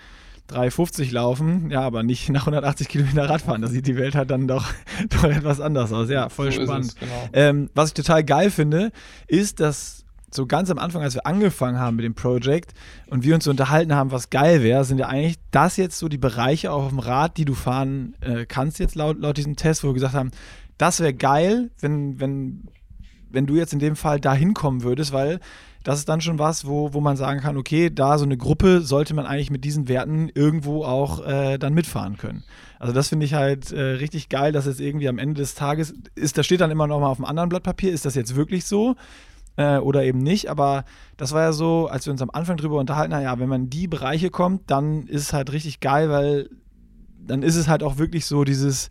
3,50 0.51 1.13
laufen, 1.13 1.71
ja, 1.71 1.81
aber 1.81 2.05
nicht 2.05 2.29
nach 2.29 2.43
180 2.43 2.89
Kilometer 2.89 3.29
Radfahren. 3.29 3.61
Da 3.61 3.67
sieht 3.67 3.89
die 3.89 3.97
Welt 3.97 4.15
halt 4.15 4.31
dann 4.31 4.47
doch, 4.47 4.67
doch 5.09 5.25
etwas 5.25 5.61
anders 5.61 5.93
aus. 5.93 6.09
Ja, 6.11 6.29
voll 6.29 6.53
so 6.53 6.63
spannend. 6.63 6.87
Es, 6.87 6.95
genau. 6.95 7.29
ähm, 7.33 7.71
was 7.75 7.89
ich 7.89 7.95
total 7.95 8.23
geil 8.23 8.51
finde, 8.51 8.93
ist, 9.27 9.59
dass 9.59 10.04
so 10.35 10.47
ganz 10.47 10.71
am 10.71 10.79
Anfang, 10.79 11.03
als 11.03 11.15
wir 11.15 11.27
angefangen 11.27 11.79
haben 11.79 11.97
mit 11.97 12.05
dem 12.05 12.15
Projekt 12.15 12.75
und 13.07 13.25
wir 13.25 13.35
uns 13.35 13.45
so 13.45 13.51
unterhalten 13.51 13.95
haben, 13.95 14.11
was 14.11 14.31
geil 14.31 14.63
wäre, 14.63 14.85
sind 14.85 14.99
ja 14.99 15.09
eigentlich 15.09 15.39
das 15.51 15.77
jetzt 15.77 15.99
so 15.99 16.09
die 16.09 16.19
Bereiche 16.19 16.73
auf 16.73 16.89
dem 16.89 16.99
Rad, 16.99 17.37
die 17.37 17.45
du 17.45 17.55
fahren 17.55 18.15
äh, 18.21 18.47
kannst 18.47 18.79
jetzt 18.79 18.95
laut, 18.95 19.19
laut 19.19 19.37
diesem 19.37 19.57
Test, 19.57 19.85
wo 19.85 19.89
wir 19.89 19.95
gesagt 19.95 20.15
haben, 20.15 20.31
das 20.79 21.01
wäre 21.01 21.15
geil, 21.15 21.71
wenn, 21.81 22.21
wenn 22.21 22.69
wenn 23.35 23.47
du 23.47 23.57
jetzt 23.57 23.73
in 23.73 23.79
dem 23.79 23.97
Fall 23.97 24.21
da 24.21 24.33
hinkommen 24.33 24.83
würdest, 24.83 25.13
weil 25.13 25.41
das 25.83 25.99
ist 25.99 26.09
dann 26.09 26.23
schon 26.23 26.39
was, 26.39 26.67
wo, 26.67 26.95
wo 26.95 27.01
man 27.01 27.17
sagen 27.17 27.41
kann, 27.41 27.59
okay, 27.59 27.91
da 27.91 28.17
so 28.17 28.25
eine 28.25 28.39
Gruppe 28.39 28.81
sollte 28.81 29.13
man 29.13 29.27
eigentlich 29.27 29.51
mit 29.51 29.65
diesen 29.65 29.87
Werten 29.87 30.31
irgendwo 30.35 30.85
auch 30.85 31.27
äh, 31.27 31.59
dann 31.59 31.75
mitfahren 31.75 32.17
können. 32.17 32.43
Also 32.79 32.95
das 32.95 33.09
finde 33.09 33.27
ich 33.27 33.35
halt 33.35 33.71
äh, 33.71 33.81
richtig 33.81 34.31
geil, 34.31 34.53
dass 34.53 34.65
jetzt 34.65 34.81
irgendwie 34.81 35.09
am 35.09 35.19
Ende 35.19 35.35
des 35.35 35.55
Tages 35.55 35.93
ist, 36.15 36.39
da 36.39 36.43
steht 36.43 36.63
dann 36.63 36.71
immer 36.71 36.87
noch 36.87 37.01
mal 37.01 37.09
auf 37.09 37.19
einem 37.19 37.27
anderen 37.27 37.51
Blatt 37.51 37.65
Papier, 37.65 37.93
ist 37.93 38.07
das 38.07 38.15
jetzt 38.15 38.35
wirklich 38.35 38.65
so? 38.65 38.97
Äh, 39.57 39.79
oder 39.79 40.05
eben 40.05 40.19
nicht, 40.19 40.51
aber 40.51 40.85
das 41.17 41.33
war 41.33 41.43
ja 41.43 41.53
so, 41.53 41.87
als 41.87 42.07
wir 42.07 42.13
uns 42.13 42.23
am 42.23 42.31
Anfang 42.33 42.57
drüber 42.57 42.79
unterhalten, 42.79 43.13
naja, 43.13 43.39
wenn 43.39 43.49
man 43.49 43.65
in 43.65 43.71
die 43.71 43.87
Bereiche 43.87 44.31
kommt, 44.31 44.69
dann 44.71 45.07
ist 45.07 45.23
es 45.23 45.33
halt 45.33 45.53
richtig 45.53 45.79
geil, 45.79 46.11
weil 46.11 46.51
dann 47.19 47.43
ist 47.43 47.55
es 47.55 47.69
halt 47.69 47.83
auch 47.85 47.99
wirklich 47.99 48.27
so 48.27 48.43
dieses, 48.43 48.89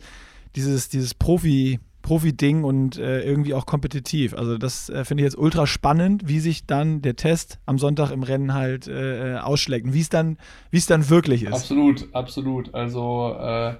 dieses, 0.56 0.88
dieses 0.88 1.14
Profi- 1.14 1.80
Profi-Ding 2.04 2.62
und 2.62 2.98
äh, 2.98 3.22
irgendwie 3.22 3.54
auch 3.54 3.66
kompetitiv. 3.66 4.34
Also 4.34 4.58
das 4.58 4.88
äh, 4.90 5.04
finde 5.04 5.22
ich 5.22 5.24
jetzt 5.24 5.38
ultra 5.38 5.66
spannend, 5.66 6.28
wie 6.28 6.38
sich 6.38 6.66
dann 6.66 7.02
der 7.02 7.16
Test 7.16 7.58
am 7.66 7.78
Sonntag 7.78 8.10
im 8.10 8.22
Rennen 8.22 8.54
halt 8.54 8.86
äh, 8.86 9.34
äh 9.34 9.38
ausschlägt 9.38 9.86
und 9.86 9.94
wie 9.94 10.00
es 10.00 10.10
dann, 10.10 10.38
wie 10.70 10.78
es 10.78 10.86
dann 10.86 11.08
wirklich 11.08 11.42
ist. 11.42 11.52
Absolut, 11.52 12.08
absolut. 12.14 12.74
Also 12.74 13.34
äh, 13.40 13.74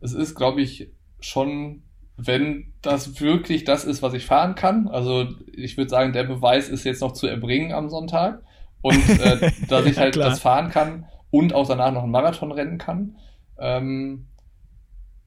es 0.00 0.12
ist, 0.12 0.34
glaube 0.34 0.62
ich, 0.62 0.88
schon, 1.20 1.82
wenn 2.16 2.72
das 2.82 3.20
wirklich 3.20 3.64
das 3.64 3.84
ist, 3.84 4.02
was 4.02 4.14
ich 4.14 4.24
fahren 4.24 4.54
kann. 4.54 4.88
Also 4.88 5.26
ich 5.52 5.76
würde 5.76 5.90
sagen, 5.90 6.12
der 6.12 6.24
Beweis 6.24 6.68
ist 6.68 6.84
jetzt 6.84 7.02
noch 7.02 7.12
zu 7.12 7.26
erbringen 7.26 7.72
am 7.72 7.90
Sonntag 7.90 8.42
und 8.80 9.08
äh, 9.20 9.50
dass 9.68 9.86
ich 9.86 9.98
halt 9.98 10.16
ja, 10.16 10.28
das 10.28 10.40
fahren 10.40 10.70
kann 10.70 11.06
und 11.30 11.54
auch 11.54 11.68
danach 11.68 11.92
noch 11.92 12.02
einen 12.02 12.12
Marathon 12.12 12.52
rennen 12.52 12.78
kann. 12.78 13.16
Ähm, 13.58 14.26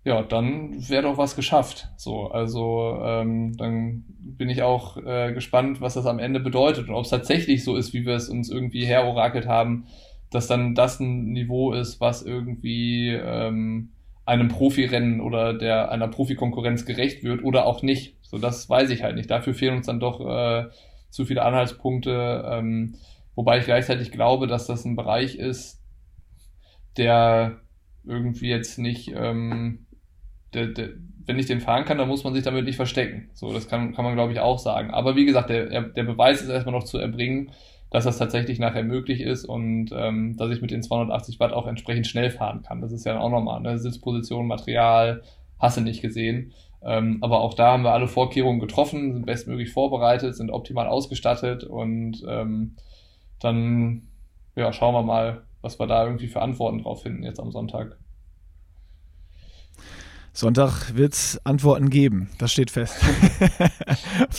ja, 0.04 0.24
dann 0.24 0.90
wäre 0.90 1.04
doch 1.04 1.18
was 1.18 1.36
geschafft. 1.36 1.90
So, 1.98 2.32
also 2.32 3.00
ähm, 3.04 3.56
dann 3.58 4.06
bin 4.08 4.50
ich 4.50 4.64
auch 4.64 4.98
äh, 4.98 5.34
gespannt, 5.34 5.82
was 5.82 5.94
das 5.94 6.06
am 6.06 6.20
Ende 6.20 6.40
bedeutet 6.40 6.88
und 6.88 6.96
ob 6.96 7.04
es 7.04 7.12
tatsächlich 7.12 7.64
so 7.64 7.76
ist, 7.76 7.94
wie 7.94 8.06
wir 8.06 8.16
es 8.16 8.30
uns 8.30 8.50
irgendwie 8.50 8.86
herorakelt 8.86 9.48
haben, 9.48 9.86
dass 10.32 10.48
dann 10.48 10.74
das 10.74 11.00
ein 11.00 11.26
Niveau 11.34 11.74
ist, 11.74 12.00
was 12.00 12.24
irgendwie 12.24 13.10
ähm, 13.10 13.92
einem 14.30 14.48
Profirennen 14.48 15.22
oder 15.22 15.56
der 15.56 15.92
einer 15.92 16.08
Profikonkurrenz 16.08 16.86
gerecht 16.86 17.24
wird 17.24 17.44
oder 17.44 17.66
auch 17.66 17.82
nicht. 17.82 18.16
So, 18.22 18.38
das 18.38 18.70
weiß 18.70 18.92
ich 18.92 19.02
halt 19.02 19.16
nicht. 19.16 19.30
Dafür 19.32 19.56
fehlen 19.56 19.78
uns 19.78 19.88
dann 19.88 20.00
doch 20.00 20.22
äh, 20.22 20.70
zu 21.10 21.26
viele 21.26 21.42
Anhaltspunkte. 21.42 22.46
Ähm, 22.48 22.96
wobei 23.36 23.58
ich 23.58 23.66
gleichzeitig 23.66 24.12
glaube, 24.12 24.46
dass 24.46 24.68
das 24.68 24.86
ein 24.86 24.96
Bereich 24.96 25.36
ist, 25.36 25.82
der 26.96 27.62
irgendwie 28.06 28.50
jetzt 28.50 28.78
nicht 28.78 29.12
ähm, 29.16 29.88
der, 30.54 30.68
der, 30.68 30.90
wenn 31.26 31.40
ich 31.40 31.48
den 31.48 31.60
fahren 31.60 31.86
kann, 31.86 31.98
dann 31.98 32.08
muss 32.08 32.24
man 32.24 32.34
sich 32.34 32.44
damit 32.44 32.66
nicht 32.66 32.76
verstecken. 32.76 33.30
So, 33.34 33.52
das 33.52 33.68
kann, 33.68 33.94
kann 33.94 34.06
man, 34.06 34.14
glaube 34.14 34.32
ich, 34.32 34.40
auch 34.40 34.60
sagen. 34.60 34.92
Aber 34.92 35.16
wie 35.16 35.26
gesagt, 35.26 35.50
der, 35.50 35.82
der 35.82 36.04
Beweis 36.04 36.42
ist 36.42 36.50
erstmal 36.50 36.76
noch 36.76 36.86
zu 36.86 37.00
erbringen, 37.00 37.52
dass 37.90 38.04
das 38.04 38.18
tatsächlich 38.18 38.60
nachher 38.60 38.84
möglich 38.84 39.22
ist 39.22 39.46
und 39.46 39.90
ähm, 39.94 40.38
dass 40.38 40.52
ich 40.52 40.62
mit 40.62 40.72
den 40.72 40.84
280 40.84 41.40
Watt 41.40 41.54
auch 41.54 41.68
entsprechend 41.68 42.08
schnell 42.08 42.30
fahren 42.30 42.62
kann. 42.62 42.82
Das 42.82 42.92
ist 42.92 43.06
ja 43.06 43.20
auch 43.20 43.30
nochmal, 43.30 43.62
ne? 43.62 43.80
Sitzposition, 43.80 44.48
Material, 44.48 45.24
hasse 45.60 45.82
nicht 45.82 46.02
gesehen. 46.02 46.54
Ähm, 46.82 47.18
aber 47.22 47.42
auch 47.42 47.56
da 47.56 47.74
haben 47.74 47.84
wir 47.84 47.92
alle 47.92 48.08
Vorkehrungen 48.08 48.60
getroffen, 48.60 49.14
sind 49.14 49.26
bestmöglich 49.26 49.72
vorbereitet, 49.72 50.36
sind 50.36 50.50
optimal 50.50 50.88
ausgestattet 50.88 51.64
und 51.64 52.24
ähm, 52.28 52.76
dann 53.40 54.08
ja, 54.56 54.72
schauen 54.72 54.94
wir 54.94 55.04
mal, 55.04 55.44
was 55.62 55.80
wir 55.80 55.88
da 55.88 56.06
irgendwie 56.06 56.28
für 56.28 56.42
Antworten 56.42 56.84
drauf 56.84 57.02
finden 57.02 57.24
jetzt 57.24 57.40
am 57.40 57.52
Sonntag. 57.52 57.98
Sonntag 60.34 60.96
wird 60.96 61.14
es 61.14 61.42
Antworten 61.44 61.90
geben, 61.90 62.30
das 62.38 62.52
steht 62.52 62.72
fest. 62.72 62.98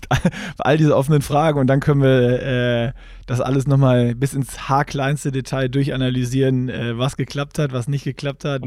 auf 0.09 0.31
all 0.59 0.77
diese 0.77 0.97
offenen 0.97 1.23
Fragen 1.23 1.59
und 1.59 1.67
dann 1.67 1.81
können 1.81 2.03
wir 2.03 2.43
äh, 2.43 2.93
das 3.27 3.41
alles 3.41 3.67
nochmal 3.67 4.15
bis 4.15 4.35
ins 4.35 4.69
haarkleinste 4.69 5.33
Detail 5.33 5.69
durchanalysieren, 5.69 6.69
äh, 6.69 6.99
was 6.99 7.17
geklappt 7.17 7.59
hat, 7.59 7.73
was 7.73 7.89
nicht 7.89 8.05
geklappt 8.05 8.45
hat, 8.45 8.63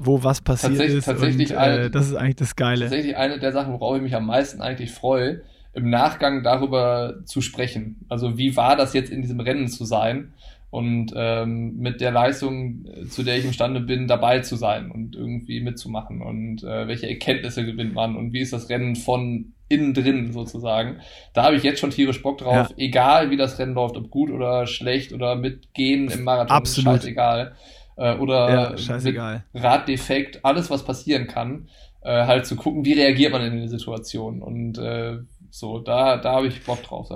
wo 0.00 0.22
was 0.22 0.40
passiert 0.40 0.72
tatsächlich, 0.72 0.98
ist. 0.98 1.04
Tatsächlich 1.04 1.50
und, 1.50 1.56
eine, 1.58 1.78
äh, 1.82 1.90
das 1.90 2.06
ist 2.06 2.14
eigentlich 2.14 2.36
das 2.36 2.56
Geile. 2.56 2.82
Tatsächlich 2.82 3.16
eine 3.16 3.38
der 3.38 3.52
Sachen, 3.52 3.72
worauf 3.72 3.96
ich 3.96 4.02
mich 4.02 4.14
am 4.14 4.26
meisten 4.26 4.60
eigentlich 4.60 4.90
freue, 4.90 5.42
im 5.72 5.88
Nachgang 5.88 6.42
darüber 6.42 7.20
zu 7.24 7.40
sprechen. 7.40 8.04
Also 8.08 8.36
wie 8.36 8.56
war 8.56 8.76
das 8.76 8.92
jetzt 8.92 9.10
in 9.10 9.22
diesem 9.22 9.40
Rennen 9.40 9.68
zu 9.68 9.84
sein? 9.84 10.32
Und 10.70 11.12
ähm, 11.16 11.76
mit 11.78 12.00
der 12.00 12.12
Leistung, 12.12 12.84
äh, 12.86 13.06
zu 13.06 13.22
der 13.22 13.38
ich 13.38 13.44
imstande 13.44 13.80
bin, 13.80 14.06
dabei 14.06 14.40
zu 14.40 14.56
sein 14.56 14.90
und 14.90 15.16
irgendwie 15.16 15.60
mitzumachen 15.60 16.22
und 16.22 16.62
äh, 16.62 16.86
welche 16.86 17.08
Erkenntnisse 17.08 17.66
gewinnt 17.66 17.94
man 17.94 18.16
und 18.16 18.32
wie 18.32 18.40
ist 18.40 18.52
das 18.52 18.68
Rennen 18.68 18.94
von 18.94 19.52
innen 19.68 19.94
drin 19.94 20.32
sozusagen. 20.32 21.00
Da 21.32 21.44
habe 21.44 21.56
ich 21.56 21.62
jetzt 21.62 21.80
schon 21.80 21.90
tierisch 21.90 22.22
Bock 22.22 22.38
drauf, 22.38 22.70
ja. 22.70 22.76
egal 22.76 23.30
wie 23.30 23.36
das 23.36 23.58
Rennen 23.58 23.74
läuft, 23.74 23.96
ob 23.96 24.10
gut 24.10 24.30
oder 24.30 24.66
schlecht 24.66 25.12
oder 25.12 25.36
mit 25.36 25.74
Gehen 25.74 26.08
im 26.10 26.24
Marathon, 26.24 26.56
Absolut. 26.56 26.94
scheißegal. 26.94 27.54
Äh, 27.96 28.16
oder 28.16 28.50
ja, 28.50 28.78
scheißegal. 28.78 29.44
Raddefekt, 29.54 30.44
alles 30.44 30.70
was 30.70 30.84
passieren 30.84 31.26
kann, 31.26 31.68
äh, 32.02 32.26
halt 32.26 32.46
zu 32.46 32.56
gucken, 32.56 32.84
wie 32.84 32.94
reagiert 32.94 33.32
man 33.32 33.42
in 33.42 33.56
der 33.58 33.68
Situation 33.68 34.42
und 34.42 34.78
äh, 34.78 35.18
so, 35.50 35.80
da, 35.80 36.16
da 36.16 36.34
habe 36.34 36.46
ich 36.46 36.64
Bock 36.64 36.82
drauf. 36.82 37.10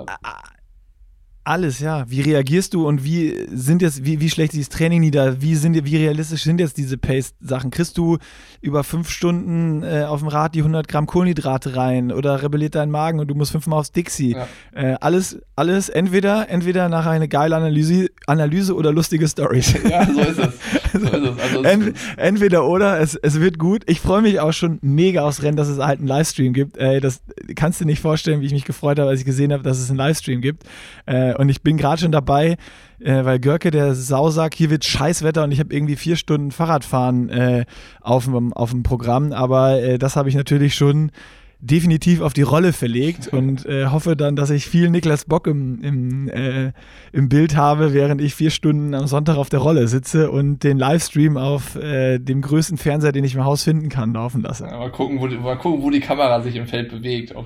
Alles, 1.47 1.79
ja. 1.79 2.09
Wie 2.09 2.21
reagierst 2.21 2.73
du 2.73 2.87
und 2.87 3.03
wie 3.03 3.45
sind 3.53 3.83
jetzt, 3.83 4.03
wie, 4.03 4.19
wie 4.19 4.31
schlecht 4.31 4.55
ist 4.55 4.71
das 4.71 4.77
Training 4.77 4.99
nieder? 4.99 5.43
Wie 5.43 5.53
sind 5.53 5.75
wie 5.85 5.97
realistisch 5.97 6.41
sind 6.41 6.59
jetzt 6.59 6.75
diese 6.75 6.97
Pace-Sachen? 6.97 7.69
Kriegst 7.69 7.99
du 7.99 8.17
über 8.61 8.83
fünf 8.83 9.11
Stunden 9.11 9.83
äh, 9.83 10.05
auf 10.05 10.21
dem 10.21 10.27
Rad 10.27 10.55
die 10.55 10.61
100 10.61 10.87
Gramm 10.87 11.05
Kohlenhydrate 11.05 11.75
rein 11.75 12.11
oder 12.11 12.41
rebelliert 12.41 12.73
dein 12.73 12.89
Magen 12.89 13.19
und 13.19 13.27
du 13.27 13.35
musst 13.35 13.51
fünfmal 13.51 13.77
aufs 13.77 13.91
Dixie? 13.91 14.31
Ja. 14.31 14.47
Äh, 14.73 14.95
alles, 15.01 15.37
alles 15.55 15.89
entweder, 15.89 16.49
entweder 16.49 16.89
nach 16.89 17.05
einer 17.05 17.27
geilen 17.27 17.53
Analyse, 17.53 18.07
Analyse 18.25 18.73
oder 18.73 18.91
lustige 18.91 19.27
Stories. 19.27 19.75
Ja, 19.87 20.03
so 20.11 20.21
ist 20.21 20.39
es. 20.39 20.53
So 20.93 20.99
ist 20.99 21.13
es. 21.13 21.39
Also 21.39 21.63
Ent, 21.63 21.95
entweder 22.17 22.65
oder, 22.65 22.99
es, 22.99 23.15
es 23.15 23.39
wird 23.39 23.59
gut. 23.59 23.83
Ich 23.85 24.01
freue 24.01 24.23
mich 24.23 24.39
auch 24.39 24.53
schon 24.53 24.79
mega 24.81 25.21
aufs 25.21 25.43
Rennen, 25.43 25.57
dass 25.57 25.67
es 25.67 25.77
halt 25.77 25.99
einen 25.99 26.07
Livestream 26.07 26.53
gibt. 26.53 26.77
Ey, 26.77 26.99
das 26.99 27.21
kannst 27.55 27.81
du 27.81 27.85
nicht 27.85 28.01
vorstellen, 28.01 28.41
wie 28.41 28.47
ich 28.47 28.53
mich 28.53 28.65
gefreut 28.65 28.97
habe, 28.97 29.09
als 29.09 29.19
ich 29.19 29.25
gesehen 29.25 29.53
habe, 29.53 29.61
dass 29.61 29.77
es 29.77 29.89
einen 29.89 29.99
Livestream 29.99 30.41
gibt. 30.41 30.63
Äh, 31.05 31.34
und 31.37 31.49
ich 31.49 31.61
bin 31.61 31.77
gerade 31.77 32.01
schon 32.01 32.11
dabei, 32.11 32.57
äh, 32.99 33.25
weil 33.25 33.39
Görke, 33.39 33.71
der 33.71 33.95
Sau 33.95 34.29
sagt, 34.29 34.55
hier 34.55 34.69
wird 34.69 34.85
Scheißwetter 34.85 35.43
und 35.43 35.51
ich 35.51 35.59
habe 35.59 35.73
irgendwie 35.73 35.95
vier 35.95 36.15
Stunden 36.15 36.51
Fahrradfahren 36.51 37.29
äh, 37.29 37.65
auf, 38.01 38.25
dem, 38.25 38.53
auf 38.53 38.71
dem 38.71 38.83
Programm. 38.83 39.31
Aber 39.31 39.81
äh, 39.81 39.97
das 39.97 40.15
habe 40.15 40.29
ich 40.29 40.35
natürlich 40.35 40.75
schon 40.75 41.11
definitiv 41.59 42.21
auf 42.21 42.33
die 42.33 42.43
Rolle 42.43 42.73
verlegt 42.73 43.27
und 43.31 43.65
äh, 43.65 43.87
hoffe 43.87 44.15
dann, 44.15 44.35
dass 44.35 44.49
ich 44.49 44.67
viel 44.67 44.89
Niklas 44.89 45.25
Bock 45.25 45.47
im, 45.47 45.81
im, 45.81 46.29
äh, 46.29 46.71
im 47.11 47.29
Bild 47.29 47.55
habe, 47.55 47.93
während 47.93 48.21
ich 48.21 48.35
vier 48.35 48.51
Stunden 48.51 48.93
am 48.93 49.07
Sonntag 49.07 49.37
auf 49.37 49.49
der 49.49 49.59
Rolle 49.59 49.87
sitze 49.87 50.31
und 50.31 50.63
den 50.63 50.77
Livestream 50.77 51.37
auf 51.37 51.75
äh, 51.75 52.19
dem 52.19 52.41
größten 52.41 52.77
Fernseher, 52.77 53.11
den 53.11 53.23
ich 53.23 53.35
im 53.35 53.43
Haus 53.43 53.63
finden 53.63 53.89
kann, 53.89 54.13
laufen 54.13 54.41
lasse. 54.41 54.65
Ja, 54.65 54.77
mal, 54.77 54.91
gucken, 54.91 55.19
wo, 55.19 55.27
mal 55.27 55.57
gucken, 55.57 55.81
wo 55.81 55.89
die 55.89 55.99
Kamera 56.01 56.41
sich 56.41 56.55
im 56.55 56.67
Feld 56.67 56.89
bewegt, 56.89 57.35
ob 57.35 57.45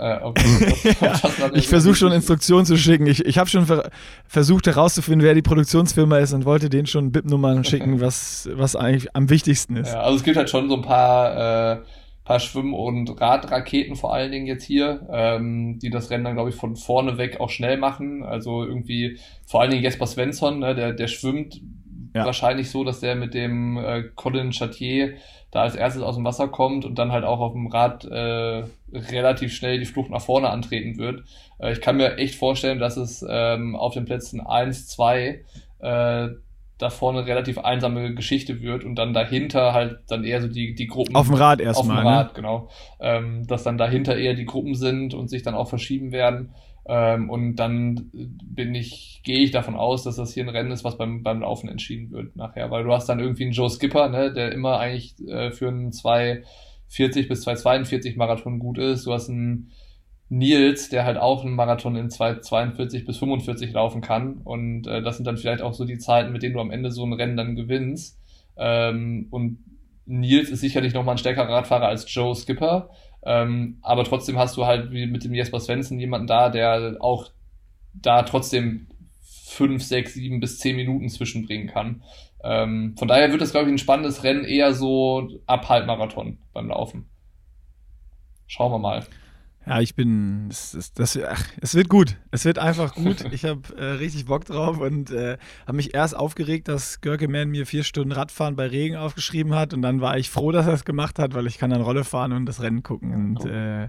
äh, 0.00 0.20
ja, 1.00 1.20
ich 1.52 1.68
versuche 1.68 1.94
schon 1.94 2.12
Instruktionen 2.12 2.64
zu 2.64 2.76
schicken. 2.76 3.06
Ich, 3.06 3.24
ich 3.24 3.38
habe 3.38 3.50
schon 3.50 3.66
ver 3.66 3.90
versucht 4.26 4.66
herauszufinden, 4.66 5.22
wer 5.22 5.34
die 5.34 5.42
Produktionsfirma 5.42 6.18
ist 6.18 6.32
und 6.32 6.44
wollte 6.44 6.70
denen 6.70 6.86
schon 6.86 7.12
BIP-Nummern 7.12 7.64
schicken, 7.70 8.00
was, 8.00 8.48
was 8.52 8.76
eigentlich 8.76 9.14
am 9.14 9.28
wichtigsten 9.28 9.76
ist. 9.76 9.92
Ja, 9.92 10.00
also 10.00 10.16
es 10.16 10.24
gibt 10.24 10.36
halt 10.36 10.48
schon 10.48 10.68
so 10.68 10.76
ein 10.76 10.82
paar, 10.82 11.74
äh, 11.74 11.80
paar 12.24 12.40
Schwimm- 12.40 12.74
und 12.74 13.20
Radraketen 13.20 13.96
vor 13.96 14.14
allen 14.14 14.32
Dingen 14.32 14.46
jetzt 14.46 14.64
hier, 14.64 15.06
ähm, 15.12 15.78
die 15.78 15.90
das 15.90 16.10
Rennen 16.10 16.24
dann, 16.24 16.34
glaube 16.34 16.50
ich, 16.50 16.56
von 16.56 16.76
vorne 16.76 17.18
weg 17.18 17.40
auch 17.40 17.50
schnell 17.50 17.76
machen. 17.76 18.22
Also 18.22 18.64
irgendwie 18.64 19.18
vor 19.46 19.60
allen 19.60 19.70
Dingen 19.70 19.82
Jesper 19.82 20.06
Svensson, 20.06 20.60
ne, 20.60 20.74
der, 20.74 20.92
der 20.92 21.08
schwimmt 21.08 21.60
ja. 22.14 22.24
wahrscheinlich 22.24 22.70
so, 22.70 22.84
dass 22.84 23.00
der 23.00 23.16
mit 23.16 23.34
dem 23.34 23.76
äh, 23.76 24.04
Colin 24.14 24.52
Chatier 24.52 25.14
da 25.50 25.62
als 25.62 25.74
erstes 25.74 26.02
aus 26.02 26.14
dem 26.14 26.24
Wasser 26.24 26.48
kommt 26.48 26.84
und 26.84 26.98
dann 26.98 27.12
halt 27.12 27.24
auch 27.24 27.40
auf 27.40 27.52
dem 27.52 27.66
Rad 27.66 28.04
äh, 28.04 28.64
relativ 28.92 29.52
schnell 29.52 29.78
die 29.78 29.86
Flucht 29.86 30.10
nach 30.10 30.22
vorne 30.22 30.50
antreten 30.50 30.96
wird. 30.96 31.24
Äh, 31.58 31.72
ich 31.72 31.80
kann 31.80 31.96
mir 31.96 32.18
echt 32.18 32.36
vorstellen, 32.36 32.78
dass 32.78 32.96
es 32.96 33.24
ähm, 33.28 33.74
auf 33.74 33.94
den 33.94 34.04
Plätzen 34.04 34.40
eins, 34.40 34.86
zwei 34.86 35.44
äh, 35.80 36.28
da 36.78 36.88
vorne 36.88 37.26
relativ 37.26 37.58
einsame 37.58 38.14
Geschichte 38.14 38.62
wird 38.62 38.84
und 38.84 38.94
dann 38.94 39.12
dahinter 39.12 39.74
halt 39.74 39.98
dann 40.08 40.24
eher 40.24 40.40
so 40.40 40.48
die, 40.48 40.74
die 40.74 40.86
Gruppen. 40.86 41.14
Auf 41.14 41.26
dem 41.26 41.34
Rad 41.34 41.60
erstmal. 41.60 41.98
Auf 41.98 42.02
dem 42.02 42.08
Rad, 42.08 42.26
ne? 42.28 42.32
genau. 42.34 42.68
Ähm, 43.00 43.46
dass 43.46 43.64
dann 43.64 43.76
dahinter 43.76 44.16
eher 44.16 44.34
die 44.34 44.46
Gruppen 44.46 44.74
sind 44.74 45.12
und 45.12 45.28
sich 45.28 45.42
dann 45.42 45.54
auch 45.54 45.68
verschieben 45.68 46.10
werden. 46.10 46.54
Ähm, 46.92 47.30
und 47.30 47.54
dann 47.54 48.10
bin 48.12 48.74
ich, 48.74 49.20
gehe 49.22 49.38
ich 49.38 49.52
davon 49.52 49.76
aus, 49.76 50.02
dass 50.02 50.16
das 50.16 50.34
hier 50.34 50.42
ein 50.42 50.48
Rennen 50.48 50.72
ist, 50.72 50.82
was 50.82 50.98
beim, 50.98 51.22
beim 51.22 51.42
Laufen 51.42 51.68
entschieden 51.68 52.10
wird 52.10 52.34
nachher, 52.34 52.72
weil 52.72 52.82
du 52.82 52.92
hast 52.92 53.08
dann 53.08 53.20
irgendwie 53.20 53.44
einen 53.44 53.52
Joe 53.52 53.70
Skipper, 53.70 54.08
ne, 54.08 54.32
der 54.32 54.50
immer 54.50 54.80
eigentlich 54.80 55.14
äh, 55.28 55.52
für 55.52 55.68
einen 55.68 55.92
240 55.92 57.28
bis 57.28 57.42
242 57.42 58.16
Marathon 58.16 58.58
gut 58.58 58.78
ist. 58.78 59.06
Du 59.06 59.12
hast 59.12 59.30
einen 59.30 59.70
Nils, 60.30 60.88
der 60.88 61.04
halt 61.04 61.16
auch 61.16 61.44
einen 61.44 61.54
Marathon 61.54 61.94
in 61.94 62.10
242 62.10 63.04
bis 63.04 63.18
45 63.18 63.72
laufen 63.72 64.00
kann. 64.00 64.38
Und 64.38 64.88
äh, 64.88 65.00
das 65.00 65.16
sind 65.16 65.26
dann 65.26 65.36
vielleicht 65.36 65.62
auch 65.62 65.74
so 65.74 65.84
die 65.84 65.98
Zeiten, 65.98 66.32
mit 66.32 66.42
denen 66.42 66.54
du 66.54 66.60
am 66.60 66.72
Ende 66.72 66.90
so 66.90 67.06
ein 67.06 67.12
Rennen 67.12 67.36
dann 67.36 67.54
gewinnst. 67.54 68.18
Ähm, 68.56 69.28
und 69.30 69.58
Nils 70.06 70.50
ist 70.50 70.60
sicherlich 70.60 70.92
nochmal 70.92 71.14
ein 71.14 71.18
stärkerer 71.18 71.50
Radfahrer 71.50 71.86
als 71.86 72.12
Joe 72.12 72.34
Skipper. 72.34 72.90
Ähm, 73.22 73.78
aber 73.82 74.04
trotzdem 74.04 74.38
hast 74.38 74.56
du 74.56 74.66
halt 74.66 74.90
wie 74.92 75.06
mit 75.06 75.24
dem 75.24 75.34
Jesper 75.34 75.60
Svensson 75.60 76.00
jemanden 76.00 76.26
da, 76.26 76.48
der 76.48 76.96
auch 77.00 77.30
da 77.92 78.22
trotzdem 78.22 78.88
fünf, 79.22 79.82
sechs, 79.82 80.14
sieben 80.14 80.40
bis 80.40 80.58
zehn 80.58 80.76
Minuten 80.76 81.08
zwischenbringen 81.08 81.68
kann. 81.68 82.02
Ähm, 82.42 82.94
von 82.98 83.08
daher 83.08 83.30
wird 83.30 83.42
das, 83.42 83.50
glaube 83.50 83.66
ich, 83.66 83.74
ein 83.74 83.78
spannendes 83.78 84.24
Rennen 84.24 84.44
eher 84.44 84.72
so 84.72 85.28
ab 85.46 85.68
Halbmarathon 85.68 86.38
beim 86.52 86.68
Laufen. 86.68 87.10
Schauen 88.46 88.72
wir 88.72 88.78
mal. 88.78 89.06
Ja, 89.66 89.80
ich 89.80 89.94
bin, 89.94 90.48
das, 90.48 90.72
das, 90.72 90.92
das, 90.94 91.18
ach, 91.22 91.44
es 91.60 91.74
wird 91.74 91.88
gut. 91.88 92.16
Es 92.30 92.44
wird 92.44 92.58
einfach 92.58 92.94
gut. 92.94 93.24
Ich 93.32 93.44
habe 93.44 93.60
äh, 93.76 93.84
richtig 93.92 94.24
Bock 94.24 94.44
drauf 94.44 94.78
und 94.78 95.10
äh, 95.10 95.36
habe 95.66 95.76
mich 95.76 95.94
erst 95.94 96.16
aufgeregt, 96.16 96.68
dass 96.68 97.00
Görke 97.00 97.28
Mann 97.28 97.50
mir 97.50 97.66
vier 97.66 97.84
Stunden 97.84 98.12
Radfahren 98.12 98.56
bei 98.56 98.66
Regen 98.66 98.96
aufgeschrieben 98.96 99.54
hat 99.54 99.74
und 99.74 99.82
dann 99.82 100.00
war 100.00 100.18
ich 100.18 100.30
froh, 100.30 100.50
dass 100.50 100.66
er 100.66 100.72
es 100.72 100.84
gemacht 100.84 101.18
hat, 101.18 101.34
weil 101.34 101.46
ich 101.46 101.58
kann 101.58 101.70
dann 101.70 101.82
Rolle 101.82 102.04
fahren 102.04 102.32
und 102.32 102.46
das 102.46 102.62
Rennen 102.62 102.82
gucken. 102.82 103.12
Und 103.14 103.44
äh, 103.44 103.88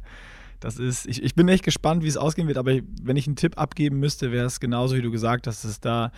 das 0.60 0.78
ist, 0.78 1.08
ich, 1.08 1.24
ich 1.24 1.36
bin 1.36 1.48
echt 1.48 1.64
gespannt, 1.64 2.04
wie 2.04 2.08
es 2.08 2.18
ausgehen 2.18 2.48
wird, 2.48 2.58
aber 2.58 2.78
wenn 3.02 3.18
ich 3.18 3.26
einen 3.26 3.36
Tipp 3.36 3.58
abgeben 3.58 4.00
müsste, 4.00 4.32
wäre 4.32 4.46
es 4.46 4.60
genauso, 4.60 4.96
wie 4.96 5.02
du 5.02 5.10
gesagt 5.10 5.48
hast, 5.48 5.64
dass 5.64 5.72
es 5.72 5.80
da 5.80 6.12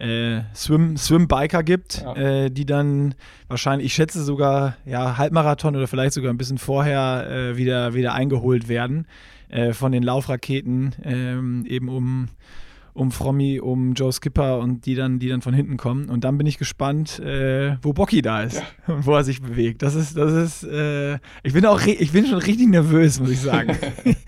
äh, 0.00 0.42
Swim, 0.54 0.96
Swim-Biker 0.96 1.62
gibt, 1.62 2.02
ja. 2.02 2.14
äh, 2.16 2.50
die 2.50 2.64
dann 2.64 3.14
wahrscheinlich, 3.48 3.86
ich 3.86 3.94
schätze 3.94 4.22
sogar, 4.22 4.76
ja, 4.84 5.18
Halbmarathon 5.18 5.76
oder 5.76 5.86
vielleicht 5.86 6.14
sogar 6.14 6.32
ein 6.32 6.38
bisschen 6.38 6.58
vorher 6.58 7.28
äh, 7.30 7.56
wieder, 7.56 7.94
wieder 7.94 8.14
eingeholt 8.14 8.68
werden 8.68 9.06
äh, 9.50 9.72
von 9.72 9.92
den 9.92 10.02
Laufraketen, 10.02 10.94
ähm, 11.04 11.66
eben 11.66 11.88
um 11.88 12.28
um 13.00 13.10
Frommi, 13.10 13.60
um 13.60 13.94
Joe 13.94 14.12
Skipper 14.12 14.58
und 14.58 14.84
die 14.84 14.94
dann, 14.94 15.18
die 15.18 15.28
dann 15.28 15.40
von 15.40 15.54
hinten 15.54 15.78
kommen. 15.78 16.10
Und 16.10 16.22
dann 16.22 16.36
bin 16.36 16.46
ich 16.46 16.58
gespannt, 16.58 17.18
äh, 17.18 17.76
wo 17.80 17.94
Bocky 17.94 18.20
da 18.20 18.42
ist 18.42 18.56
ja. 18.56 18.64
und 18.94 19.06
wo 19.06 19.14
er 19.14 19.24
sich 19.24 19.40
bewegt. 19.40 19.80
Das 19.80 19.94
ist, 19.94 20.18
das 20.18 20.32
ist, 20.32 20.64
äh, 20.64 21.14
ich 21.42 21.54
bin 21.54 21.64
auch, 21.64 21.80
ich 21.80 22.12
bin 22.12 22.26
schon 22.26 22.38
richtig 22.38 22.68
nervös, 22.68 23.18
muss 23.18 23.30
ich 23.30 23.40
sagen. 23.40 23.74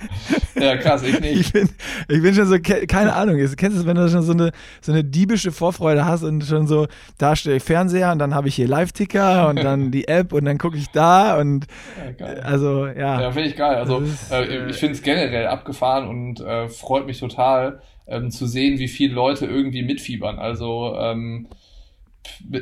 ja, 0.55 0.77
krass, 0.79 1.03
ich 1.03 1.21
nicht. 1.21 1.39
Ich 1.39 1.53
bin, 1.53 1.69
ich 2.09 2.23
bin 2.23 2.35
schon 2.35 2.47
so, 2.47 2.57
keine 2.61 3.13
Ahnung, 3.13 3.37
kennst 3.37 3.77
du 3.77 3.81
es, 3.81 3.87
wenn 3.87 3.97
du 3.97 4.09
schon 4.09 4.23
so 4.23 4.33
eine, 4.33 4.53
so 4.81 4.93
eine 4.93 5.05
diebische 5.05 5.53
Vorfreude 5.53 6.07
hast 6.07 6.23
und 6.23 6.43
schon 6.43 6.67
so, 6.67 6.87
da 7.19 7.37
stehe 7.37 7.57
ich 7.57 7.63
Fernseher 7.63 8.11
und 8.13 8.21
dann 8.21 8.35
habe 8.35 8.49
ich 8.49 8.55
hier 8.55 8.69
Live-Ticker 8.69 9.49
und 9.49 9.57
dann 9.63 9.91
die 9.91 10.09
App 10.09 10.33
und 10.33 10.47
dann 10.47 10.57
gucke 10.57 10.79
ich 10.79 10.89
da 10.91 11.39
und, 11.39 11.67
ja, 12.19 12.27
also, 12.27 12.87
ja. 12.87 13.21
Ja, 13.21 13.31
finde 13.33 13.49
ich 13.51 13.57
geil. 13.57 13.77
Also, 13.77 13.99
ist, 13.99 14.33
äh, 14.33 14.71
ich 14.71 14.77
finde 14.77 14.95
es 14.95 15.03
generell 15.03 15.47
abgefahren 15.47 16.09
und 16.09 16.41
äh, 16.41 16.69
freut 16.69 17.05
mich 17.05 17.21
total, 17.21 17.83
ähm, 18.07 18.31
zu 18.31 18.47
sehen, 18.47 18.79
wie 18.79 18.89
viele 18.89 19.15
Leute 19.15 19.47
irgendwie 19.47 19.83
mitfiebern. 19.83 20.39
Also 20.39 20.95
ähm, 20.97 21.49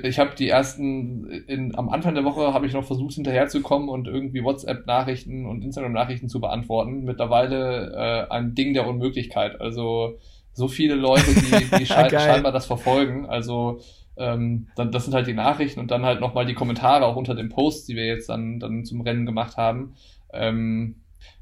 ich 0.02 0.18
habe 0.18 0.34
die 0.36 0.48
ersten, 0.48 1.26
in, 1.46 1.76
am 1.76 1.90
Anfang 1.90 2.14
der 2.14 2.24
Woche 2.24 2.54
habe 2.54 2.66
ich 2.66 2.72
noch 2.72 2.84
versucht 2.84 3.14
hinterherzukommen 3.14 3.88
und 3.88 4.08
irgendwie 4.08 4.42
WhatsApp-Nachrichten 4.42 5.46
und 5.46 5.62
Instagram-Nachrichten 5.62 6.28
zu 6.28 6.40
beantworten. 6.40 7.04
Mittlerweile 7.04 7.92
äh, 7.92 8.32
ein 8.32 8.54
Ding 8.54 8.72
der 8.72 8.86
Unmöglichkeit. 8.86 9.60
Also 9.60 10.18
so 10.52 10.68
viele 10.68 10.94
Leute, 10.94 11.26
die, 11.34 11.76
die 11.78 11.86
schein, 11.86 12.10
scheinbar 12.10 12.52
das 12.52 12.66
verfolgen. 12.66 13.26
Also 13.26 13.80
ähm, 14.16 14.68
dann, 14.76 14.92
das 14.92 15.04
sind 15.04 15.14
halt 15.14 15.26
die 15.26 15.34
Nachrichten 15.34 15.80
und 15.80 15.90
dann 15.90 16.04
halt 16.04 16.20
nochmal 16.20 16.46
die 16.46 16.54
Kommentare 16.54 17.04
auch 17.06 17.16
unter 17.16 17.34
den 17.34 17.48
Posts, 17.48 17.86
die 17.86 17.96
wir 17.96 18.06
jetzt 18.06 18.28
dann, 18.28 18.60
dann 18.60 18.84
zum 18.84 19.02
Rennen 19.02 19.26
gemacht 19.26 19.56
haben. 19.56 19.94
Ähm, 20.32 20.96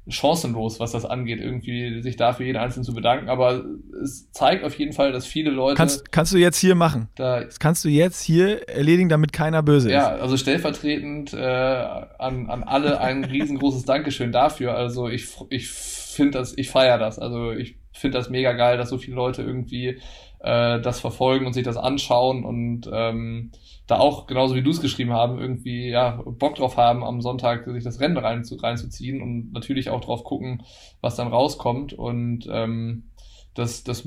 chancenlos, 0.09 0.81
was 0.81 0.93
das 0.93 1.05
angeht, 1.05 1.41
irgendwie 1.41 2.03
sich 2.03 2.17
dafür 2.17 2.47
jeden 2.47 2.59
Einzelnen 2.59 2.85
zu 2.85 2.95
bedanken. 2.95 3.29
Aber 3.29 3.65
es 4.03 4.31
zeigt 4.33 4.65
auf 4.65 4.79
jeden 4.79 4.93
Fall, 4.93 5.13
dass 5.13 5.27
viele 5.27 5.51
Leute. 5.51 5.77
Kannst, 5.77 6.11
kannst 6.13 6.33
du 6.33 6.39
jetzt 6.39 6.59
hier 6.59 6.75
machen. 6.75 7.09
Da, 7.15 7.45
das 7.45 7.59
kannst 7.59 7.85
du 7.85 7.89
jetzt 7.89 8.23
hier 8.23 8.69
erledigen, 8.69 9.09
damit 9.09 9.33
keiner 9.33 9.63
böse 9.63 9.89
ist. 9.89 9.95
Ja, 9.95 10.09
also 10.09 10.37
stellvertretend 10.37 11.35
äh, 11.35 11.39
an, 11.39 12.49
an 12.49 12.63
alle 12.63 13.01
ein 13.01 13.25
riesengroßes 13.25 13.85
Dankeschön 13.85 14.33
dafür. 14.33 14.75
Also 14.75 15.09
ich, 15.09 15.29
ich 15.51 15.69
finde 15.69 16.39
das, 16.39 16.57
ich 16.57 16.71
feiere 16.71 16.99
das. 16.99 17.19
Also 17.19 17.53
ich 17.53 17.77
finde 17.93 18.19
das 18.19 18.31
mega 18.31 18.53
geil, 18.53 18.79
dass 18.79 18.91
so 18.91 18.99
viele 18.99 19.17
Leute 19.17 19.43
irgendwie 19.43 20.01
äh, 20.41 20.81
das 20.81 21.01
verfolgen 21.01 21.47
und 21.47 21.53
sich 21.53 21.65
das 21.65 21.77
anschauen 21.77 22.45
und 22.45 22.89
ähm, 22.93 23.53
da 23.87 23.99
auch, 23.99 24.27
genauso 24.27 24.55
wie 24.55 24.63
du 24.63 24.71
es 24.71 24.81
geschrieben 24.81 25.13
haben, 25.13 25.39
irgendwie 25.39 25.89
ja, 25.89 26.23
Bock 26.25 26.57
drauf 26.57 26.77
haben, 26.77 27.03
am 27.03 27.23
Sonntag 27.23 27.65
sich 27.65 27.85
das 27.85 28.01
Rennen 28.01 28.19
rein 28.19 28.45
zu, 28.45 28.57
reinzuziehen 28.57 29.23
und 29.23 29.53
natürlich 29.53 29.89
auch 29.91 30.01
drauf 30.01 30.25
gucken, 30.25 30.63
was 31.01 31.17
dann 31.17 31.29
rauskommt. 31.29 31.95
Und 31.95 32.47
ähm, 32.51 33.05
das, 33.55 33.85
das 33.85 34.07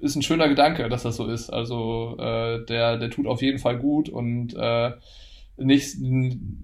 ist 0.00 0.16
ein 0.16 0.22
schöner 0.22 0.48
Gedanke, 0.48 0.88
dass 0.88 1.04
das 1.04 1.16
so 1.16 1.26
ist. 1.26 1.48
Also 1.48 2.16
äh, 2.18 2.64
der, 2.66 2.98
der 2.98 3.10
tut 3.10 3.26
auf 3.26 3.40
jeden 3.40 3.58
Fall 3.58 3.78
gut 3.78 4.08
und 4.08 4.54
äh, 4.54 4.92
nicht, 5.56 5.96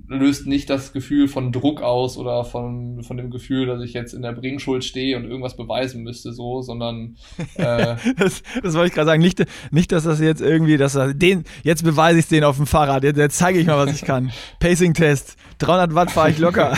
löst 0.09 0.47
nicht 0.47 0.69
das 0.69 0.93
Gefühl 0.93 1.29
von 1.29 1.53
Druck 1.53 1.81
aus 1.81 2.17
oder 2.17 2.45
von, 2.45 3.05
von 3.05 3.17
dem 3.17 3.31
Gefühl, 3.31 3.67
dass 3.67 3.83
ich 3.83 3.93
jetzt 3.93 4.15
in 4.15 4.23
der 4.23 4.33
Bringschuld 4.33 4.85
stehe 4.85 5.17
und 5.17 5.25
irgendwas 5.25 5.57
beweisen 5.57 6.03
müsste, 6.03 6.33
so, 6.33 6.61
sondern 6.61 7.17
äh, 7.55 7.97
das, 8.17 8.43
das 8.63 8.75
wollte 8.75 8.89
ich 8.89 8.95
gerade 8.95 9.07
sagen. 9.07 9.23
Nicht, 9.23 9.45
nicht, 9.71 9.93
dass 9.93 10.05
das 10.05 10.21
jetzt 10.21 10.41
irgendwie, 10.41 10.77
dass 10.77 10.95
das, 10.95 11.13
den, 11.17 11.45
jetzt 11.63 11.85
beweise 11.85 12.19
ich 12.19 12.25
es 12.25 12.29
denen 12.29 12.45
auf 12.45 12.57
dem 12.57 12.67
Fahrrad, 12.67 13.05
jetzt, 13.05 13.19
jetzt 13.19 13.39
zeige 13.39 13.61
ich 13.61 13.67
mal, 13.67 13.87
was 13.87 13.95
ich 13.95 14.03
kann. 14.03 14.33
Pacing-Test, 14.59 15.37
300 15.59 15.95
Watt 15.95 16.11
fahre 16.11 16.31
ich 16.31 16.39
locker. 16.39 16.77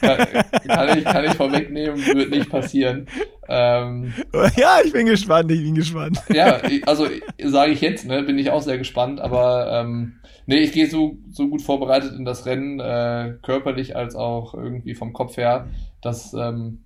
kann, 0.00 0.98
ich, 0.98 1.04
kann 1.04 1.24
ich 1.24 1.34
vorwegnehmen, 1.34 2.04
wird 2.06 2.30
nicht 2.30 2.50
passieren. 2.50 3.06
Ähm, 3.48 4.12
ja, 4.56 4.78
ich 4.84 4.92
bin 4.92 5.06
gespannt, 5.06 5.50
ich 5.50 5.62
bin 5.62 5.74
gespannt. 5.74 6.18
Ja, 6.32 6.60
also 6.86 7.06
sage 7.44 7.72
ich 7.72 7.80
jetzt, 7.80 8.06
ne, 8.06 8.22
bin 8.22 8.38
ich 8.38 8.50
auch 8.50 8.62
sehr 8.62 8.78
gespannt, 8.78 9.20
aber 9.20 9.70
ähm, 9.72 10.18
Nee, 10.48 10.60
ich 10.60 10.72
gehe 10.72 10.86
so, 10.86 11.18
so 11.30 11.46
gut 11.50 11.60
vorbereitet 11.60 12.14
in 12.14 12.24
das 12.24 12.46
Rennen, 12.46 12.80
äh, 12.80 13.34
körperlich 13.42 13.96
als 13.96 14.16
auch 14.16 14.54
irgendwie 14.54 14.94
vom 14.94 15.12
Kopf 15.12 15.36
her, 15.36 15.68
dass 16.00 16.32
ähm, 16.32 16.84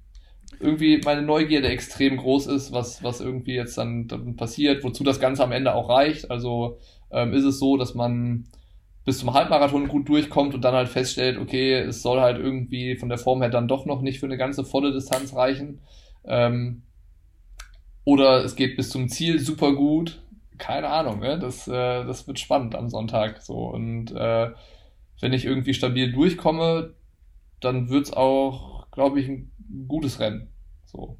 irgendwie 0.58 1.00
meine 1.04 1.22
Neugierde 1.22 1.68
extrem 1.68 2.16
groß 2.16 2.48
ist, 2.48 2.72
was, 2.72 3.04
was 3.04 3.20
irgendwie 3.20 3.54
jetzt 3.54 3.78
dann, 3.78 4.08
dann 4.08 4.34
passiert, 4.34 4.82
wozu 4.82 5.04
das 5.04 5.20
Ganze 5.20 5.44
am 5.44 5.52
Ende 5.52 5.76
auch 5.76 5.88
reicht. 5.88 6.28
Also 6.28 6.78
ähm, 7.12 7.32
ist 7.32 7.44
es 7.44 7.60
so, 7.60 7.76
dass 7.76 7.94
man 7.94 8.48
bis 9.04 9.20
zum 9.20 9.32
Halbmarathon 9.32 9.86
gut 9.86 10.08
durchkommt 10.08 10.54
und 10.54 10.62
dann 10.62 10.74
halt 10.74 10.88
feststellt, 10.88 11.38
okay, 11.38 11.74
es 11.74 12.02
soll 12.02 12.20
halt 12.20 12.38
irgendwie 12.38 12.96
von 12.96 13.08
der 13.08 13.18
Form 13.18 13.42
her 13.42 13.50
dann 13.50 13.68
doch 13.68 13.86
noch 13.86 14.02
nicht 14.02 14.18
für 14.18 14.26
eine 14.26 14.38
ganze 14.38 14.64
volle 14.64 14.92
Distanz 14.92 15.36
reichen. 15.36 15.82
Ähm, 16.24 16.82
oder 18.04 18.44
es 18.44 18.56
geht 18.56 18.76
bis 18.76 18.90
zum 18.90 19.08
Ziel 19.08 19.38
super 19.38 19.74
gut 19.74 20.22
keine 20.62 20.90
Ahnung, 20.90 21.18
ne? 21.18 21.40
das, 21.40 21.66
äh, 21.66 22.04
das 22.04 22.28
wird 22.28 22.38
spannend 22.38 22.76
am 22.76 22.88
Sonntag. 22.88 23.42
So. 23.42 23.66
Und 23.66 24.12
äh, 24.12 24.50
wenn 25.20 25.32
ich 25.32 25.44
irgendwie 25.44 25.74
stabil 25.74 26.12
durchkomme, 26.12 26.94
dann 27.58 27.88
wird 27.88 28.06
es 28.06 28.12
auch, 28.12 28.88
glaube 28.92 29.18
ich, 29.20 29.28
ein 29.28 29.50
gutes 29.88 30.20
Rennen. 30.20 30.52
So. 30.84 31.18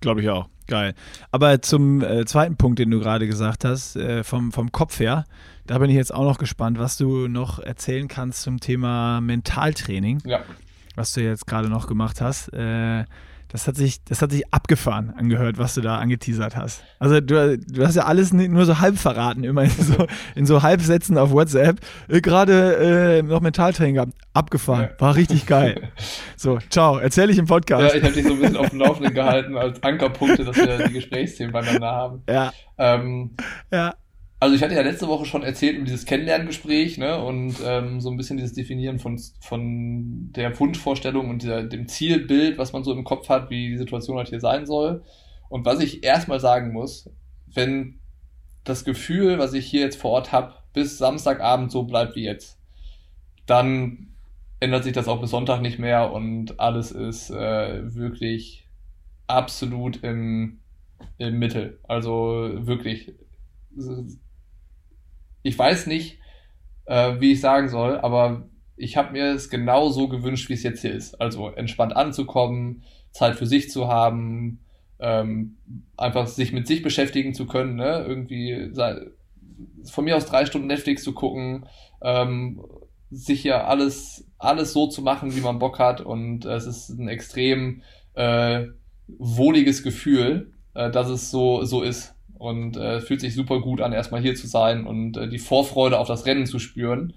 Glaube 0.00 0.22
ich 0.22 0.30
auch. 0.30 0.48
Geil. 0.66 0.94
Aber 1.30 1.60
zum 1.60 2.00
äh, 2.00 2.24
zweiten 2.24 2.56
Punkt, 2.56 2.78
den 2.78 2.90
du 2.90 3.00
gerade 3.00 3.26
gesagt 3.26 3.66
hast, 3.66 3.96
äh, 3.96 4.24
vom, 4.24 4.50
vom 4.50 4.72
Kopf 4.72 4.98
her, 4.98 5.26
da 5.66 5.76
bin 5.78 5.90
ich 5.90 5.96
jetzt 5.96 6.14
auch 6.14 6.24
noch 6.24 6.38
gespannt, 6.38 6.78
was 6.78 6.96
du 6.96 7.28
noch 7.28 7.58
erzählen 7.58 8.08
kannst 8.08 8.42
zum 8.42 8.60
Thema 8.60 9.20
Mentaltraining. 9.20 10.22
Ja. 10.24 10.40
Was 10.94 11.12
du 11.12 11.22
jetzt 11.22 11.46
gerade 11.46 11.68
noch 11.68 11.86
gemacht 11.86 12.20
hast. 12.20 12.52
Äh, 12.52 13.04
das 13.52 13.68
hat 13.68 13.76
sich, 13.76 14.02
das 14.04 14.22
hat 14.22 14.32
sich 14.32 14.50
abgefahren 14.50 15.12
angehört, 15.14 15.58
was 15.58 15.74
du 15.74 15.82
da 15.82 15.98
angeteasert 15.98 16.56
hast. 16.56 16.82
Also 16.98 17.20
du, 17.20 17.58
du 17.58 17.86
hast 17.86 17.96
ja 17.96 18.04
alles 18.04 18.32
nur 18.32 18.64
so 18.64 18.78
halb 18.78 18.96
verraten, 18.96 19.44
immer 19.44 19.64
in 19.64 19.70
so, 19.70 20.06
in 20.34 20.46
so 20.46 20.62
Halbsätzen 20.62 21.18
auf 21.18 21.32
WhatsApp. 21.32 21.78
Äh, 22.08 22.22
Gerade 22.22 23.18
äh, 23.18 23.22
noch 23.22 23.42
Mentaltraining 23.42 23.96
gehabt. 23.96 24.12
Abgefahren. 24.32 24.88
Ja. 24.92 25.00
War 25.00 25.16
richtig 25.16 25.44
geil. 25.44 25.90
So, 26.36 26.58
ciao. 26.70 26.96
Erzähl 26.96 27.28
ich 27.28 27.36
im 27.36 27.46
Podcast. 27.46 27.92
Ja, 27.92 27.94
ich 27.94 28.02
habe 28.02 28.14
dich 28.14 28.26
so 28.26 28.32
ein 28.32 28.40
bisschen 28.40 28.56
auf 28.56 28.70
dem 28.70 28.78
Laufenden 28.78 29.12
gehalten 29.12 29.56
als 29.58 29.82
Ankerpunkte, 29.82 30.44
dass 30.44 30.56
wir 30.56 30.86
die 30.88 30.94
Gesprächsthemen 30.94 31.52
beieinander 31.52 31.90
haben. 31.90 32.22
Ja. 32.28 32.52
Ähm, 32.78 33.36
ja. 33.70 33.94
Also 34.42 34.56
ich 34.56 34.62
hatte 34.64 34.74
ja 34.74 34.82
letzte 34.82 35.06
Woche 35.06 35.24
schon 35.24 35.44
erzählt 35.44 35.78
um 35.78 35.84
dieses 35.84 36.04
Kennenlerngespräch, 36.04 36.98
ne, 36.98 37.22
und 37.22 37.58
ähm, 37.64 38.00
so 38.00 38.10
ein 38.10 38.16
bisschen 38.16 38.38
dieses 38.38 38.52
Definieren 38.52 38.98
von, 38.98 39.16
von 39.38 40.32
der 40.32 40.58
Wunschvorstellung 40.58 41.30
und 41.30 41.44
der, 41.44 41.62
dem 41.62 41.86
Zielbild, 41.86 42.58
was 42.58 42.72
man 42.72 42.82
so 42.82 42.92
im 42.92 43.04
Kopf 43.04 43.28
hat, 43.28 43.50
wie 43.50 43.68
die 43.68 43.78
Situation 43.78 44.16
halt 44.16 44.30
hier 44.30 44.40
sein 44.40 44.66
soll. 44.66 45.04
Und 45.48 45.64
was 45.64 45.78
ich 45.78 46.02
erstmal 46.02 46.40
sagen 46.40 46.72
muss, 46.72 47.08
wenn 47.54 48.00
das 48.64 48.84
Gefühl, 48.84 49.38
was 49.38 49.52
ich 49.52 49.64
hier 49.64 49.82
jetzt 49.82 50.00
vor 50.00 50.10
Ort 50.10 50.32
habe, 50.32 50.54
bis 50.72 50.98
Samstagabend 50.98 51.70
so 51.70 51.84
bleibt 51.84 52.16
wie 52.16 52.24
jetzt, 52.24 52.58
dann 53.46 54.08
ändert 54.58 54.82
sich 54.82 54.92
das 54.92 55.06
auch 55.06 55.20
bis 55.20 55.30
Sonntag 55.30 55.60
nicht 55.60 55.78
mehr 55.78 56.12
und 56.12 56.58
alles 56.58 56.90
ist 56.90 57.30
äh, 57.30 57.94
wirklich 57.94 58.66
absolut 59.28 60.02
im, 60.02 60.58
im 61.18 61.38
Mittel. 61.38 61.78
Also 61.86 62.50
wirklich 62.66 63.14
ich 65.42 65.58
weiß 65.58 65.86
nicht, 65.86 66.18
äh, 66.86 67.20
wie 67.20 67.32
ich 67.32 67.40
sagen 67.40 67.68
soll, 67.68 67.98
aber 67.98 68.48
ich 68.76 68.96
habe 68.96 69.12
mir 69.12 69.26
es 69.26 69.50
genau 69.50 69.90
so 69.90 70.08
gewünscht, 70.08 70.48
wie 70.48 70.54
es 70.54 70.62
jetzt 70.62 70.80
hier 70.80 70.92
ist. 70.92 71.20
Also 71.20 71.48
entspannt 71.50 71.94
anzukommen, 71.94 72.82
Zeit 73.12 73.36
für 73.36 73.46
sich 73.46 73.70
zu 73.70 73.88
haben, 73.88 74.60
ähm, 74.98 75.56
einfach 75.96 76.26
sich 76.26 76.52
mit 76.52 76.66
sich 76.66 76.82
beschäftigen 76.82 77.34
zu 77.34 77.46
können, 77.46 77.76
ne? 77.76 78.04
irgendwie 78.06 78.72
von 79.90 80.04
mir 80.04 80.16
aus 80.16 80.26
drei 80.26 80.46
Stunden 80.46 80.68
Netflix 80.68 81.02
zu 81.02 81.12
gucken, 81.12 81.66
ähm, 82.02 82.62
sich 83.10 83.44
ja 83.44 83.64
alles, 83.64 84.26
alles 84.38 84.72
so 84.72 84.86
zu 84.86 85.02
machen, 85.02 85.36
wie 85.36 85.40
man 85.40 85.58
Bock 85.58 85.78
hat 85.78 86.00
und 86.00 86.44
äh, 86.44 86.54
es 86.54 86.66
ist 86.66 86.88
ein 86.88 87.08
extrem 87.08 87.82
äh, 88.14 88.66
wohliges 89.06 89.82
Gefühl, 89.82 90.54
äh, 90.74 90.90
dass 90.90 91.08
es 91.08 91.30
so, 91.30 91.64
so 91.64 91.82
ist 91.82 92.14
und 92.42 92.76
äh, 92.76 93.00
fühlt 93.00 93.20
sich 93.20 93.36
super 93.36 93.60
gut 93.60 93.80
an, 93.80 93.92
erstmal 93.92 94.20
hier 94.20 94.34
zu 94.34 94.48
sein 94.48 94.84
und 94.84 95.16
äh, 95.16 95.28
die 95.28 95.38
Vorfreude 95.38 96.00
auf 96.00 96.08
das 96.08 96.26
Rennen 96.26 96.44
zu 96.44 96.58
spüren 96.58 97.12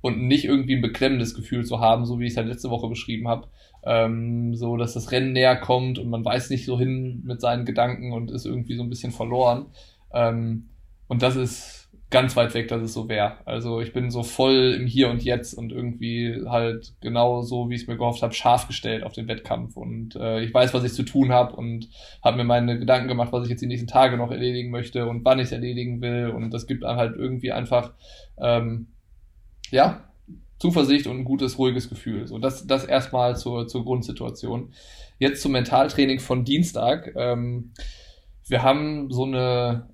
und 0.00 0.22
nicht 0.22 0.46
irgendwie 0.46 0.74
ein 0.74 0.80
beklemmendes 0.80 1.34
Gefühl 1.34 1.66
zu 1.66 1.80
haben, 1.80 2.06
so 2.06 2.18
wie 2.18 2.24
ich 2.24 2.30
es 2.30 2.36
ja 2.36 2.42
letzte 2.42 2.70
Woche 2.70 2.88
beschrieben 2.88 3.28
habe. 3.28 3.48
Ähm, 3.84 4.54
so, 4.54 4.78
dass 4.78 4.94
das 4.94 5.12
Rennen 5.12 5.32
näher 5.32 5.56
kommt 5.56 5.98
und 5.98 6.08
man 6.08 6.24
weiß 6.24 6.48
nicht 6.48 6.64
so 6.64 6.78
hin 6.78 7.20
mit 7.26 7.42
seinen 7.42 7.66
Gedanken 7.66 8.14
und 8.14 8.30
ist 8.30 8.46
irgendwie 8.46 8.74
so 8.74 8.82
ein 8.82 8.88
bisschen 8.88 9.12
verloren. 9.12 9.66
Ähm, 10.14 10.70
und 11.08 11.20
das 11.20 11.36
ist 11.36 11.79
ganz 12.10 12.34
weit 12.34 12.54
weg, 12.54 12.66
dass 12.68 12.82
es 12.82 12.92
so 12.92 13.08
wäre. 13.08 13.36
Also 13.46 13.80
ich 13.80 13.92
bin 13.92 14.10
so 14.10 14.24
voll 14.24 14.74
im 14.76 14.86
Hier 14.86 15.08
und 15.08 15.22
Jetzt 15.22 15.54
und 15.54 15.70
irgendwie 15.70 16.42
halt 16.46 16.92
genau 17.00 17.42
so, 17.42 17.70
wie 17.70 17.76
ich 17.76 17.82
es 17.82 17.86
mir 17.86 17.96
gehofft 17.96 18.22
habe, 18.22 18.34
scharf 18.34 18.66
gestellt 18.66 19.04
auf 19.04 19.12
den 19.12 19.28
Wettkampf. 19.28 19.76
Und 19.76 20.16
äh, 20.16 20.40
ich 20.40 20.52
weiß, 20.52 20.74
was 20.74 20.82
ich 20.82 20.92
zu 20.92 21.04
tun 21.04 21.30
habe 21.32 21.54
und 21.54 21.88
habe 22.22 22.36
mir 22.36 22.44
meine 22.44 22.78
Gedanken 22.80 23.06
gemacht, 23.06 23.32
was 23.32 23.44
ich 23.44 23.50
jetzt 23.50 23.60
die 23.60 23.66
nächsten 23.66 23.86
Tage 23.86 24.16
noch 24.16 24.32
erledigen 24.32 24.70
möchte 24.70 25.06
und 25.06 25.24
wann 25.24 25.38
ich 25.38 25.46
es 25.46 25.52
erledigen 25.52 26.00
will. 26.00 26.30
Und 26.30 26.50
das 26.50 26.66
gibt 26.66 26.82
halt 26.82 27.16
irgendwie 27.16 27.52
einfach, 27.52 27.92
ähm, 28.38 28.88
ja, 29.70 30.04
Zuversicht 30.58 31.06
und 31.06 31.18
ein 31.18 31.24
gutes, 31.24 31.58
ruhiges 31.58 31.88
Gefühl. 31.88 32.26
So, 32.26 32.38
das, 32.38 32.66
das 32.66 32.84
erstmal 32.84 33.36
zur, 33.36 33.68
zur 33.68 33.84
Grundsituation. 33.84 34.72
Jetzt 35.18 35.42
zum 35.42 35.52
Mentaltraining 35.52 36.18
von 36.18 36.44
Dienstag. 36.44 37.14
Ähm, 37.16 37.72
wir 38.48 38.64
haben 38.64 39.12
so 39.12 39.24
eine 39.24 39.89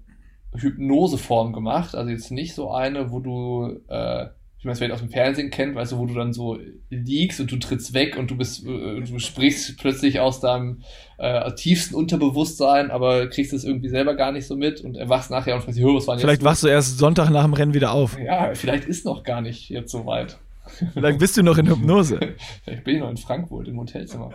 Hypnoseform 0.58 1.52
gemacht. 1.52 1.94
Also 1.94 2.10
jetzt 2.10 2.30
nicht 2.30 2.54
so 2.54 2.70
eine, 2.70 3.10
wo 3.10 3.20
du, 3.20 3.80
äh, 3.88 4.26
wie 4.60 4.66
man 4.66 4.72
es 4.72 4.78
vielleicht 4.78 4.94
aus 4.94 5.00
dem 5.00 5.10
Fernsehen 5.10 5.50
kennt, 5.50 5.74
weißt 5.74 5.92
du, 5.92 5.98
wo 5.98 6.06
du 6.06 6.14
dann 6.14 6.32
so 6.32 6.58
liegst 6.90 7.40
und 7.40 7.50
du 7.50 7.56
trittst 7.56 7.94
weg 7.94 8.16
und 8.16 8.30
du 8.30 8.36
bist, 8.36 8.66
äh, 8.66 9.00
du 9.00 9.18
sprichst 9.18 9.78
plötzlich 9.78 10.20
aus 10.20 10.40
deinem 10.40 10.82
äh, 11.18 11.52
tiefsten 11.54 11.94
Unterbewusstsein, 11.94 12.90
aber 12.90 13.28
kriegst 13.28 13.52
es 13.52 13.64
irgendwie 13.64 13.88
selber 13.88 14.14
gar 14.14 14.32
nicht 14.32 14.46
so 14.46 14.56
mit 14.56 14.80
und 14.80 14.96
erwachst 14.96 15.30
nachher 15.30 15.54
und 15.54 15.62
fragst 15.62 15.78
dich, 15.78 15.84
was 15.84 16.06
war 16.06 16.18
Vielleicht 16.18 16.44
wachst 16.44 16.62
du 16.62 16.68
erst 16.68 16.98
Sonntag 16.98 17.30
nach 17.30 17.44
dem 17.44 17.54
Rennen 17.54 17.74
wieder 17.74 17.92
auf. 17.92 18.18
Ja, 18.18 18.54
vielleicht 18.54 18.84
ist 18.86 19.04
noch 19.04 19.22
gar 19.22 19.40
nicht 19.40 19.70
jetzt 19.70 19.90
so 19.90 20.06
weit. 20.06 20.38
Vielleicht 20.94 21.18
bist 21.18 21.36
du 21.36 21.42
noch 21.42 21.58
in 21.58 21.68
Hypnose. 21.68 22.18
vielleicht 22.64 22.84
bin 22.84 22.96
ich 22.96 23.00
noch 23.00 23.10
in 23.10 23.16
Frankfurt 23.16 23.68
im 23.68 23.78
Hotelzimmer. 23.78 24.32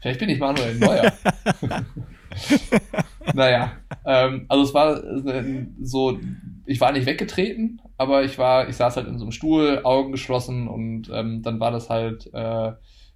Vielleicht 0.00 0.18
bin 0.18 0.28
ich 0.30 0.38
Manuel 0.38 0.74
Neuer. 0.74 1.12
naja, 3.34 3.72
ähm, 4.04 4.46
also 4.48 4.64
es 4.64 4.74
war 4.74 5.02
äh, 5.04 5.66
so, 5.80 6.18
ich 6.66 6.80
war 6.80 6.92
nicht 6.92 7.06
weggetreten, 7.06 7.80
aber 7.96 8.24
ich 8.24 8.38
war, 8.38 8.68
ich 8.68 8.76
saß 8.76 8.96
halt 8.96 9.08
in 9.08 9.18
so 9.18 9.24
einem 9.24 9.32
Stuhl, 9.32 9.80
Augen 9.84 10.12
geschlossen 10.12 10.68
und 10.68 11.10
ähm, 11.12 11.42
dann 11.42 11.60
war 11.60 11.70
das 11.70 11.90
halt 11.90 12.30
äh, 12.32 12.72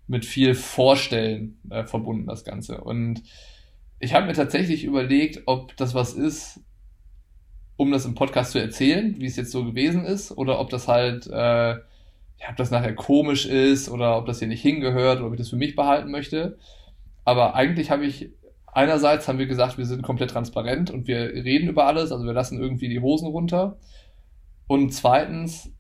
mit 0.07 0.25
viel 0.25 0.55
Vorstellen 0.55 1.59
äh, 1.71 1.85
verbunden, 1.85 2.27
das 2.27 2.45
Ganze. 2.45 2.81
Und 2.81 3.23
ich 3.99 4.15
habe 4.15 4.27
mir 4.27 4.35
tatsächlich 4.35 4.85
überlegt, 4.85 5.43
ob 5.47 5.77
das 5.77 5.95
was 5.95 6.13
ist, 6.13 6.61
um 7.77 7.91
das 7.91 8.07
im 8.07 8.15
Podcast 8.15 8.53
zu 8.53 8.59
erzählen, 8.59 9.17
wie 9.19 9.27
es 9.27 9.37
jetzt 9.37 9.51
so 9.51 9.65
gewesen 9.65 10.05
ist, 10.05 10.33
oder 10.33 10.61
ob 10.61 10.71
das 10.71 10.89
halt 10.89 11.27
äh, 11.27 11.77
ja, 12.41 12.51
ob 12.51 12.57
das 12.57 12.71
nachher 12.71 12.95
komisch 12.95 13.47
ist 13.47 13.89
oder 13.89 14.17
ob 14.19 14.27
das 14.27 14.39
hier 14.39 14.49
nicht 14.49 14.63
hingehört 14.63 15.19
oder 15.19 15.29
ob 15.29 15.33
ich 15.33 15.39
das 15.39 15.51
für 15.51 15.57
mich 15.57 15.75
behalten 15.75 16.11
möchte. 16.11 16.59
Aber 17.25 17.55
eigentlich 17.55 17.91
habe 17.91 18.05
ich, 18.05 18.31
einerseits 18.77 19.27
haben 19.27 19.39
wir 19.39 19.47
gesagt, 19.47 19.79
wir 19.79 19.87
sind 19.87 20.03
komplett 20.03 20.31
transparent 20.31 20.91
und 20.91 21.09
wir 21.09 21.19
reden 21.19 21.69
über 21.69 21.87
alles, 21.87 22.13
also 22.13 22.25
wir 22.25 22.35
lassen 22.35 22.61
irgendwie 22.61 22.89
die 22.89 23.01
Hosen 23.01 23.29
runter. 23.29 23.79
Und 24.67 24.93
zweitens 24.93 25.73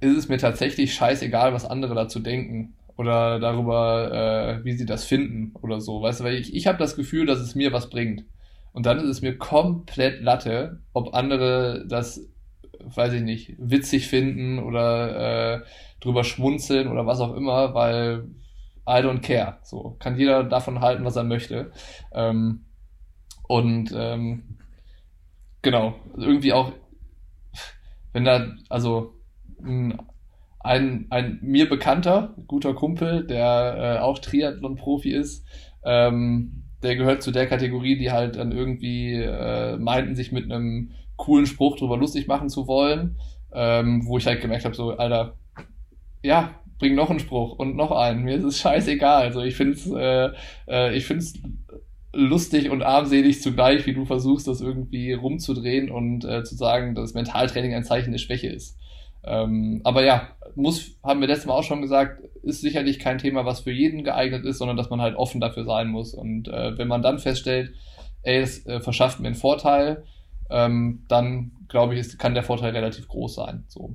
ist 0.00 0.16
es 0.16 0.28
mir 0.28 0.38
tatsächlich 0.38 0.94
scheißegal, 0.94 1.52
was 1.52 1.66
andere 1.66 1.94
dazu 1.94 2.20
denken 2.20 2.74
oder 2.96 3.38
darüber, 3.38 4.60
äh, 4.60 4.64
wie 4.64 4.72
sie 4.72 4.86
das 4.86 5.04
finden 5.04 5.54
oder 5.60 5.80
so. 5.80 6.00
Weißt 6.00 6.20
du, 6.20 6.24
weil 6.24 6.34
ich, 6.34 6.54
ich 6.54 6.66
habe 6.66 6.78
das 6.78 6.96
Gefühl, 6.96 7.26
dass 7.26 7.38
es 7.38 7.54
mir 7.54 7.72
was 7.72 7.90
bringt. 7.90 8.24
Und 8.72 8.86
dann 8.86 8.98
ist 8.98 9.08
es 9.08 9.20
mir 9.20 9.36
komplett 9.36 10.22
Latte, 10.22 10.80
ob 10.94 11.14
andere 11.14 11.84
das, 11.86 12.26
weiß 12.80 13.12
ich 13.12 13.22
nicht, 13.22 13.54
witzig 13.58 14.08
finden 14.08 14.58
oder 14.58 15.56
äh, 15.56 15.60
drüber 16.00 16.24
schmunzeln 16.24 16.88
oder 16.88 17.06
was 17.06 17.20
auch 17.20 17.34
immer, 17.36 17.74
weil 17.74 18.24
I 18.86 19.00
don't 19.00 19.20
care. 19.20 19.58
So 19.62 19.96
kann 19.98 20.18
jeder 20.18 20.44
davon 20.44 20.80
halten, 20.80 21.04
was 21.04 21.16
er 21.16 21.24
möchte. 21.24 21.72
Ähm, 22.12 22.64
und 23.48 23.92
ähm, 23.94 24.58
genau, 25.62 25.94
irgendwie 26.16 26.52
auch, 26.52 26.72
wenn 28.12 28.24
da, 28.24 28.52
also 28.68 29.14
ein, 30.64 31.06
ein 31.10 31.38
mir 31.42 31.68
bekannter, 31.68 32.34
guter 32.46 32.74
Kumpel, 32.74 33.26
der 33.26 33.98
äh, 33.98 33.98
auch 34.00 34.18
Triathlon-Profi 34.18 35.12
ist, 35.12 35.46
ähm, 35.84 36.64
der 36.82 36.96
gehört 36.96 37.22
zu 37.22 37.30
der 37.30 37.46
Kategorie, 37.46 37.96
die 37.96 38.10
halt 38.10 38.36
dann 38.36 38.52
irgendwie 38.52 39.14
äh, 39.14 39.76
meinten, 39.76 40.16
sich 40.16 40.32
mit 40.32 40.44
einem 40.44 40.92
coolen 41.16 41.46
Spruch 41.46 41.76
drüber 41.76 41.96
lustig 41.96 42.26
machen 42.26 42.48
zu 42.48 42.66
wollen, 42.66 43.16
ähm, 43.52 44.06
wo 44.06 44.18
ich 44.18 44.26
halt 44.26 44.40
gemerkt 44.40 44.64
habe, 44.64 44.74
so, 44.74 44.96
Alter, 44.96 45.36
ja, 46.22 46.54
bring 46.82 46.96
noch 46.96 47.10
einen 47.10 47.20
Spruch 47.20 47.60
und 47.60 47.76
noch 47.76 47.92
einen. 47.92 48.24
Mir 48.24 48.34
ist 48.34 48.44
es 48.44 48.58
scheißegal. 48.58 49.22
Also 49.22 49.40
ich 49.40 49.54
finde 49.54 49.74
es 49.74 49.86
äh, 49.88 50.30
äh, 50.66 50.96
ich 50.96 51.06
find's 51.06 51.34
lustig 52.12 52.70
und 52.70 52.82
armselig 52.82 53.40
zugleich, 53.40 53.86
wie 53.86 53.94
du 53.94 54.04
versuchst, 54.04 54.48
das 54.48 54.60
irgendwie 54.60 55.12
rumzudrehen 55.12 55.92
und 55.92 56.24
äh, 56.24 56.42
zu 56.42 56.56
sagen, 56.56 56.96
dass 56.96 57.14
Mentaltraining 57.14 57.72
ein 57.72 57.84
Zeichen 57.84 58.10
der 58.10 58.18
Schwäche 58.18 58.48
ist. 58.48 58.76
Ähm, 59.22 59.80
aber 59.84 60.04
ja, 60.04 60.28
muss, 60.56 60.98
haben 61.04 61.20
wir 61.20 61.28
letztes 61.28 61.46
Mal 61.46 61.54
auch 61.54 61.62
schon 61.62 61.82
gesagt, 61.82 62.20
ist 62.42 62.62
sicherlich 62.62 62.98
kein 62.98 63.18
Thema, 63.18 63.46
was 63.46 63.60
für 63.60 63.70
jeden 63.70 64.02
geeignet 64.02 64.44
ist, 64.44 64.58
sondern 64.58 64.76
dass 64.76 64.90
man 64.90 65.00
halt 65.00 65.14
offen 65.14 65.40
dafür 65.40 65.64
sein 65.64 65.86
muss. 65.86 66.14
Und 66.14 66.48
äh, 66.48 66.76
wenn 66.76 66.88
man 66.88 67.00
dann 67.00 67.20
feststellt, 67.20 67.74
ey, 68.24 68.40
es 68.40 68.66
äh, 68.66 68.80
verschafft 68.80 69.20
mir 69.20 69.28
einen 69.28 69.36
Vorteil, 69.36 70.02
ähm, 70.50 71.04
dann 71.06 71.52
glaube 71.68 71.94
ich, 71.94 72.00
ist, 72.00 72.18
kann 72.18 72.34
der 72.34 72.42
Vorteil 72.42 72.72
relativ 72.72 73.06
groß 73.06 73.36
sein. 73.36 73.64
So. 73.68 73.94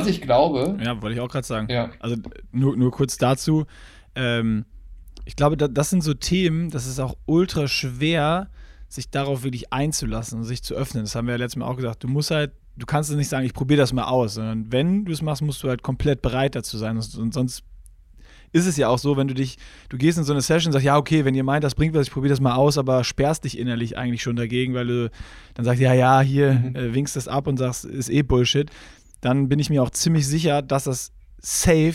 Was 0.00 0.06
ich 0.06 0.20
glaube. 0.20 0.78
Ja, 0.82 1.00
wollte 1.02 1.14
ich 1.14 1.20
auch 1.20 1.28
gerade 1.28 1.46
sagen. 1.46 1.68
Ja. 1.70 1.90
Also 2.00 2.16
nur, 2.52 2.76
nur 2.76 2.90
kurz 2.90 3.16
dazu. 3.16 3.66
Ähm, 4.14 4.64
ich 5.24 5.36
glaube, 5.36 5.56
da, 5.56 5.68
das 5.68 5.90
sind 5.90 6.02
so 6.02 6.14
Themen, 6.14 6.70
das 6.70 6.86
ist 6.86 7.00
auch 7.00 7.16
ultra 7.26 7.68
schwer, 7.68 8.48
sich 8.88 9.10
darauf 9.10 9.42
wirklich 9.42 9.72
einzulassen 9.72 10.38
und 10.38 10.44
sich 10.44 10.62
zu 10.62 10.74
öffnen. 10.74 11.04
Das 11.04 11.14
haben 11.14 11.26
wir 11.26 11.34
ja 11.34 11.38
letztes 11.38 11.56
Mal 11.56 11.66
auch 11.66 11.76
gesagt. 11.76 12.04
Du 12.04 12.08
musst 12.08 12.30
halt, 12.30 12.52
du 12.76 12.86
kannst 12.86 13.10
es 13.10 13.16
nicht 13.16 13.28
sagen, 13.28 13.44
ich 13.44 13.52
probiere 13.52 13.80
das 13.80 13.92
mal 13.92 14.04
aus, 14.04 14.34
sondern 14.34 14.70
wenn 14.70 15.04
du 15.04 15.12
es 15.12 15.22
machst, 15.22 15.42
musst 15.42 15.62
du 15.62 15.68
halt 15.68 15.82
komplett 15.82 16.22
bereit 16.22 16.54
dazu 16.54 16.78
sein. 16.78 16.96
Und 16.96 17.34
sonst 17.34 17.64
ist 18.52 18.66
es 18.66 18.76
ja 18.76 18.88
auch 18.88 18.98
so, 18.98 19.16
wenn 19.16 19.28
du 19.28 19.34
dich, 19.34 19.58
du 19.88 19.98
gehst 19.98 20.18
in 20.18 20.24
so 20.24 20.32
eine 20.32 20.40
Session 20.40 20.68
und 20.68 20.72
sagst, 20.72 20.86
ja, 20.86 20.96
okay, 20.96 21.24
wenn 21.24 21.34
ihr 21.34 21.44
meint, 21.44 21.64
das 21.64 21.74
bringt 21.74 21.94
was, 21.94 22.06
ich 22.06 22.12
probiere 22.12 22.30
das 22.30 22.40
mal 22.40 22.54
aus, 22.54 22.78
aber 22.78 23.04
sperrst 23.04 23.44
dich 23.44 23.58
innerlich 23.58 23.98
eigentlich 23.98 24.22
schon 24.22 24.36
dagegen, 24.36 24.74
weil 24.74 24.86
du 24.86 25.10
dann 25.54 25.64
sagst, 25.64 25.80
ja, 25.80 25.92
ja, 25.92 26.20
hier 26.20 26.52
mhm. 26.52 26.76
äh, 26.76 26.94
winkst 26.94 27.16
das 27.16 27.28
ab 27.28 27.46
und 27.46 27.58
sagst, 27.58 27.84
ist 27.84 28.08
eh 28.08 28.22
Bullshit 28.22 28.70
dann 29.26 29.48
bin 29.48 29.58
ich 29.58 29.70
mir 29.70 29.82
auch 29.82 29.90
ziemlich 29.90 30.26
sicher, 30.26 30.62
dass 30.62 30.84
das 30.84 31.10
safe 31.40 31.94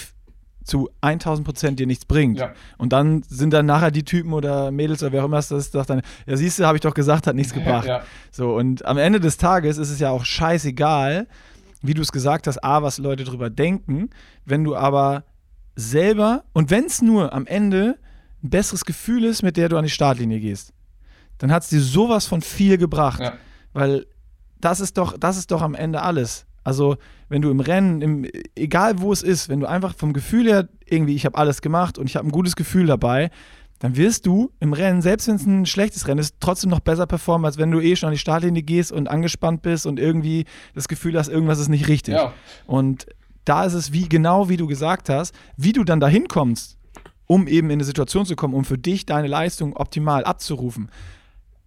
zu 0.63 0.89
1000 0.99 1.45
Prozent 1.45 1.79
dir 1.79 1.87
nichts 1.87 2.05
bringt. 2.05 2.39
Ja. 2.39 2.53
Und 2.77 2.93
dann 2.93 3.23
sind 3.23 3.51
dann 3.51 3.65
nachher 3.65 3.89
die 3.89 4.03
Typen 4.03 4.33
oder 4.33 4.69
Mädels 4.69 5.01
oder 5.01 5.13
wer 5.13 5.21
auch 5.21 5.25
immer 5.25 5.37
das 5.37 5.49
ist, 5.49 5.71
sagt 5.71 5.89
dann, 5.89 6.01
ja 6.27 6.37
siehst 6.37 6.59
du, 6.59 6.65
habe 6.65 6.77
ich 6.77 6.81
doch 6.81 6.93
gesagt, 6.93 7.25
hat 7.25 7.35
nichts 7.35 7.53
gebracht. 7.53 7.87
Ja. 7.87 8.03
So, 8.31 8.55
und 8.55 8.85
am 8.85 8.97
Ende 8.97 9.19
des 9.19 9.37
Tages 9.37 9.77
ist 9.77 9.89
es 9.89 9.99
ja 9.99 10.09
auch 10.09 10.25
scheißegal, 10.25 11.27
wie 11.81 11.93
du 11.93 12.01
es 12.01 12.11
gesagt 12.11 12.47
hast, 12.47 12.63
A, 12.63 12.83
was 12.83 12.97
Leute 12.97 13.23
drüber 13.23 13.49
denken, 13.49 14.09
wenn 14.45 14.63
du 14.63 14.75
aber 14.75 15.23
selber, 15.75 16.43
und 16.53 16.69
wenn 16.69 16.85
es 16.85 17.01
nur 17.01 17.33
am 17.33 17.47
Ende 17.47 17.97
ein 18.43 18.49
besseres 18.49 18.85
Gefühl 18.85 19.23
ist, 19.23 19.41
mit 19.41 19.57
der 19.57 19.69
du 19.69 19.77
an 19.77 19.83
die 19.83 19.89
Startlinie 19.89 20.39
gehst, 20.39 20.73
dann 21.37 21.51
hat 21.51 21.63
es 21.63 21.69
dir 21.69 21.81
sowas 21.81 22.27
von 22.27 22.41
viel 22.41 22.77
gebracht. 22.77 23.21
Ja. 23.21 23.33
Weil 23.73 24.05
das 24.59 24.79
ist 24.79 24.97
doch, 24.97 25.17
das 25.17 25.37
ist 25.37 25.49
doch 25.49 25.61
am 25.61 25.75
Ende 25.75 26.01
alles. 26.01 26.45
Also, 26.63 26.97
wenn 27.29 27.41
du 27.41 27.49
im 27.49 27.59
Rennen, 27.59 28.01
im, 28.01 28.27
egal 28.55 28.99
wo 28.99 29.11
es 29.11 29.23
ist, 29.23 29.49
wenn 29.49 29.59
du 29.59 29.67
einfach 29.67 29.95
vom 29.95 30.13
Gefühl 30.13 30.47
her 30.47 30.69
irgendwie, 30.85 31.15
ich 31.15 31.25
habe 31.25 31.37
alles 31.37 31.61
gemacht 31.61 31.97
und 31.97 32.07
ich 32.09 32.15
habe 32.15 32.27
ein 32.27 32.31
gutes 32.31 32.55
Gefühl 32.55 32.85
dabei, 32.85 33.31
dann 33.79 33.95
wirst 33.95 34.27
du 34.27 34.51
im 34.59 34.73
Rennen, 34.73 35.01
selbst 35.01 35.27
wenn 35.27 35.35
es 35.35 35.45
ein 35.45 35.65
schlechtes 35.65 36.07
Rennen 36.07 36.19
ist, 36.19 36.35
trotzdem 36.39 36.69
noch 36.69 36.81
besser 36.81 37.07
performen, 37.07 37.45
als 37.45 37.57
wenn 37.57 37.71
du 37.71 37.79
eh 37.79 37.95
schon 37.95 38.07
an 38.07 38.13
die 38.13 38.19
Startlinie 38.19 38.61
gehst 38.61 38.91
und 38.91 39.09
angespannt 39.09 39.63
bist 39.63 39.87
und 39.87 39.99
irgendwie 39.99 40.45
das 40.75 40.87
Gefühl 40.87 41.17
hast, 41.17 41.29
irgendwas 41.29 41.59
ist 41.59 41.69
nicht 41.69 41.87
richtig. 41.87 42.13
Ja. 42.13 42.33
Und 42.67 43.07
da 43.43 43.65
ist 43.65 43.73
es 43.73 43.91
wie 43.91 44.07
genau 44.07 44.49
wie 44.49 44.57
du 44.57 44.67
gesagt 44.67 45.09
hast, 45.09 45.33
wie 45.57 45.73
du 45.73 45.83
dann 45.83 45.99
dahin 45.99 46.27
kommst, 46.27 46.77
um 47.25 47.47
eben 47.47 47.71
in 47.71 47.77
eine 47.77 47.83
Situation 47.83 48.25
zu 48.27 48.35
kommen, 48.35 48.53
um 48.53 48.65
für 48.65 48.77
dich 48.77 49.07
deine 49.07 49.27
Leistung 49.27 49.75
optimal 49.75 50.25
abzurufen 50.25 50.91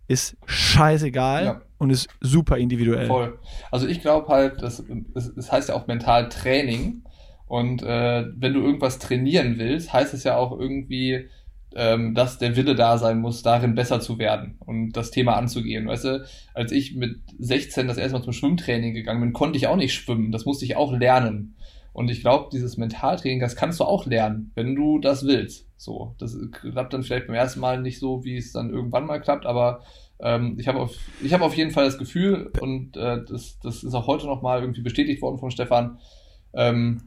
ist 0.06 0.36
scheißegal 0.46 1.44
ja. 1.44 1.62
Und 1.84 1.90
ist 1.90 2.08
super 2.20 2.56
individuell. 2.56 3.06
Voll. 3.06 3.38
Also 3.70 3.86
ich 3.86 4.00
glaube 4.00 4.28
halt, 4.28 4.62
das, 4.62 4.84
das 5.36 5.52
heißt 5.52 5.68
ja 5.68 5.74
auch 5.74 5.86
Mentaltraining. 5.86 7.02
Und 7.46 7.82
äh, 7.82 8.24
wenn 8.34 8.54
du 8.54 8.60
irgendwas 8.60 8.98
trainieren 8.98 9.58
willst, 9.58 9.92
heißt 9.92 10.14
es 10.14 10.24
ja 10.24 10.36
auch 10.36 10.58
irgendwie, 10.58 11.28
ähm, 11.76 12.14
dass 12.14 12.38
der 12.38 12.56
Wille 12.56 12.74
da 12.74 12.98
sein 12.98 13.20
muss, 13.20 13.42
darin 13.42 13.74
besser 13.74 14.00
zu 14.00 14.18
werden 14.18 14.56
und 14.60 14.92
das 14.92 15.10
Thema 15.10 15.36
anzugehen. 15.36 15.86
Weißt 15.86 16.04
du, 16.04 16.24
als 16.54 16.72
ich 16.72 16.94
mit 16.94 17.18
16 17.38 17.86
das 17.86 17.98
erste 17.98 18.18
Mal 18.18 18.24
zum 18.24 18.32
Schwimmtraining 18.32 18.94
gegangen 18.94 19.20
bin, 19.20 19.32
konnte 19.32 19.58
ich 19.58 19.66
auch 19.66 19.76
nicht 19.76 19.94
schwimmen. 19.94 20.32
Das 20.32 20.46
musste 20.46 20.64
ich 20.64 20.76
auch 20.76 20.92
lernen. 20.92 21.56
Und 21.92 22.10
ich 22.10 22.22
glaube, 22.22 22.48
dieses 22.52 22.76
Mentaltraining, 22.76 23.40
das 23.40 23.54
kannst 23.54 23.78
du 23.78 23.84
auch 23.84 24.06
lernen, 24.06 24.50
wenn 24.54 24.74
du 24.74 24.98
das 24.98 25.26
willst. 25.26 25.68
So, 25.76 26.16
das 26.18 26.36
klappt 26.50 26.92
dann 26.92 27.04
vielleicht 27.04 27.28
beim 27.28 27.36
ersten 27.36 27.60
Mal 27.60 27.80
nicht 27.80 28.00
so, 28.00 28.24
wie 28.24 28.36
es 28.36 28.52
dann 28.52 28.70
irgendwann 28.70 29.06
mal 29.06 29.20
klappt, 29.20 29.46
aber 29.46 29.82
ähm, 30.20 30.56
ich 30.58 30.68
habe 30.68 30.80
auf, 30.80 30.96
ich 31.22 31.32
hab 31.32 31.40
auf 31.40 31.54
jeden 31.54 31.70
Fall 31.70 31.84
das 31.84 31.98
Gefühl, 31.98 32.50
und 32.60 32.96
äh, 32.96 33.24
das, 33.28 33.58
das 33.60 33.82
ist 33.82 33.94
auch 33.94 34.06
heute 34.06 34.26
nochmal 34.26 34.60
irgendwie 34.60 34.82
bestätigt 34.82 35.22
worden 35.22 35.38
von 35.38 35.50
Stefan, 35.50 35.98
ähm, 36.54 37.02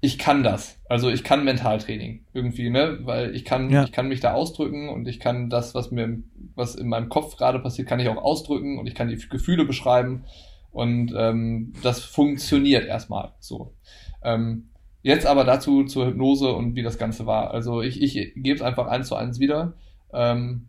ich 0.00 0.18
kann 0.18 0.42
das. 0.42 0.78
Also 0.88 1.10
ich 1.10 1.24
kann 1.24 1.44
Mentaltraining 1.44 2.24
irgendwie, 2.32 2.70
ne? 2.70 2.98
Weil 3.02 3.34
ich 3.34 3.44
kann, 3.44 3.68
ja. 3.70 3.82
ich 3.82 3.90
kann 3.90 4.08
mich 4.08 4.20
da 4.20 4.32
ausdrücken 4.32 4.88
und 4.88 5.08
ich 5.08 5.18
kann 5.18 5.50
das, 5.50 5.74
was 5.74 5.90
mir, 5.90 6.22
was 6.54 6.76
in 6.76 6.88
meinem 6.88 7.08
Kopf 7.08 7.36
gerade 7.36 7.58
passiert, 7.58 7.88
kann 7.88 7.98
ich 7.98 8.08
auch 8.08 8.16
ausdrücken 8.16 8.78
und 8.78 8.86
ich 8.86 8.94
kann 8.94 9.08
die 9.08 9.18
Gefühle 9.28 9.64
beschreiben. 9.64 10.24
Und 10.70 11.12
ähm, 11.16 11.72
das 11.82 12.00
funktioniert 12.00 12.86
erstmal 12.86 13.32
so. 13.40 13.74
Ähm, 14.22 14.68
jetzt 15.02 15.26
aber 15.26 15.44
dazu 15.44 15.84
zur 15.84 16.06
Hypnose 16.06 16.52
und 16.52 16.76
wie 16.76 16.82
das 16.82 16.98
Ganze 16.98 17.26
war. 17.26 17.50
Also 17.50 17.82
ich, 17.82 18.00
ich 18.00 18.34
gebe 18.36 18.54
es 18.54 18.62
einfach 18.62 18.86
eins 18.86 19.08
zu 19.08 19.16
eins 19.16 19.40
wieder. 19.40 19.74
Ähm, 20.12 20.68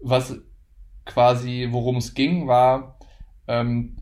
was 0.00 0.40
quasi, 1.08 1.68
worum 1.72 1.96
es 1.96 2.14
ging, 2.14 2.46
war 2.46 2.98
ähm, 3.48 3.96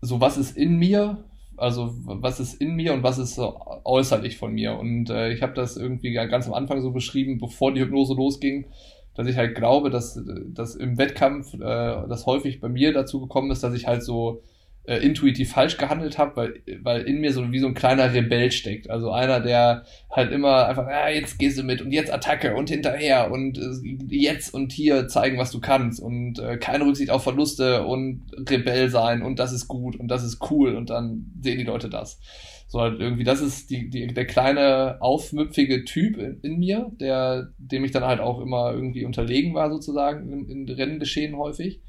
so, 0.00 0.20
was 0.20 0.36
ist 0.36 0.56
in 0.56 0.76
mir, 0.76 1.24
also 1.56 1.94
was 2.04 2.40
ist 2.40 2.54
in 2.54 2.74
mir 2.74 2.92
und 2.92 3.02
was 3.02 3.18
ist 3.18 3.36
so 3.36 3.60
äußerlich 3.84 4.38
von 4.38 4.52
mir. 4.52 4.76
Und 4.76 5.10
äh, 5.10 5.32
ich 5.32 5.42
habe 5.42 5.54
das 5.54 5.76
irgendwie 5.76 6.12
ganz 6.12 6.48
am 6.48 6.54
Anfang 6.54 6.82
so 6.82 6.90
beschrieben, 6.90 7.38
bevor 7.38 7.72
die 7.72 7.80
Hypnose 7.80 8.14
losging, 8.14 8.66
dass 9.14 9.26
ich 9.26 9.36
halt 9.36 9.54
glaube, 9.54 9.90
dass, 9.90 10.20
dass 10.48 10.74
im 10.74 10.98
Wettkampf 10.98 11.54
äh, 11.54 11.58
das 11.58 12.26
häufig 12.26 12.60
bei 12.60 12.68
mir 12.68 12.92
dazu 12.92 13.20
gekommen 13.20 13.50
ist, 13.50 13.62
dass 13.62 13.74
ich 13.74 13.86
halt 13.86 14.02
so 14.02 14.42
äh, 14.86 14.98
intuitiv 14.98 15.52
falsch 15.52 15.76
gehandelt 15.76 16.16
habe, 16.16 16.36
weil, 16.36 16.54
weil 16.82 17.02
in 17.02 17.20
mir 17.20 17.32
so 17.32 17.50
wie 17.50 17.58
so 17.58 17.66
ein 17.66 17.74
kleiner 17.74 18.12
Rebell 18.12 18.52
steckt. 18.52 18.88
Also 18.88 19.10
einer, 19.10 19.40
der 19.40 19.84
halt 20.10 20.32
immer 20.32 20.66
einfach, 20.66 20.86
ah, 20.86 21.08
jetzt 21.08 21.38
gehst 21.38 21.58
du 21.58 21.62
mit 21.62 21.82
und 21.82 21.92
jetzt 21.92 22.12
Attacke 22.12 22.54
und 22.54 22.70
hinterher 22.70 23.30
und 23.30 23.58
äh, 23.58 24.16
jetzt 24.16 24.54
und 24.54 24.72
hier 24.72 25.08
zeigen, 25.08 25.38
was 25.38 25.50
du 25.50 25.60
kannst 25.60 26.00
und 26.00 26.38
äh, 26.38 26.56
keine 26.56 26.86
Rücksicht 26.86 27.10
auf 27.10 27.24
Verluste 27.24 27.84
und 27.84 28.22
Rebell 28.48 28.88
sein 28.88 29.22
und 29.22 29.38
das 29.38 29.52
ist 29.52 29.68
gut 29.68 29.96
und 29.96 30.08
das 30.08 30.22
ist 30.22 30.50
cool 30.50 30.76
und 30.76 30.90
dann 30.90 31.32
sehen 31.42 31.58
die 31.58 31.64
Leute 31.64 31.90
das. 31.90 32.20
So 32.68 32.80
halt 32.80 33.00
irgendwie, 33.00 33.24
das 33.24 33.40
ist 33.40 33.70
die, 33.70 33.90
die, 33.90 34.08
der 34.08 34.26
kleine, 34.26 34.98
aufmüpfige 35.00 35.84
Typ 35.84 36.16
in, 36.18 36.40
in 36.42 36.58
mir, 36.58 36.90
der, 37.00 37.52
dem 37.58 37.84
ich 37.84 37.92
dann 37.92 38.04
halt 38.04 38.20
auch 38.20 38.40
immer 38.40 38.72
irgendwie 38.72 39.04
unterlegen 39.04 39.54
war, 39.54 39.70
sozusagen, 39.70 40.32
in, 40.32 40.48
in 40.48 40.68
Rennen 40.68 40.98
geschehen 40.98 41.36
häufig. 41.36 41.80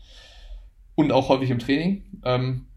Und 0.94 1.12
auch 1.12 1.30
häufig 1.30 1.50
im 1.50 1.60
Training. 1.60 2.04
Ähm, 2.26 2.68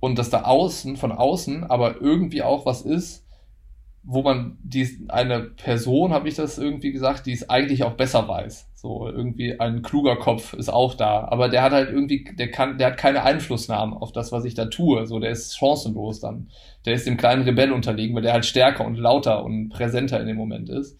und 0.00 0.18
dass 0.18 0.30
da 0.30 0.42
außen, 0.42 0.96
von 0.96 1.12
außen, 1.12 1.64
aber 1.64 2.00
irgendwie 2.00 2.42
auch 2.42 2.66
was 2.66 2.82
ist, 2.82 3.24
wo 4.02 4.22
man 4.22 4.56
die, 4.62 5.06
eine 5.08 5.40
Person, 5.40 6.12
habe 6.12 6.28
ich 6.28 6.34
das 6.34 6.58
irgendwie 6.58 6.90
gesagt, 6.90 7.26
die 7.26 7.32
es 7.32 7.50
eigentlich 7.50 7.84
auch 7.84 7.92
besser 7.92 8.26
weiß. 8.26 8.68
So, 8.74 9.06
irgendwie 9.06 9.60
ein 9.60 9.82
kluger 9.82 10.16
Kopf 10.16 10.54
ist 10.54 10.70
auch 10.70 10.94
da. 10.94 11.28
Aber 11.28 11.50
der 11.50 11.62
hat 11.62 11.72
halt 11.72 11.90
irgendwie, 11.90 12.24
der 12.24 12.50
kann, 12.50 12.78
der 12.78 12.88
hat 12.88 12.96
keine 12.96 13.24
Einflussnahme 13.24 14.00
auf 14.00 14.10
das, 14.12 14.32
was 14.32 14.46
ich 14.46 14.54
da 14.54 14.66
tue. 14.66 15.06
So, 15.06 15.18
der 15.18 15.30
ist 15.30 15.58
chancenlos 15.58 16.20
dann. 16.20 16.48
Der 16.86 16.94
ist 16.94 17.06
dem 17.06 17.18
kleinen 17.18 17.42
Rebell 17.42 17.72
unterlegen, 17.72 18.16
weil 18.16 18.22
der 18.22 18.32
halt 18.32 18.46
stärker 18.46 18.86
und 18.86 18.96
lauter 18.96 19.44
und 19.44 19.68
präsenter 19.68 20.18
in 20.18 20.26
dem 20.26 20.38
Moment 20.38 20.70
ist. 20.70 20.98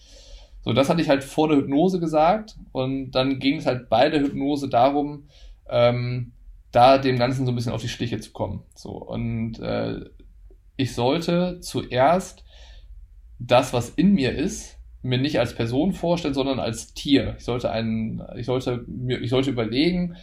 So, 0.63 0.75
das 0.75 0.91
hatte 0.91 1.01
ich 1.01 1.09
halt 1.09 1.25
vor 1.25 1.49
der 1.49 1.57
Hypnose 1.57 2.01
gesagt. 2.01 2.57
Und 2.73 3.13
dann 3.13 3.39
ging 3.39 3.57
es 3.57 3.67
halt 3.67 3.89
bei 3.89 4.11
der 4.11 4.21
Hypnose 4.21 4.69
darum, 4.69 5.29
ähm, 5.71 6.33
da 6.73 6.99
dem 6.99 7.19
Ganzen 7.19 7.47
so 7.47 7.53
ein 7.53 7.55
bisschen 7.55 7.73
auf 7.73 7.83
die 7.83 7.89
Schliche 7.89 8.21
zu 8.21 8.33
kommen. 8.33 8.63
So, 8.75 8.91
und 8.93 9.59
äh, 9.59 10.01
ich 10.77 10.95
sollte 10.95 11.61
zuerst 11.61 12.45
das, 13.39 13.73
was 13.73 13.91
in 13.91 14.15
mir 14.15 14.37
ist, 14.37 14.79
mir 15.03 15.19
nicht 15.19 15.39
als 15.39 15.55
Person 15.55 15.93
vorstellen, 15.93 16.35
sondern 16.35 16.61
als 16.61 16.93
Tier. 16.93 17.35
Ich 17.39 17.45
sollte 17.45 17.71
einen, 17.71 18.23
ich 18.37 18.47
sollte 18.47 18.85
mir, 18.87 19.21
ich 19.21 19.31
sollte 19.31 19.51
überlegen, 19.51 20.17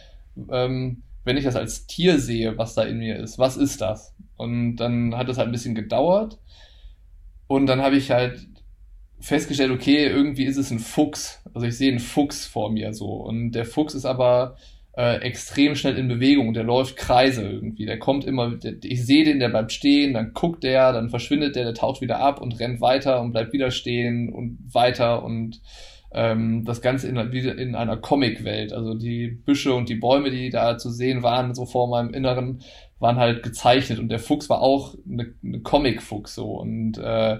ähm, 0.50 1.02
wenn 1.24 1.36
ich 1.36 1.44
das 1.44 1.56
als 1.56 1.86
Tier 1.86 2.18
sehe, 2.18 2.56
was 2.56 2.74
da 2.74 2.82
in 2.84 2.98
mir 2.98 3.16
ist, 3.16 3.38
was 3.38 3.56
ist 3.56 3.80
das? 3.80 4.14
Und 4.36 4.76
dann 4.76 5.16
hat 5.16 5.28
es 5.28 5.36
halt 5.36 5.48
ein 5.48 5.52
bisschen 5.52 5.74
gedauert. 5.74 6.38
Und 7.48 7.66
dann 7.66 7.82
habe 7.82 7.96
ich 7.96 8.10
halt 8.10 8.46
festgestellt, 9.20 9.72
okay, 9.72 10.06
irgendwie 10.06 10.44
ist 10.44 10.56
es 10.56 10.70
ein 10.70 10.78
Fuchs. 10.78 11.42
Also 11.52 11.66
ich 11.66 11.76
sehe 11.76 11.90
einen 11.90 11.98
Fuchs 11.98 12.46
vor 12.46 12.70
mir 12.70 12.94
so. 12.94 13.14
Und 13.14 13.52
der 13.52 13.64
Fuchs 13.64 13.94
ist 13.94 14.04
aber 14.04 14.56
äh, 14.98 15.20
extrem 15.20 15.76
schnell 15.76 15.96
in 15.96 16.08
Bewegung 16.08 16.48
und 16.48 16.54
der 16.54 16.64
läuft 16.64 16.96
Kreise 16.96 17.48
irgendwie. 17.48 17.86
Der 17.86 18.00
kommt 18.00 18.24
immer, 18.24 18.56
der, 18.56 18.74
ich 18.82 19.06
sehe 19.06 19.22
den, 19.22 19.38
der 19.38 19.48
bleibt 19.48 19.70
stehen, 19.70 20.12
dann 20.12 20.32
guckt 20.34 20.64
der, 20.64 20.92
dann 20.92 21.08
verschwindet 21.08 21.54
der, 21.54 21.62
der 21.62 21.74
taucht 21.74 22.00
wieder 22.00 22.18
ab 22.18 22.40
und 22.40 22.58
rennt 22.58 22.80
weiter 22.80 23.20
und 23.20 23.30
bleibt 23.30 23.52
wieder 23.52 23.70
stehen 23.70 24.28
und 24.28 24.58
weiter 24.72 25.22
und 25.22 25.60
ähm, 26.10 26.64
das 26.64 26.82
Ganze 26.82 27.06
in, 27.06 27.16
in 27.16 27.76
einer 27.76 27.96
Comic-Welt. 27.96 28.72
Also 28.72 28.94
die 28.94 29.28
Büsche 29.28 29.72
und 29.72 29.88
die 29.88 29.94
Bäume, 29.94 30.32
die 30.32 30.50
da 30.50 30.78
zu 30.78 30.90
sehen 30.90 31.22
waren, 31.22 31.54
so 31.54 31.64
vor 31.64 31.86
meinem 31.86 32.12
Inneren, 32.12 32.62
waren 32.98 33.18
halt 33.18 33.44
gezeichnet 33.44 34.00
und 34.00 34.08
der 34.08 34.18
Fuchs 34.18 34.50
war 34.50 34.60
auch 34.62 34.96
eine, 35.08 35.32
eine 35.44 35.60
Comic-Fuchs 35.60 36.34
so 36.34 36.54
und 36.54 36.98
äh, 36.98 37.38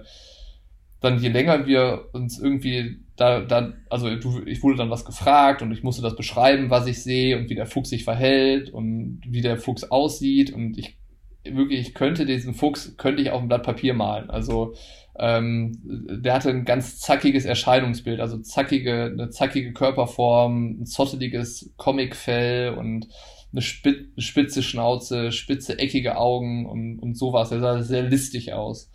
dann 1.01 1.19
je 1.19 1.29
länger 1.29 1.67
wir 1.67 2.09
uns 2.13 2.39
irgendwie 2.39 2.99
da, 3.17 3.41
da, 3.41 3.73
also 3.91 4.09
ich 4.09 4.63
wurde 4.63 4.77
dann 4.77 4.91
was 4.91 5.05
gefragt 5.05 5.63
und 5.63 5.73
ich 5.73 5.83
musste 5.83 6.03
das 6.03 6.17
beschreiben, 6.17 6.71
was 6.71 6.87
ich 6.87 7.03
sehe 7.03 7.37
und 7.37 7.51
wie 7.51 7.55
der 7.57 7.67
Fuchs 7.67 7.91
sich 7.91 8.05
verhält 8.05 8.71
und 8.71 9.21
wie 9.27 9.41
der 9.41 9.57
Fuchs 9.59 9.85
aussieht 9.85 10.53
und 10.53 10.79
ich 10.79 10.97
wirklich, 11.45 11.81
ich 11.81 11.95
könnte 11.95 12.27
diesen 12.27 12.55
Fuchs, 12.55 12.97
könnte 12.97 13.23
ich 13.23 13.31
auf 13.31 13.41
ein 13.41 13.49
Blatt 13.49 13.63
Papier 13.63 13.95
malen. 13.95 14.31
Also 14.31 14.75
ähm, 15.19 15.73
der 15.83 16.35
hatte 16.35 16.51
ein 16.51 16.65
ganz 16.65 16.99
zackiges 17.01 17.45
Erscheinungsbild, 17.45 18.21
also 18.21 18.39
zackige, 18.39 19.05
eine 19.13 19.31
zackige 19.31 19.73
Körperform, 19.73 20.81
ein 20.81 20.87
zotteliges 20.87 21.73
Comicfell 21.77 22.75
und 22.75 23.09
eine 23.53 23.63
spitze 23.63 24.63
Schnauze, 24.63 25.33
spitze, 25.33 25.79
eckige 25.79 26.19
Augen 26.19 26.67
und, 26.67 26.99
und 26.99 27.17
sowas. 27.17 27.51
Er 27.51 27.61
sah 27.61 27.83
sehr 27.83 28.03
listig 28.03 28.53
aus. 28.53 28.91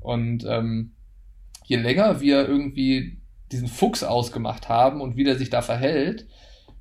Und 0.00 0.44
ähm, 0.48 0.92
je 1.70 1.76
länger 1.76 2.20
wir 2.20 2.48
irgendwie 2.48 3.18
diesen 3.52 3.68
Fuchs 3.68 4.02
ausgemacht 4.02 4.68
haben 4.68 5.00
und 5.00 5.16
wie 5.16 5.22
der 5.22 5.36
sich 5.36 5.50
da 5.50 5.62
verhält, 5.62 6.26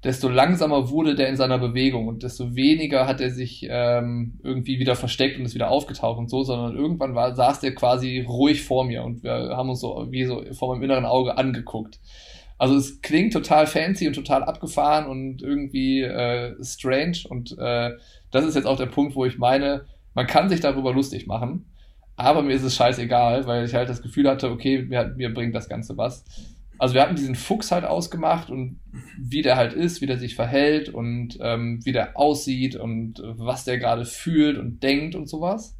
desto 0.03 0.29
langsamer 0.29 0.89
wurde 0.89 1.13
der 1.13 1.29
in 1.29 1.35
seiner 1.35 1.59
Bewegung 1.59 2.07
und 2.07 2.23
desto 2.23 2.55
weniger 2.55 3.05
hat 3.05 3.21
er 3.21 3.29
sich 3.29 3.67
ähm, 3.69 4.39
irgendwie 4.43 4.79
wieder 4.79 4.95
versteckt 4.95 5.37
und 5.37 5.45
ist 5.45 5.53
wieder 5.53 5.69
aufgetaucht 5.69 6.17
und 6.17 6.27
so, 6.27 6.43
sondern 6.43 6.75
irgendwann 6.75 7.13
war, 7.13 7.35
saß 7.35 7.59
der 7.59 7.75
quasi 7.75 8.25
ruhig 8.27 8.63
vor 8.63 8.83
mir 8.83 9.03
und 9.03 9.21
wir 9.21 9.55
haben 9.55 9.69
uns 9.69 9.81
so 9.81 10.07
wie 10.09 10.25
so 10.25 10.43
vor 10.53 10.73
meinem 10.73 10.83
inneren 10.83 11.05
Auge 11.05 11.37
angeguckt. 11.37 11.99
Also 12.57 12.75
es 12.75 13.03
klingt 13.03 13.31
total 13.31 13.67
fancy 13.67 14.07
und 14.07 14.13
total 14.13 14.43
abgefahren 14.43 15.05
und 15.05 15.43
irgendwie 15.43 16.01
äh, 16.01 16.55
strange 16.63 17.19
und 17.29 17.55
äh, 17.59 17.91
das 18.31 18.43
ist 18.43 18.55
jetzt 18.55 18.65
auch 18.65 18.77
der 18.77 18.87
Punkt, 18.87 19.15
wo 19.15 19.23
ich 19.23 19.37
meine, 19.37 19.85
man 20.15 20.25
kann 20.25 20.49
sich 20.49 20.61
darüber 20.61 20.91
lustig 20.91 21.27
machen, 21.27 21.67
aber 22.19 22.41
mir 22.41 22.53
ist 22.53 22.63
es 22.63 22.75
scheißegal, 22.75 23.47
weil 23.47 23.65
ich 23.65 23.73
halt 23.73 23.87
das 23.87 24.01
Gefühl 24.01 24.27
hatte, 24.27 24.51
okay, 24.51 24.81
mir, 24.81 25.13
mir 25.15 25.33
bringt 25.33 25.55
das 25.55 25.69
Ganze 25.69 25.97
was. 25.97 26.25
Also 26.77 26.93
wir 26.93 27.01
hatten 27.01 27.15
diesen 27.15 27.35
Fuchs 27.35 27.71
halt 27.71 27.85
ausgemacht 27.85 28.49
und 28.49 28.79
wie 29.17 29.41
der 29.41 29.55
halt 29.55 29.71
ist, 29.71 30.01
wie 30.01 30.05
der 30.05 30.17
sich 30.17 30.35
verhält 30.35 30.89
und 30.89 31.37
ähm, 31.41 31.79
wie 31.85 31.93
der 31.93 32.17
aussieht 32.17 32.75
und 32.75 33.21
was 33.23 33.63
der 33.63 33.77
gerade 33.77 34.03
fühlt 34.03 34.57
und 34.57 34.83
denkt 34.83 35.15
und 35.15 35.29
sowas. 35.29 35.77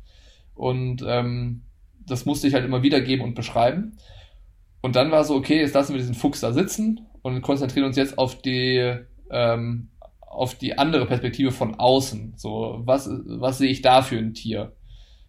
Und 0.56 1.04
ähm, 1.06 1.64
das 2.06 2.26
musste 2.26 2.48
ich 2.48 2.54
halt 2.54 2.64
immer 2.64 2.84
wiedergeben 2.84 3.26
und 3.26 3.36
beschreiben. 3.36 3.98
Und 4.82 4.96
dann 4.96 5.12
war 5.12 5.26
so, 5.26 5.36
okay, 5.36 5.60
jetzt 5.60 5.74
lassen 5.74 5.94
wir 5.94 6.00
diesen 6.00 6.16
Fuchs 6.16 6.40
da 6.40 6.54
sitzen 6.54 7.02
und 7.22 7.42
konzentrieren 7.42 7.86
uns 7.86 7.98
jetzt 7.98 8.18
auf 8.18 8.42
die, 8.42 8.96
ähm, 9.30 9.90
auf 10.22 10.56
die 10.56 10.78
andere 10.78 11.06
Perspektive 11.06 11.52
von 11.52 11.76
außen. 11.76 12.36
So, 12.38 12.80
was, 12.86 13.10
was 13.26 13.58
sehe 13.58 13.72
ich 13.72 13.82
da 13.82 14.02
für 14.02 14.18
ein 14.18 14.34
Tier? 14.34 14.72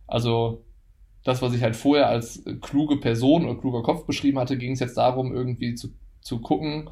Also, 0.07 0.65
das, 1.25 1.43
was 1.43 1.55
ich 1.55 1.63
halt 1.63 1.77
vorher 1.77 2.09
als 2.09 2.43
kluge 2.61 2.99
Person 2.99 3.45
oder 3.45 3.61
kluger 3.61 3.83
Kopf 3.83 4.07
beschrieben 4.07 4.39
hatte, 4.39 4.57
ging 4.57 4.73
es 4.73 4.81
jetzt 4.81 4.97
darum, 4.97 5.35
irgendwie 5.35 5.75
zu, 5.75 5.89
zu 6.21 6.41
gucken, 6.41 6.89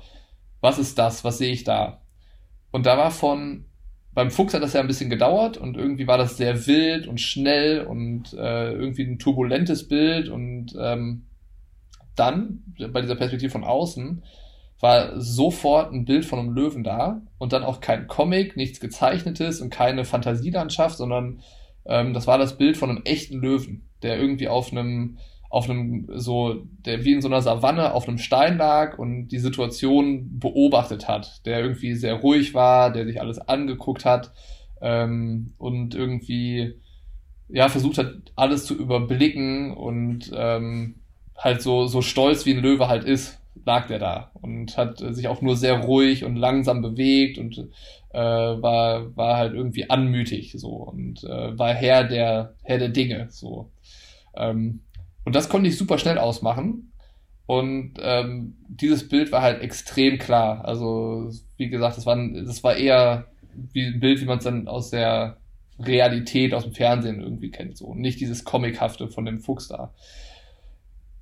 was 0.61 0.79
ist 0.79 0.99
das, 0.99 1.25
was 1.25 1.39
sehe 1.39 1.53
ich 1.53 1.65
da? 1.65 2.03
Und 2.71 2.85
da 2.85 2.99
war 2.99 3.11
von, 3.11 3.65
beim 4.13 4.31
Fuchs 4.31 4.53
hat 4.53 4.63
das 4.63 4.75
ja 4.75 4.81
ein 4.81 4.87
bisschen 4.87 5.11
gedauert 5.11 5.57
und 5.57 5.77
irgendwie 5.77 6.07
war 6.07 6.19
das 6.19 6.37
sehr 6.37 6.67
wild 6.67 7.07
und 7.07 7.21
schnell 7.21 7.85
und 7.85 8.35
äh, 8.35 8.73
irgendwie 8.73 9.05
ein 9.05 9.19
turbulentes 9.19 9.89
Bild 9.89 10.29
und 10.29 10.75
ähm, 10.79 11.27
dann, 12.15 12.65
bei 12.93 13.01
dieser 13.01 13.15
Perspektive 13.15 13.53
von 13.53 13.65
außen, 13.65 14.25
war 14.81 15.21
sofort 15.21 15.93
ein 15.93 16.05
Bild 16.05 16.25
von 16.25 16.39
einem 16.39 16.53
Löwen 16.53 16.85
da 16.85 17.23
und 17.39 17.53
dann 17.53 17.65
auch 17.65 17.81
kein 17.81 18.07
Comic, 18.07 18.57
nichts 18.57 18.81
gezeichnetes 18.81 19.61
und 19.61 19.71
keine 19.71 20.05
Fantasielandschaft, 20.05 20.99
sondern 20.99 21.41
ähm, 21.87 22.13
das 22.13 22.27
war 22.27 22.39
das 22.39 22.59
Bild 22.59 22.77
von 22.77 22.91
einem 22.91 23.03
echten 23.05 23.41
Löwen 23.41 23.88
der 24.03 24.19
irgendwie 24.19 24.49
auf 24.49 24.73
einem, 24.73 25.19
auf 25.51 25.69
einem, 25.69 26.09
so, 26.15 26.67
der 26.85 27.05
wie 27.05 27.13
in 27.13 27.23
so 27.23 27.29
einer 27.29 27.43
Savanne 27.43 27.95
auf 27.95 28.07
einem 28.07 28.19
Stein 28.19 28.59
lag 28.59 28.99
und 28.99 29.29
die 29.29 29.39
Situation 29.39 30.39
beobachtet 30.39 31.09
hat, 31.09 31.45
der 31.47 31.61
irgendwie 31.61 31.95
sehr 31.95 32.15
ruhig 32.15 32.55
war, 32.55 32.93
der 32.93 33.07
sich 33.07 33.21
alles 33.21 33.39
angeguckt 33.39 34.05
hat 34.05 34.33
ähm, 34.81 35.53
und 35.59 35.95
irgendwie 35.95 36.75
ja 37.49 37.69
versucht 37.69 37.99
hat, 37.99 38.15
alles 38.37 38.67
zu 38.67 38.75
überblicken 38.75 39.73
und 39.73 40.31
ähm, 40.35 40.97
halt 41.37 41.63
so, 41.63 41.87
so 41.87 42.03
stolz 42.03 42.45
wie 42.47 42.53
ein 42.53 42.63
Löwe 42.63 42.89
halt 42.89 43.05
ist, 43.05 43.41
lag 43.65 43.87
der 43.87 43.99
da 43.99 44.31
und 44.35 44.77
hat 44.77 44.99
sich 44.99 45.29
auch 45.29 45.41
nur 45.41 45.57
sehr 45.57 45.81
ruhig 45.81 46.25
und 46.25 46.37
langsam 46.37 46.83
bewegt 46.83 47.39
und 47.39 47.69
äh, 48.11 48.19
war, 48.19 49.17
war 49.17 49.37
halt 49.37 49.55
irgendwie 49.55 49.89
anmütig 49.91 50.55
so 50.57 50.69
und 50.69 51.25
äh, 51.25 51.59
war 51.59 51.75
Herr 51.75 52.05
der, 52.05 52.55
Herr 52.63 52.79
der 52.79 52.89
Dinge 52.89 53.29
so. 53.31 53.71
Ähm, 54.39 54.81
und 55.25 55.35
das 55.35 55.49
konnte 55.49 55.69
ich 55.69 55.77
super 55.77 55.99
schnell 55.99 56.19
ausmachen. 56.19 56.93
Und 57.47 57.95
ähm, 58.01 58.57
dieses 58.69 59.09
Bild 59.09 59.33
war 59.33 59.43
halt 59.43 59.63
extrem 59.63 60.19
klar. 60.19 60.65
Also, 60.65 61.31
wie 61.57 61.69
gesagt, 61.69 61.97
das 61.97 62.07
war, 62.07 62.17
das 62.17 62.63
war 62.63 62.77
eher 62.77 63.27
wie 63.73 63.87
ein 63.87 64.01
Bild, 64.01 64.21
wie 64.21 64.27
man 64.27 64.39
es 64.39 64.45
dann 64.45 64.69
aus 64.69 64.91
der 64.91 65.39
Realität, 65.79 66.55
aus 66.55 66.65
dem 66.65 66.75
Fernsehen 66.75 67.21
irgendwie 67.21 67.51
kennt. 67.51 67.77
So. 67.77 67.95
nicht 67.95 68.21
dieses 68.21 68.45
Comichafte 68.45 69.09
von 69.09 69.25
dem 69.25 69.41
Fuchs 69.41 69.69
da. 69.69 69.93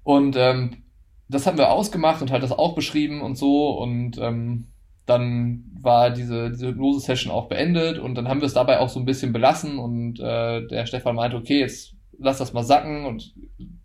Und 0.02 0.36
ähm, 0.36 0.84
das 1.28 1.46
haben 1.46 1.58
wir 1.58 1.72
ausgemacht 1.72 2.22
und 2.22 2.30
halt 2.30 2.42
das 2.42 2.52
auch 2.52 2.74
beschrieben 2.74 3.22
und 3.22 3.36
so. 3.36 3.70
Und 3.70 4.18
ähm, 4.18 4.68
dann 5.06 5.64
war 5.80 6.10
diese, 6.10 6.50
diese 6.50 6.68
Hypnose-Session 6.68 7.32
auch 7.32 7.48
beendet 7.48 7.98
und 7.98 8.14
dann 8.16 8.28
haben 8.28 8.40
wir 8.40 8.46
es 8.46 8.54
dabei 8.54 8.80
auch 8.80 8.88
so 8.88 8.98
ein 8.98 9.06
bisschen 9.06 9.32
belassen 9.32 9.78
und 9.78 10.18
äh, 10.18 10.66
der 10.66 10.86
Stefan 10.86 11.14
meinte, 11.14 11.36
okay, 11.36 11.60
jetzt 11.60 11.95
lass 12.18 12.38
das 12.38 12.52
mal 12.52 12.64
sacken 12.64 13.04
und 13.04 13.34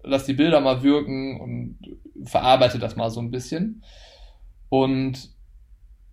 lass 0.03 0.25
die 0.25 0.33
Bilder 0.33 0.61
mal 0.61 0.83
wirken 0.83 1.39
und 1.39 1.77
verarbeite 2.25 2.79
das 2.79 2.95
mal 2.95 3.09
so 3.09 3.19
ein 3.19 3.31
bisschen. 3.31 3.83
Und 4.69 5.29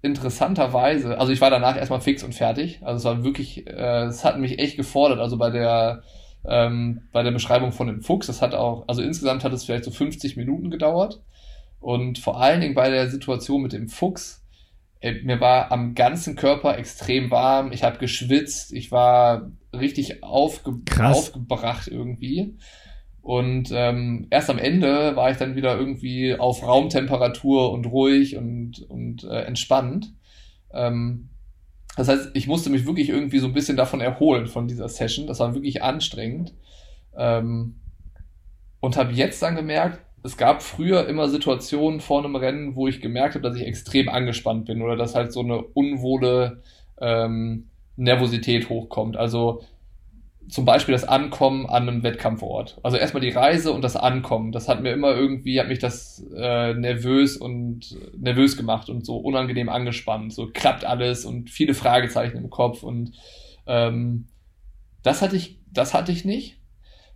interessanterweise, 0.03 1.19
also 1.19 1.33
ich 1.33 1.41
war 1.41 1.51
danach 1.51 1.77
erstmal 1.77 2.01
fix 2.01 2.23
und 2.23 2.35
fertig. 2.35 2.81
Also 2.83 2.99
es 2.99 3.05
war 3.17 3.25
wirklich, 3.25 3.67
äh, 3.67 4.05
es 4.05 4.25
hat 4.25 4.39
mich 4.39 4.59
echt 4.59 4.77
gefordert. 4.77 5.21
Also 5.21 5.37
bei 5.37 5.51
der 5.51 6.03
ähm, 6.45 7.03
bei 7.13 7.23
der 7.23 7.33
Beschreibung 7.33 7.73
von 7.73 7.89
dem 7.89 8.01
Fuchs, 8.01 8.27
das 8.27 8.43
hat 8.43 8.55
auch, 8.55 8.85
also 8.87 9.03
insgesamt 9.03 9.45
hat 9.45 9.53
es 9.53 9.65
vielleicht 9.65 9.85
so 9.85 9.91
50 9.91 10.37
Minuten 10.37 10.71
gedauert. 10.71 11.21
Und 11.81 12.19
vor 12.19 12.41
allen 12.41 12.61
Dingen 12.61 12.75
bei 12.75 12.91
der 12.91 13.09
Situation 13.09 13.63
mit 13.63 13.73
dem 13.73 13.89
Fuchs, 13.89 14.45
mir 15.03 15.41
war 15.41 15.71
am 15.71 15.95
ganzen 15.95 16.35
Körper 16.35 16.77
extrem 16.77 17.31
warm. 17.31 17.73
Ich 17.73 17.85
habe 17.85 17.99
geschwitzt. 17.99 18.73
Ich 18.73 18.91
war 18.91 19.51
richtig 19.73 20.23
aufge 20.23 20.81
aufgebracht 21.01 21.89
irgendwie. 21.89 22.57
Und 23.21 23.71
ähm, 23.73 24.27
erst 24.31 24.49
am 24.49 24.59
Ende 24.59 25.15
war 25.15 25.31
ich 25.31 25.37
dann 25.37 25.55
wieder 25.55 25.77
irgendwie 25.77 26.35
auf 26.35 26.63
Raumtemperatur 26.63 27.71
und 27.73 27.87
ruhig 27.87 28.37
und, 28.37 28.81
und 28.89 29.25
äh, 29.25 29.43
entspannt. 29.43 30.15
Ähm, 30.73 31.29
das 31.97 32.09
heißt, 32.09 32.31
ich 32.35 32.47
musste 32.47 32.71
mich 32.71 32.87
wirklich 32.87 33.09
irgendwie 33.09 33.39
so 33.39 33.47
ein 33.47 33.53
bisschen 33.53 33.77
davon 33.77 34.01
erholen 34.01 34.47
von 34.47 34.67
dieser 34.67 34.89
Session. 34.89 35.27
Das 35.27 35.41
war 35.41 35.55
wirklich 35.55 35.83
anstrengend. 35.83 36.55
Ähm, 37.17 37.81
und 38.81 38.97
habe 38.97 39.13
jetzt 39.13 39.43
dann 39.43 39.57
gemerkt, 39.57 40.01
es 40.23 40.37
gab 40.37 40.63
früher 40.63 41.07
immer 41.09 41.29
Situationen 41.29 42.01
vor 42.01 42.25
einem 42.25 42.37
Rennen, 42.37 42.77
wo 42.77 42.89
ich 42.89 43.01
gemerkt 43.01 43.35
habe, 43.35 43.49
dass 43.49 43.57
ich 43.57 43.67
extrem 43.67 44.09
angespannt 44.09 44.67
bin 44.67 44.83
oder 44.83 44.97
dass 44.97 45.15
halt 45.15 45.33
so 45.33 45.41
eine 45.41 45.63
unwohle 45.63 46.63
ähm, 47.01 47.69
Nervosität 47.97 48.69
hochkommt. 48.69 49.17
Also 49.17 49.63
zum 50.49 50.65
Beispiel 50.65 50.93
das 50.93 51.05
Ankommen 51.05 51.67
an 51.67 51.89
einem 51.89 52.03
Wettkampfort. 52.03 52.79
Also 52.83 52.97
erstmal 52.97 53.21
die 53.21 53.31
Reise 53.31 53.73
und 53.73 53.83
das 53.83 53.97
Ankommen. 53.97 54.51
Das 54.51 54.69
hat 54.69 54.83
mir 54.83 54.93
immer 54.93 55.15
irgendwie, 55.15 55.61
hat 55.61 55.69
mich 55.69 55.79
das 55.79 56.25
äh, 56.35 56.75
nervös 56.75 57.37
und 57.37 57.97
nervös 58.17 58.57
gemacht 58.57 58.89
und 58.89 59.05
so 59.05 59.19
unangenehm 59.19 59.69
angespannt. 59.69 60.33
So 60.33 60.47
klappt 60.47 60.85
alles 60.85 61.25
und 61.25 61.51
viele 61.51 61.75
Fragezeichen 61.75 62.39
im 62.39 62.51
Kopf 62.51 62.83
und 62.83 63.13
ähm, 63.67 64.27
das 65.03 65.23
hatte 65.23 65.37
ich, 65.37 65.59
das 65.71 65.95
hatte 65.95 66.13
ich 66.13 66.25
nicht. 66.25 66.58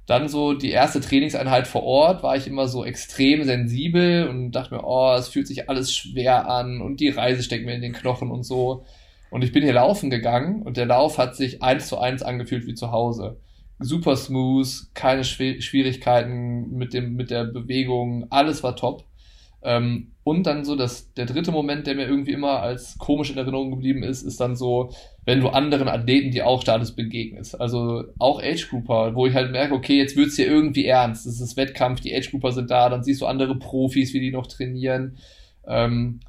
Dann 0.07 0.29
so 0.29 0.53
die 0.55 0.71
erste 0.71 1.01
Trainingseinheit 1.01 1.69
vor 1.69 1.85
Ort 1.85 2.23
war 2.23 2.37
ich 2.37 2.47
immer 2.47 2.67
so 2.67 2.85
extrem 2.85 3.45
sensibel 3.45 4.29
und 4.29 4.51
dachte 4.51 4.75
mir, 4.75 4.85
oh, 4.85 5.15
es 5.15 5.29
fühlt 5.29 5.47
sich 5.47 5.69
alles 5.69 5.95
schwer 5.95 6.49
an 6.49 6.81
und 6.81 6.99
die 7.01 7.09
Reise 7.09 7.43
steckt 7.43 7.65
mir 7.65 7.75
in 7.75 7.83
den 7.83 7.93
Knochen 7.93 8.31
und 8.31 8.43
so. 8.43 8.85
Und 9.31 9.45
ich 9.45 9.53
bin 9.53 9.63
hier 9.63 9.73
laufen 9.73 10.11
gegangen 10.11 10.63
und 10.63 10.77
der 10.77 10.87
Lauf 10.87 11.19
hat 11.19 11.37
sich 11.37 11.63
eins 11.63 11.87
zu 11.89 11.99
eins 11.99 12.23
angefühlt 12.23 12.67
wie 12.67 12.75
zu 12.75 12.91
Hause. 12.91 13.39
Super 13.79 14.17
smooth, 14.17 14.69
keine 14.95 15.25
Schwierigkeiten 15.25 16.71
mit 16.77 16.93
dem, 16.95 17.15
mit 17.15 17.31
der 17.31 17.45
Bewegung, 17.45 18.27
alles 18.31 18.63
war 18.63 18.77
top. 18.77 19.05
Ähm, 19.65 20.13
und 20.25 20.47
dann 20.47 20.65
so 20.65 20.77
das, 20.77 21.13
der 21.15 21.27
dritte 21.27 21.51
Moment, 21.51 21.87
der 21.87 21.95
mir 21.95 22.07
irgendwie 22.07 22.33
immer 22.33 22.61
als 22.61 22.97
komisch 22.99 23.31
in 23.31 23.39
Erinnerung 23.39 23.71
geblieben 23.71 24.03
ist, 24.03 24.23
ist 24.23 24.41
dann 24.41 24.55
so, 24.55 24.93
wenn 25.25 25.41
du 25.41 25.49
anderen 25.49 25.89
Athleten, 25.89 26.31
die 26.31 26.43
auch 26.43 26.63
Status 26.63 26.93
begegnest. 26.93 27.61
Also 27.61 28.05
auch 28.19 28.41
Age 28.41 28.69
Grouper, 28.69 29.15
wo 29.15 29.27
ich 29.27 29.35
halt 29.35 29.51
merke, 29.51 29.75
okay, 29.75 29.99
jetzt 29.99 30.17
wird's 30.17 30.37
hier 30.37 30.47
irgendwie 30.47 30.87
ernst. 30.87 31.27
Das 31.27 31.41
ist 31.41 31.57
Wettkampf, 31.57 32.01
die 32.01 32.15
Age 32.15 32.31
Grouper 32.31 32.53
sind 32.53 32.71
da, 32.71 32.89
dann 32.89 33.03
siehst 33.03 33.21
du 33.21 33.27
andere 33.27 33.59
Profis, 33.59 34.15
wie 34.15 34.21
die 34.21 34.31
noch 34.31 34.47
trainieren. 34.47 35.17
Ähm, 35.67 36.21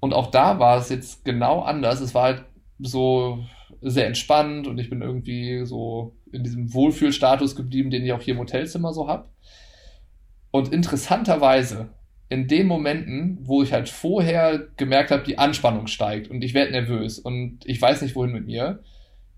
und 0.00 0.14
auch 0.14 0.28
da 0.28 0.58
war 0.58 0.78
es 0.78 0.88
jetzt 0.88 1.24
genau 1.24 1.60
anders. 1.60 2.00
Es 2.00 2.14
war 2.14 2.24
halt 2.24 2.44
so 2.80 3.38
sehr 3.80 4.06
entspannt 4.06 4.66
und 4.66 4.78
ich 4.78 4.90
bin 4.90 5.00
irgendwie 5.00 5.64
so 5.64 6.16
in 6.32 6.42
diesem 6.42 6.72
Wohlfühlstatus 6.74 7.54
geblieben, 7.54 7.90
den 7.90 8.04
ich 8.04 8.12
auch 8.12 8.20
hier 8.20 8.34
im 8.34 8.40
Hotelzimmer 8.40 8.92
so 8.92 9.06
hab. 9.06 9.30
Und 10.50 10.72
interessanterweise, 10.72 11.90
in 12.32 12.48
den 12.48 12.66
Momenten, 12.66 13.38
wo 13.42 13.62
ich 13.62 13.74
halt 13.74 13.90
vorher 13.90 14.68
gemerkt 14.78 15.10
habe, 15.10 15.22
die 15.22 15.36
Anspannung 15.36 15.86
steigt 15.86 16.30
und 16.30 16.42
ich 16.42 16.54
werde 16.54 16.72
nervös 16.72 17.18
und 17.18 17.58
ich 17.66 17.80
weiß 17.80 18.00
nicht, 18.00 18.16
wohin 18.16 18.32
mit 18.32 18.46
mir, 18.46 18.82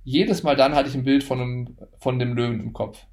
jedes 0.05 0.45
Mal 0.45 0.55
dann 0.55 0.76
hatte 0.76 0.88
ich 0.88 0.95
ein 0.95 1.03
Bild 1.03 1.24
von, 1.24 1.40
einem, 1.40 1.76
von 1.99 2.20
dem 2.20 2.34
Löwen 2.34 2.61
im 2.61 2.72
Kopf. 2.72 3.05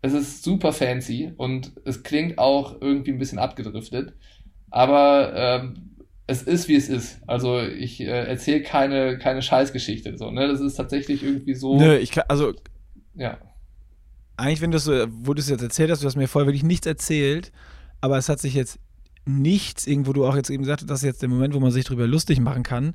Es 0.00 0.14
ist 0.14 0.42
super 0.42 0.72
fancy 0.72 1.34
und 1.36 1.72
es 1.84 2.02
klingt 2.02 2.38
auch 2.38 2.80
irgendwie 2.80 3.10
ein 3.10 3.18
bisschen 3.18 3.38
abgedriftet, 3.38 4.14
aber 4.70 5.34
ähm, 5.36 5.90
es 6.26 6.42
ist, 6.42 6.68
wie 6.68 6.76
es 6.76 6.88
ist. 6.88 7.20
Also 7.26 7.60
ich 7.60 8.00
äh, 8.00 8.06
erzähle 8.06 8.62
keine, 8.62 9.18
keine 9.18 9.42
Scheißgeschichte. 9.42 10.16
So, 10.16 10.30
ne? 10.30 10.48
Das 10.48 10.60
ist 10.60 10.76
tatsächlich 10.76 11.22
irgendwie 11.22 11.54
so. 11.54 11.76
Nö, 11.76 11.96
ich 11.96 12.12
kann, 12.12 12.24
also. 12.28 12.54
Ja. 13.14 13.36
Eigentlich, 14.38 14.62
wenn 14.62 14.70
du 14.70 14.78
so, 14.78 14.92
wo 15.10 15.34
du 15.34 15.40
es 15.40 15.50
jetzt 15.50 15.60
erzählt 15.62 15.90
hast, 15.90 16.02
du 16.02 16.06
hast 16.06 16.16
mir 16.16 16.28
vorher 16.28 16.46
wirklich 16.46 16.62
nichts 16.62 16.86
erzählt, 16.86 17.52
aber 18.00 18.16
es 18.16 18.30
hat 18.30 18.38
sich 18.38 18.54
jetzt 18.54 18.78
nichts, 19.38 19.86
irgendwo 19.86 20.12
du 20.12 20.26
auch 20.26 20.36
jetzt 20.36 20.50
eben 20.50 20.62
gesagt 20.62 20.82
hast, 20.82 20.90
das 20.90 21.00
ist 21.00 21.06
jetzt 21.06 21.22
der 21.22 21.28
Moment, 21.28 21.54
wo 21.54 21.60
man 21.60 21.70
sich 21.70 21.84
drüber 21.84 22.06
lustig 22.06 22.40
machen 22.40 22.62
kann, 22.62 22.94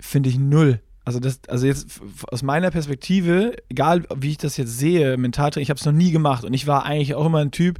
finde 0.00 0.28
ich 0.28 0.38
null. 0.38 0.80
Also 1.04 1.20
das, 1.20 1.40
also 1.48 1.66
jetzt 1.66 2.00
aus 2.30 2.42
meiner 2.42 2.70
Perspektive, 2.70 3.56
egal 3.68 4.04
wie 4.16 4.30
ich 4.30 4.38
das 4.38 4.56
jetzt 4.56 4.78
sehe, 4.78 5.16
Mentaltraining, 5.16 5.64
ich 5.64 5.70
habe 5.70 5.78
es 5.78 5.84
noch 5.84 5.92
nie 5.92 6.10
gemacht 6.10 6.44
und 6.44 6.54
ich 6.54 6.66
war 6.66 6.84
eigentlich 6.84 7.14
auch 7.14 7.26
immer 7.26 7.38
ein 7.38 7.50
Typ, 7.50 7.78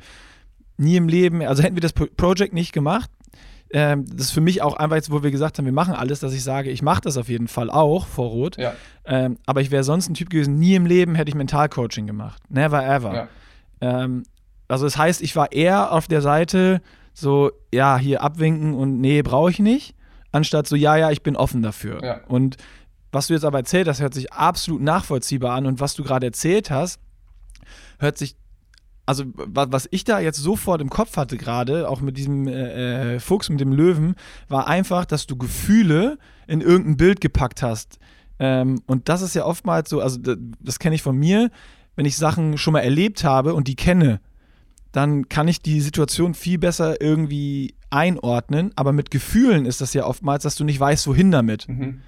nie 0.77 0.97
im 0.97 1.09
Leben, 1.09 1.43
also 1.43 1.63
hätten 1.63 1.77
wir 1.77 1.81
das 1.81 1.93
Project 1.93 2.53
nicht 2.53 2.73
gemacht, 2.73 3.11
ähm, 3.75 4.05
das 4.07 4.27
ist 4.27 4.33
für 4.33 4.41
mich 4.41 4.63
auch 4.63 4.77
einfach 4.77 4.95
jetzt, 4.95 5.11
wo 5.11 5.25
wir 5.25 5.33
gesagt 5.33 5.59
haben, 5.59 5.65
wir 5.65 5.73
machen 5.73 5.95
alles, 5.95 6.21
dass 6.21 6.33
ich 6.33 6.45
sage, 6.45 6.71
ich 6.71 6.83
mache 6.83 7.01
das 7.01 7.17
auf 7.17 7.29
jeden 7.29 7.49
Fall 7.49 7.71
auch 7.71 8.07
vor 8.07 8.29
Rot. 8.29 8.57
Ja. 8.57 8.75
Ähm, 9.05 9.39
aber 9.47 9.63
ich 9.63 9.73
wäre 9.73 9.83
sonst 9.83 10.09
ein 10.09 10.15
Typ 10.15 10.31
gewesen, 10.31 10.61
nie 10.61 10.77
im 10.77 10.87
Leben 10.87 11.17
hätte 11.17 11.29
ich 11.29 11.35
Mentalcoaching 11.35 12.07
gemacht. 12.07 12.41
Never 12.49 12.87
ever. 12.87 13.15
Ja. 13.15 13.29
Ähm, 13.81 14.23
also 14.69 14.85
das 14.85 14.97
heißt, 14.97 15.23
ich 15.23 15.35
war 15.35 15.51
eher 15.51 15.91
auf 15.91 16.07
der 16.07 16.23
Seite 16.23 16.83
so, 17.15 17.53
ja, 17.73 17.97
hier 17.97 18.23
abwinken 18.23 18.75
und 18.75 19.01
nee, 19.01 19.23
brauche 19.23 19.51
ich 19.51 19.61
nicht, 19.61 19.95
anstatt 20.33 20.67
so, 20.67 20.77
ja, 20.77 20.97
ja, 20.97 21.11
ich 21.11 21.23
bin 21.23 21.37
offen 21.37 21.63
dafür. 21.63 22.05
Ja. 22.05 22.21
Und 22.27 22.57
was 23.13 23.29
du 23.29 23.35
jetzt 23.35 23.45
aber 23.45 23.59
erzählt 23.59 23.89
hast, 23.89 24.01
hört 24.01 24.13
sich 24.13 24.33
absolut 24.33 24.83
nachvollziehbar 24.83 25.55
an 25.55 25.67
und 25.67 25.81
was 25.81 25.95
du 25.95 26.03
gerade 26.03 26.27
erzählt 26.27 26.71
hast, 26.71 27.01
hört 27.99 28.19
sich 28.19 28.37
also 29.07 29.25
was 29.35 29.87
ich 29.91 30.05
da 30.05 30.19
jetzt 30.19 30.39
sofort 30.39 30.81
im 30.81 30.89
Kopf 30.89 31.17
hatte 31.17 31.37
gerade, 31.37 31.89
auch 31.89 32.01
mit 32.01 32.17
diesem 32.17 32.49
äh, 32.49 33.17
äh, 33.17 33.21
Fuchs, 33.21 33.51
mit 33.51 33.61
dem 33.61 33.73
Löwen, 33.73 34.15
war 34.49 34.67
einfach, 34.67 35.05
dass 35.05 35.27
du 35.27 35.37
Gefühle 35.37 36.19
in 36.47 36.61
irgendein 36.61 36.97
Bild 36.97 37.21
gepackt 37.21 37.63
hast. 37.63 37.99
Ähm, 38.39 38.83
und 38.87 39.09
das 39.09 39.23
ist 39.23 39.35
ja 39.35 39.45
oftmals 39.45 39.91
so, 39.91 40.01
also 40.01 40.19
das, 40.19 40.39
das 40.61 40.79
kenne 40.79 40.95
ich 40.95 41.03
von 41.03 41.17
mir, 41.17 41.51
wenn 41.97 42.07
ich 42.07 42.17
Sachen 42.17 42.59
schon 42.59 42.73
mal 42.73 42.81
erlebt 42.81 43.25
habe 43.25 43.55
und 43.55 43.69
die 43.69 43.77
kenne, 43.77 44.21
dann 44.95 45.29
kann 45.29 45.49
ich 45.49 45.61
die 45.61 45.81
Situation 45.81 46.35
viel 46.35 46.57
besser 46.57 47.01
irgendwie 47.01 47.75
einordnen. 47.91 48.71
Aber 48.77 48.93
mit 48.93 49.11
Gefühlen 49.11 49.67
ist 49.67 49.81
das 49.81 49.93
ja 49.93 50.07
oftmals, 50.07 50.45
dass 50.45 50.55
du 50.55 50.63
nicht 50.63 50.79
weißt, 50.79 51.09
wohin 51.09 51.33
damit. 51.33 51.69
Mhm. 51.69 52.01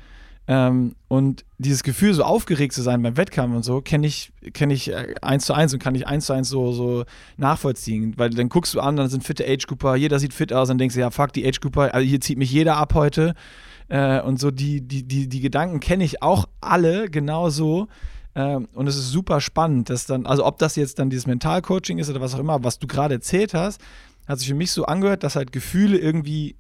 Ähm, 0.47 0.95
und 1.09 1.45
dieses 1.59 1.83
Gefühl, 1.83 2.15
so 2.15 2.23
aufgeregt 2.23 2.73
zu 2.73 2.83
sein 2.83 3.03
beim 3.03 3.17
Wettkampf 3.17 3.57
und 3.57 3.65
so, 3.65 3.81
kenne 3.81 4.07
ich, 4.07 4.33
kenn 4.53 4.71
ich 4.71 4.93
äh, 4.93 5.17
eins 5.21 5.47
zu 5.47 5.55
eins 5.55 5.75
und 5.75 5.81
kann 5.81 5.97
ich 5.97 6.07
eins 6.07 6.27
zu 6.27 6.33
eins 6.33 6.49
so, 6.49 6.71
so 6.71 7.05
nachvollziehen. 7.37 8.15
Weil 8.17 8.31
dann 8.31 8.49
guckst 8.49 8.73
du 8.73 8.79
an, 8.79 8.95
dann 8.95 9.09
sind 9.09 9.25
fitte 9.25 9.45
Age-Cooper, 9.45 9.97
jeder 9.97 10.21
sieht 10.21 10.33
fit 10.33 10.53
aus, 10.53 10.69
dann 10.69 10.79
denkst 10.79 10.95
du, 10.95 11.01
ja, 11.01 11.11
fuck, 11.11 11.33
die 11.33 11.45
Age-Cooper, 11.45 11.93
also 11.93 12.07
hier 12.07 12.21
zieht 12.21 12.39
mich 12.39 12.53
jeder 12.53 12.77
ab 12.77 12.95
heute. 12.95 13.35
Äh, 13.89 14.21
und 14.21 14.39
so 14.39 14.53
die, 14.53 14.87
die, 14.87 15.03
die, 15.03 15.29
die 15.29 15.41
Gedanken 15.41 15.81
kenne 15.81 16.05
ich 16.05 16.23
auch 16.23 16.47
alle 16.61 17.11
genauso. 17.11 17.89
Ähm, 18.37 18.69
und 18.75 18.87
es 18.87 18.97
ist 18.97 19.11
super 19.11 19.41
spannend, 19.41 19.89
dass 19.89 20.05
dann, 20.05 20.27
also 20.27 20.45
ob 20.45 20.59
das 20.59 20.77
jetzt 20.77 20.99
dann 20.99 21.09
dieses 21.09 21.27
Mentalcoaching 21.27 21.99
ist 21.99 22.11
oder 22.11 22.21
was 22.21 22.35
auch 22.35 22.39
immer, 22.39 22.63
was 22.63 22.79
du 22.79 22.87
gerade 22.87 23.15
erzählt 23.15 23.55
hast, 23.55 23.81
hat 24.29 24.39
sich 24.39 24.49
für 24.49 24.55
mich 24.55 24.71
so 24.73 24.85
angehört, 24.85 25.23
dass 25.23 25.37
halt 25.37 25.53
Gefühle 25.53 25.97
irgendwie 25.97 26.55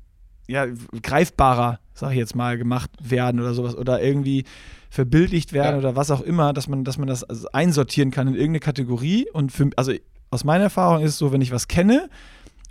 ja, 0.48 0.66
greifbarer, 1.02 1.80
sag 1.92 2.12
ich 2.12 2.16
jetzt 2.16 2.34
mal, 2.34 2.56
gemacht 2.56 2.90
werden 3.02 3.40
oder 3.40 3.52
sowas 3.52 3.76
oder 3.76 4.02
irgendwie 4.02 4.44
verbildlicht 4.88 5.52
werden 5.52 5.72
ja. 5.72 5.78
oder 5.78 5.96
was 5.96 6.10
auch 6.10 6.22
immer, 6.22 6.54
dass 6.54 6.66
man, 6.66 6.84
dass 6.84 6.96
man 6.96 7.08
das 7.08 7.24
also 7.24 7.48
einsortieren 7.52 8.10
kann 8.10 8.28
in 8.28 8.34
irgendeine 8.34 8.60
Kategorie. 8.60 9.28
Und 9.30 9.52
für, 9.52 9.68
also 9.76 9.92
aus 10.30 10.44
meiner 10.44 10.64
Erfahrung 10.64 11.02
ist 11.02 11.10
es 11.10 11.18
so, 11.18 11.30
wenn 11.32 11.42
ich 11.42 11.52
was 11.52 11.68
kenne 11.68 12.08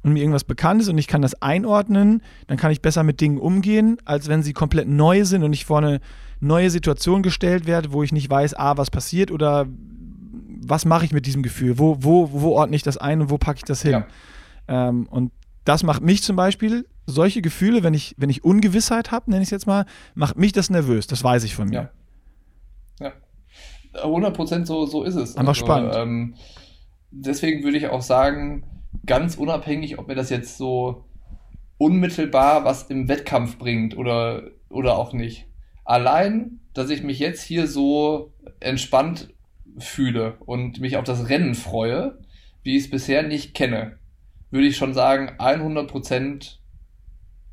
und 0.02 0.14
mir 0.14 0.22
irgendwas 0.22 0.46
bekannt 0.46 0.82
ist 0.82 0.90
und 0.90 0.98
ich 0.98 1.08
kann 1.08 1.22
das 1.22 1.42
einordnen, 1.44 2.24
dann 2.48 2.58
kann 2.58 2.72
ich 2.72 2.82
besser 2.82 3.04
mit 3.04 3.22
Dingen 3.22 3.38
umgehen, 3.38 3.98
als 4.06 4.30
wenn 4.30 4.42
sie 4.42 4.54
komplett 4.54 4.88
neu 4.88 5.26
sind 5.26 5.44
und 5.44 5.54
ich 5.54 5.66
vor 5.66 5.80
eine 5.80 6.00
neue 6.40 6.70
Situation 6.70 7.24
gestellt 7.24 7.66
werde, 7.66 7.92
wo 7.92 8.04
ich 8.04 8.12
nicht 8.12 8.30
weiß, 8.30 8.54
ah, 8.56 8.78
was 8.78 8.92
passiert 8.92 9.32
oder 9.32 9.68
was 10.68 10.86
mache 10.86 11.06
ich 11.06 11.12
mit 11.12 11.26
diesem 11.26 11.44
Gefühl, 11.44 11.78
wo, 11.78 11.98
wo, 12.00 12.32
wo 12.32 12.52
ordne 12.52 12.76
ich 12.76 12.84
das 12.84 12.98
ein 12.98 13.22
und 13.22 13.30
wo 13.30 13.38
packe 13.38 13.58
ich 13.58 13.64
das 13.64 13.82
hin. 13.82 13.92
Ja. 13.92 14.08
Ähm, 14.68 15.08
und 15.10 15.32
das 15.64 15.84
macht 15.84 16.02
mich 16.02 16.24
zum 16.24 16.36
Beispiel, 16.36 16.86
solche 17.08 17.42
Gefühle, 17.42 17.84
wenn 17.84 17.94
ich, 17.94 18.16
wenn 18.18 18.30
ich 18.30 18.44
Ungewissheit 18.44 19.12
habe, 19.12 19.30
nenne 19.30 19.44
ich 19.44 19.48
es 19.48 19.52
jetzt 19.52 19.68
mal, 19.68 19.86
macht 20.16 20.38
mich 20.38 20.52
das 20.54 20.70
nervös. 20.70 21.08
Das 21.08 21.24
weiß 21.24 21.44
ich 21.44 21.56
von 21.56 21.70
mir. 21.70 21.92
Ja. 23.00 23.12
ja. 23.94 24.04
100 24.04 24.68
so, 24.68 24.86
so 24.86 25.04
ist 25.04 25.16
es. 25.16 25.38
Einfach 25.38 25.50
also, 25.50 25.66
spannend. 25.66 25.94
Ähm, 25.96 26.36
deswegen 27.12 27.64
würde 27.64 27.78
ich 27.78 27.88
auch 27.88 28.02
sagen, 28.02 28.64
ganz 29.06 29.36
unabhängig, 29.36 30.00
ob 30.00 30.08
mir 30.08 30.16
das 30.16 30.30
jetzt 30.30 30.58
so 30.58 31.06
unmittelbar 31.78 32.66
was 32.66 32.84
im 32.84 33.08
Wettkampf 33.08 33.58
bringt 33.58 33.98
oder, 33.98 34.44
oder 34.70 34.98
auch 34.98 35.14
nicht. 35.14 35.48
Allein, 35.86 36.60
dass 36.74 36.90
ich 36.90 37.04
mich 37.04 37.20
jetzt 37.20 37.44
hier 37.44 37.68
so 37.68 38.34
entspannt 38.60 39.30
fühle 39.78 40.36
und 40.46 40.82
mich 40.82 40.98
auf 40.98 41.06
das 41.06 41.30
Rennen 41.30 41.56
freue, 41.56 42.20
wie 42.64 42.76
ich 42.76 42.86
es 42.86 42.90
bisher 42.90 43.24
nicht 43.24 43.54
kenne 43.54 43.98
würde 44.56 44.68
ich 44.68 44.78
schon 44.78 44.94
sagen, 44.94 45.34
100 45.38 45.88
Prozent 45.88 46.60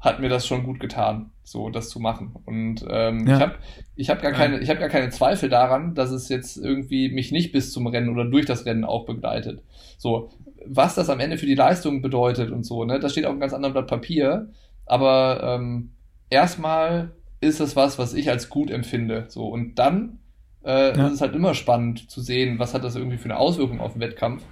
hat 0.01 0.21
mir 0.21 0.29
das 0.29 0.47
schon 0.47 0.65
gut 0.65 0.81
getan, 0.81 1.31
so 1.43 1.69
das 1.69 1.89
zu 1.89 2.01
machen. 2.01 2.35
Und 2.45 2.85
ähm, 2.89 3.27
ja. 3.27 3.37
ich 3.37 3.43
habe 3.43 3.55
ich 3.97 4.11
hab 4.11 4.23
gar, 4.23 4.33
keine, 4.33 4.61
ich 4.61 4.71
hab 4.71 4.79
gar 4.79 4.89
keine 4.89 5.11
Zweifel 5.11 5.49
daran, 5.49 5.95
dass 5.95 6.11
es 6.11 6.29
jetzt 6.29 6.57
irgendwie 6.57 7.11
mich 7.11 7.31
nicht 7.31 7.53
bis 7.53 7.73
zum 7.73 7.87
Rennen 7.87 8.09
oder 8.09 8.25
durch 8.25 8.47
das 8.47 8.67
Rennen 8.67 8.85
auch 8.85 9.05
begleitet. 9.05 9.63
So, 9.99 10.31
was 10.67 10.95
das 10.95 11.11
am 11.11 11.21
Ende 11.21 11.39
für 11.39 11.47
die 11.47 11.55
Leistung 11.55 12.03
bedeutet 12.03 12.51
und 12.51 12.65
so, 12.65 12.85
ne, 12.85 12.99
das 12.99 13.13
steht 13.13 13.27
auf 13.27 13.33
einem 13.33 13.41
ganz 13.41 13.53
anderen 13.53 13.75
Blatt 13.75 13.89
Papier. 13.89 14.51
Aber 14.87 15.41
ähm, 15.43 15.93
erstmal 16.31 17.13
ist 17.43 17.61
es 17.61 17.77
was, 17.77 17.99
was 17.99 18.15
ich 18.15 18.31
als 18.31 18.49
gut 18.49 18.71
empfinde. 18.71 19.27
So, 19.29 19.49
und 19.49 19.75
dann 19.75 20.21
äh, 20.65 20.97
ja. 20.97 21.07
ist 21.09 21.15
es 21.15 21.21
halt 21.21 21.35
immer 21.35 21.55
spannend 21.55 22.09
zu 22.09 22.21
sehen, 22.21 22.59
was 22.59 22.73
hat 22.73 22.85
das 22.85 22.95
irgendwie 22.95 23.19
für 23.19 23.25
eine 23.25 23.37
Auswirkung 23.37 23.81
auf 23.81 23.93
den 23.93 24.01
Wettkampf. 24.01 24.45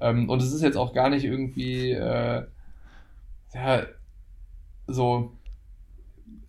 Ähm, 0.00 0.28
und 0.30 0.42
es 0.42 0.52
ist 0.52 0.62
jetzt 0.62 0.76
auch 0.76 0.94
gar 0.94 1.10
nicht 1.10 1.24
irgendwie, 1.24 1.92
äh, 1.92 2.44
ja, 3.54 3.82
so, 4.86 5.32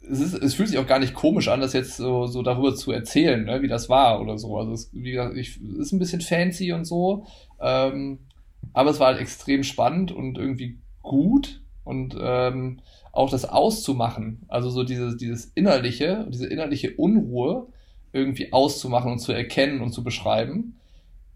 es, 0.10 0.22
ist, 0.22 0.34
es 0.36 0.54
fühlt 0.54 0.70
sich 0.70 0.78
auch 0.78 0.88
gar 0.88 1.00
nicht 1.00 1.14
komisch 1.14 1.50
an, 1.50 1.60
das 1.60 1.74
jetzt 1.74 1.98
so, 1.98 2.28
so 2.28 2.42
darüber 2.44 2.74
zu 2.76 2.92
erzählen, 2.94 3.44
ne, 3.44 3.62
wie 3.62 3.68
das 3.68 3.90
war 3.90 4.22
oder 4.22 4.38
so. 4.38 4.58
Also 4.58 4.72
es, 4.72 4.90
wie 4.94 5.12
gesagt, 5.12 5.36
ich, 5.36 5.62
ist 5.80 5.92
ein 5.92 6.00
bisschen 6.00 6.22
fancy 6.22 6.72
und 6.72 6.86
so. 6.86 7.26
Ähm, 7.60 8.20
aber 8.72 8.92
es 8.92 9.00
war 9.02 9.08
halt 9.08 9.20
extrem 9.20 9.64
spannend 9.64 10.14
und 10.14 10.38
irgendwie 10.38 10.80
gut 11.02 11.62
und 11.84 12.16
ähm, 12.20 12.80
auch 13.12 13.30
das 13.30 13.46
auszumachen, 13.46 14.44
also 14.48 14.70
so 14.70 14.84
dieses, 14.84 15.18
dieses 15.18 15.46
innerliche, 15.56 16.28
diese 16.30 16.48
innerliche 16.48 16.96
Unruhe 16.96 17.68
irgendwie 18.12 18.54
auszumachen 18.54 19.12
und 19.12 19.20
zu 19.20 19.32
erkennen 19.32 19.82
und 19.82 19.92
zu 19.92 20.04
beschreiben. 20.04 20.76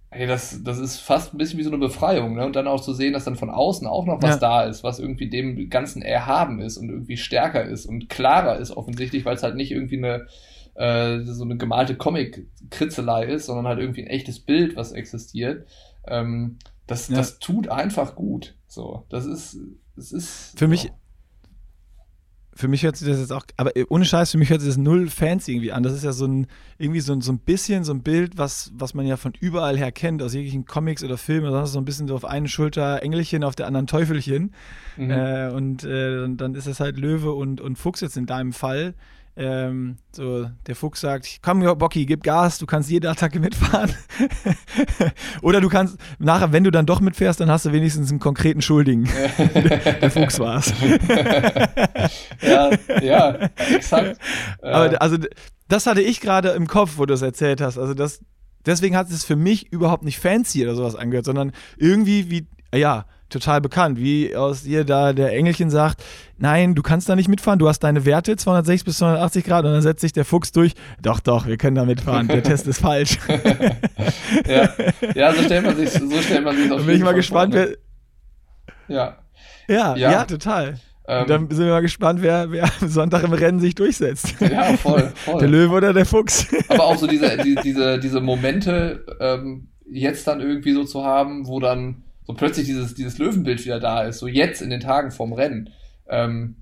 Hey, 0.09 0.28
das, 0.28 0.61
das 0.63 0.78
ist 0.78 0.99
fast 0.99 1.34
ein 1.34 1.38
bisschen 1.39 1.57
wie 1.57 1.63
so 1.63 1.71
eine 1.71 1.80
Befreiung, 1.80 2.36
ne? 2.36 2.45
Und 2.45 2.55
dann 2.55 2.67
auch 2.67 2.82
zu 2.82 2.93
sehen, 2.93 3.13
dass 3.13 3.26
dann 3.26 3.36
von 3.36 3.49
außen 3.49 3.88
auch 3.88 4.05
noch 4.05 4.21
was 4.21 4.36
ja. 4.36 4.38
da 4.38 4.63
ist, 4.63 4.84
was 4.84 4.99
irgendwie 4.99 5.28
dem 5.28 5.69
Ganzen 5.69 6.03
erhaben 6.03 6.59
ist 6.61 6.78
und 6.78 6.89
irgendwie 6.89 7.17
stärker 7.17 7.63
ist 7.63 7.88
und 7.88 8.09
klarer 8.09 8.57
ist 8.57 8.78
offensichtlich, 8.78 9.26
weil 9.26 9.36
es 9.36 9.41
halt 9.41 9.55
nicht 9.55 9.71
irgendwie 9.71 9.97
eine, 9.97 10.28
äh, 10.76 11.24
so 11.26 11.43
eine 11.43 11.57
gemalte 11.57 11.95
Comic-Kritzelei 11.95 13.26
ist, 13.26 13.47
sondern 13.47 13.67
halt 13.67 13.80
irgendwie 13.80 14.03
ein 14.03 14.07
echtes 14.07 14.39
Bild, 14.39 14.76
was 14.76 14.91
existiert. 14.91 15.67
Ähm, 16.07 16.59
das, 16.86 17.07
ja. 17.07 17.17
das 17.17 17.39
tut 17.39 17.69
einfach 17.69 18.13
gut. 18.13 18.55
So, 18.67 19.05
das 19.09 19.26
ist, 19.26 19.57
das 19.95 20.11
ist. 20.11 20.59
Für 20.59 20.67
mich, 20.67 20.91
für 22.56 22.68
mich 22.68 22.84
hört 22.84 22.95
sich 22.95 23.08
das 23.08 23.20
jetzt 23.20 23.34
auch, 23.34 23.43
aber 23.58 23.72
ohne 23.89 24.06
Scheiß, 24.06 24.32
für 24.32 24.38
mich 24.38 24.49
hört 24.49 24.62
sich 24.62 24.70
das 24.70 24.78
null 24.78 25.10
fancy 25.10 25.54
irgendwie 25.54 25.72
an. 25.72 25.84
Das 25.84 25.93
ist 25.93 26.04
ja 26.04 26.12
so 26.12 26.26
ein, 26.26 26.47
irgendwie 26.78 26.99
so 26.99 27.14
ein, 27.14 27.22
so 27.22 27.32
ein 27.32 27.39
bisschen 27.39 27.84
so 27.84 27.93
ein 27.93 28.04
Bild, 28.04 28.38
was, 28.38 28.72
was 28.76 28.93
man 28.93 29.06
ja 29.06 29.18
von 29.18 29.34
überall 29.39 29.78
her 29.78 29.91
kennt, 29.91 30.22
aus 30.22 30.34
jeglichen 30.34 30.66
Comics 30.66 31.04
oder 31.04 31.18
Filmen, 31.18 31.49
oder 31.49 31.66
so 31.66 31.80
ein 31.80 31.86
bisschen 31.86 32.08
so 32.08 32.16
auf 32.16 32.26
einen 32.26 32.47
Schulter 32.47 33.01
Engelchen, 33.01 33.43
auf 33.43 33.56
der 33.56 33.68
anderen 33.68 33.88
Teufelchen. 33.88 34.54
Mhm. 34.97 35.10
Äh, 35.10 35.49
und 35.49 35.84
äh, 35.84 36.28
dann 36.36 36.56
ist 36.56 36.68
es 36.68 36.80
halt 36.80 36.97
Löwe 36.97 37.32
und, 37.34 37.62
und 37.62 37.78
Fuchs 37.78 38.01
jetzt 38.01 38.18
in 38.18 38.26
deinem 38.26 38.54
Fall. 38.54 38.93
Ähm, 39.36 39.98
so, 40.12 40.48
der 40.68 40.76
Fuchs 40.76 41.02
sagt, 41.02 41.40
komm, 41.42 41.62
Bocky, 41.80 42.06
gib 42.06 42.22
Gas, 42.22 42.60
du 42.60 42.68
kannst 42.68 42.92
jede 42.92 43.10
Attacke 43.10 43.40
mitfahren. 43.40 43.92
Oder 45.42 45.60
du 45.60 45.70
kannst, 45.70 45.98
nachher, 46.20 46.52
wenn 46.52 46.64
du 46.64 46.70
dann 46.70 46.86
doch 46.86 47.00
mitfährst, 47.00 47.40
dann 47.40 47.50
hast 47.50 47.66
du 47.66 47.72
wenigstens 47.72 48.12
einen 48.12 48.20
konkreten 48.20 48.62
Schuldigen. 48.62 49.10
der 50.02 50.12
Fuchs 50.12 50.40
war's. 50.40 50.72
ja, 52.42 52.70
ja, 53.02 53.50
exakt. 53.72 54.20
Aber 54.62 55.02
also, 55.02 55.18
das 55.68 55.88
hatte 55.88 56.02
ich 56.02 56.22
gerade 56.22 56.50
im 56.50 56.68
Kopf, 56.68 56.98
wo 56.98 57.08
du 57.08 57.16
es 57.16 57.24
erzählt 57.24 57.60
hast. 57.60 57.80
Also, 57.80 57.96
das, 57.96 58.22
deswegen 58.68 58.96
hat 58.96 59.10
es 59.10 59.26
für 59.26 59.36
mich 59.36 59.72
überhaupt 59.72 60.04
nicht 60.04 60.20
fancy 60.20 60.64
oder 60.64 60.76
sowas 60.76 60.96
angehört, 60.96 61.26
sondern 61.26 61.54
irgendwie 61.78 62.30
wie, 62.30 62.48
ja, 62.72 63.06
total 63.34 63.62
bekannt, 63.62 64.00
wie 64.00 64.36
aus 64.36 64.66
ihr 64.66 64.86
da 64.86 65.14
der 65.14 65.34
Engelchen 65.34 65.70
sagt, 65.70 66.04
nein, 66.38 66.76
du 66.76 66.82
kannst 66.82 67.10
da 67.10 67.16
nicht 67.16 67.28
mitfahren, 67.28 67.60
du 67.60 67.68
hast 67.68 67.80
deine 67.80 68.06
Werte 68.06 68.36
260 68.36 68.86
bis 68.86 68.98
280 69.00 69.44
Grad 69.44 69.66
und 69.66 69.72
dann 69.72 69.82
setzt 69.82 70.02
sich 70.02 70.14
der 70.14 70.26
Fuchs 70.26 70.52
durch, 70.52 70.74
doch, 71.02 71.20
doch, 71.20 71.48
wir 71.48 71.58
können 71.58 71.76
da 71.76 71.86
mitfahren, 71.86 72.28
der 72.28 72.44
Test 72.44 72.68
ist 72.68 72.80
falsch. 72.80 73.18
ja. 74.48 74.70
ja, 75.16 75.34
so 75.34 75.44
stellt 75.44 75.66
man 75.66 75.76
sich, 75.76 75.90
so 75.90 76.22
stellt 76.22 76.46
man 76.46 76.56
sich 76.56 76.72
auf 76.72 76.86
bin 76.86 76.96
ich 76.96 77.04
mal 77.04 77.14
gespannt, 77.14 77.54
vor, 77.54 77.66
ne? 77.66 77.78
wer, 78.88 78.96
ja. 78.96 79.18
ja. 79.68 79.96
Ja, 79.96 80.12
ja, 80.12 80.26
total. 80.26 80.80
Ähm, 81.06 81.28
dann 81.28 81.50
sind 81.50 81.66
wir 81.66 81.74
mal 81.74 81.82
gespannt, 81.82 82.22
wer, 82.22 82.50
wer 82.52 82.70
am 82.82 82.88
Sonntag 82.88 83.24
im 83.24 83.34
Rennen 83.34 83.60
sich 83.60 83.76
durchsetzt. 83.76 84.36
Ja, 84.40 84.78
voll, 84.78 85.12
voll. 85.16 85.40
Der 85.40 85.50
Löwe 85.50 85.74
oder 85.74 85.94
der 85.94 86.06
Fuchs. 86.06 86.48
Aber 86.70 86.86
auch 86.86 86.98
so 86.98 87.08
diese, 87.08 87.38
die, 87.38 87.56
diese, 87.62 88.00
diese 88.00 88.22
Momente 88.22 89.06
ähm, 89.20 89.68
jetzt 89.90 90.28
dann 90.28 90.40
irgendwie 90.40 90.74
so 90.74 90.86
zu 90.86 91.04
haben, 91.04 91.46
wo 91.48 91.60
dann 91.60 92.04
so 92.26 92.34
plötzlich 92.34 92.65
dieses, 92.65 92.93
dieses 92.95 93.17
Löwenbild 93.17 93.63
wieder 93.65 93.80
da 93.80 94.03
ist, 94.03 94.19
so 94.19 94.28
jetzt 94.28 94.61
in 94.61 94.69
den 94.69 94.80
Tagen 94.80 95.11
vorm 95.11 95.34
Rennen. 95.34 95.69
Ähm, 96.07 96.57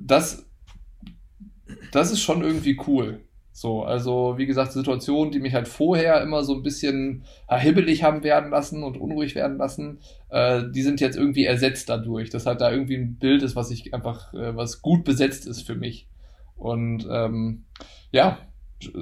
das, 0.00 0.46
das 1.92 2.10
ist 2.10 2.20
schon 2.20 2.42
irgendwie 2.42 2.80
cool. 2.86 3.20
So, 3.58 3.82
also 3.82 4.38
wie 4.38 4.46
gesagt, 4.46 4.70
Situationen, 4.70 5.32
die 5.32 5.40
mich 5.40 5.52
halt 5.52 5.66
vorher 5.66 6.22
immer 6.22 6.44
so 6.44 6.54
ein 6.54 6.62
bisschen 6.62 7.24
hibbelig 7.50 8.04
haben 8.04 8.22
werden 8.22 8.50
lassen 8.50 8.84
und 8.84 8.96
unruhig 8.96 9.34
werden 9.34 9.58
lassen, 9.58 9.98
äh, 10.28 10.62
die 10.72 10.82
sind 10.82 11.00
jetzt 11.00 11.16
irgendwie 11.16 11.44
ersetzt 11.44 11.88
dadurch, 11.88 12.30
dass 12.30 12.46
halt 12.46 12.60
da 12.60 12.70
irgendwie 12.70 12.96
ein 12.96 13.16
Bild 13.16 13.42
ist, 13.42 13.56
was 13.56 13.72
ich 13.72 13.92
einfach, 13.94 14.32
äh, 14.32 14.54
was 14.54 14.80
gut 14.80 15.02
besetzt 15.02 15.44
ist 15.44 15.62
für 15.62 15.74
mich. 15.74 16.06
Und 16.54 17.08
ähm, 17.10 17.64
ja, 18.12 18.38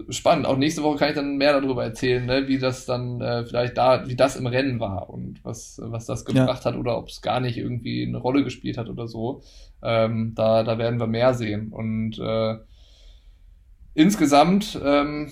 spannend. 0.08 0.46
Auch 0.46 0.56
nächste 0.56 0.82
Woche 0.82 0.98
kann 0.98 1.08
ich 1.10 1.14
dann 1.14 1.36
mehr 1.36 1.58
darüber 1.60 1.84
erzählen, 1.84 2.24
ne, 2.24 2.48
wie 2.48 2.58
das 2.58 2.86
dann 2.86 3.20
äh, 3.20 3.44
vielleicht 3.44 3.76
da, 3.76 4.08
wie 4.08 4.16
das 4.16 4.36
im 4.36 4.46
Rennen 4.46 4.80
war 4.80 5.10
und 5.10 5.44
was, 5.44 5.80
was 5.82 6.06
das 6.06 6.24
gebracht 6.24 6.64
ja. 6.64 6.70
hat 6.70 6.78
oder 6.78 6.96
ob 6.96 7.08
es 7.08 7.20
gar 7.20 7.40
nicht 7.40 7.58
irgendwie 7.58 8.06
eine 8.06 8.18
Rolle 8.18 8.42
gespielt 8.44 8.78
hat 8.78 8.88
oder 8.88 9.06
so. 9.06 9.42
Ähm, 9.82 10.32
da, 10.34 10.62
da 10.62 10.78
werden 10.78 10.98
wir 10.98 11.06
mehr 11.06 11.34
sehen. 11.34 11.72
Und 11.72 12.18
äh, 12.18 12.56
insgesamt, 13.94 14.80
ähm, 14.82 15.30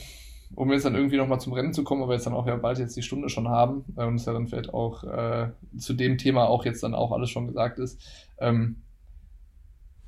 um 0.54 0.70
jetzt 0.70 0.84
dann 0.84 0.94
irgendwie 0.94 1.16
nochmal 1.16 1.40
zum 1.40 1.54
Rennen 1.54 1.72
zu 1.72 1.82
kommen, 1.82 2.02
aber 2.02 2.12
jetzt 2.12 2.26
dann 2.26 2.34
auch 2.34 2.46
ja 2.46 2.56
bald 2.56 2.78
jetzt 2.78 2.96
die 2.96 3.02
Stunde 3.02 3.28
schon 3.28 3.48
haben 3.48 3.84
äh, 3.96 4.04
und 4.04 4.16
es 4.16 4.26
ja 4.26 4.32
dann 4.34 4.46
vielleicht 4.46 4.74
auch 4.74 5.04
äh, 5.04 5.50
zu 5.78 5.94
dem 5.94 6.18
Thema 6.18 6.46
auch 6.46 6.64
jetzt 6.64 6.82
dann 6.82 6.94
auch 6.94 7.12
alles 7.12 7.30
schon 7.30 7.46
gesagt 7.46 7.78
ist, 7.78 8.00
ähm, 8.38 8.82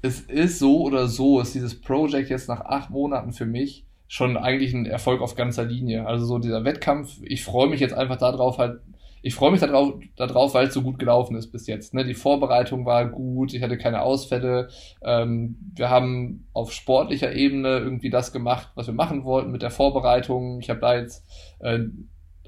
es 0.03 0.21
ist 0.21 0.59
so 0.59 0.83
oder 0.83 1.09
so, 1.09 1.41
ist 1.41 1.55
dieses 1.55 1.81
Project 1.81 2.29
jetzt 2.29 2.49
nach 2.49 2.61
acht 2.61 2.91
Monaten 2.91 3.33
für 3.33 3.47
mich 3.47 3.86
schon 4.09 4.37
eigentlich 4.37 4.73
ein 4.73 4.87
Erfolg 4.87 5.21
auf 5.21 5.35
ganzer 5.35 5.65
Linie. 5.65 6.07
Also 6.07 6.27
so 6.27 6.39
dieser 6.39 6.65
Wettkampf, 6.65 7.19
ich 7.23 7.45
freue 7.45 7.69
mich 7.69 7.81
jetzt 7.81 7.95
einfach 7.95 8.17
darauf 8.17 8.59
halt, 8.59 8.81
ich 9.23 9.35
freue 9.35 9.51
mich 9.51 9.61
darauf, 9.61 9.95
darauf 10.15 10.55
weil 10.55 10.69
es 10.69 10.75
so 10.75 10.83
gut 10.83 11.01
gelaufen 11.01 11.35
ist 11.37 11.51
bis 11.51 11.67
jetzt. 11.67 11.95
Ne? 11.95 12.05
Die 12.05 12.15
Vorbereitung 12.15 12.87
war 12.87 13.07
gut, 13.07 13.53
ich 13.53 13.63
hatte 13.63 13.77
keine 13.77 14.03
Ausfälle. 14.03 14.69
Ähm, 15.03 15.57
wir 15.75 15.91
haben 15.91 16.47
auf 16.53 16.73
sportlicher 16.73 17.35
Ebene 17.35 17.79
irgendwie 17.79 18.11
das 18.11 18.33
gemacht, 18.33 18.71
was 18.77 18.87
wir 18.87 18.95
machen 18.95 19.25
wollten 19.25 19.51
mit 19.51 19.63
der 19.63 19.71
Vorbereitung. 19.71 20.61
Ich 20.61 20.71
habe 20.71 20.79
da 20.79 20.97
jetzt 20.97 21.25
äh, 21.59 21.81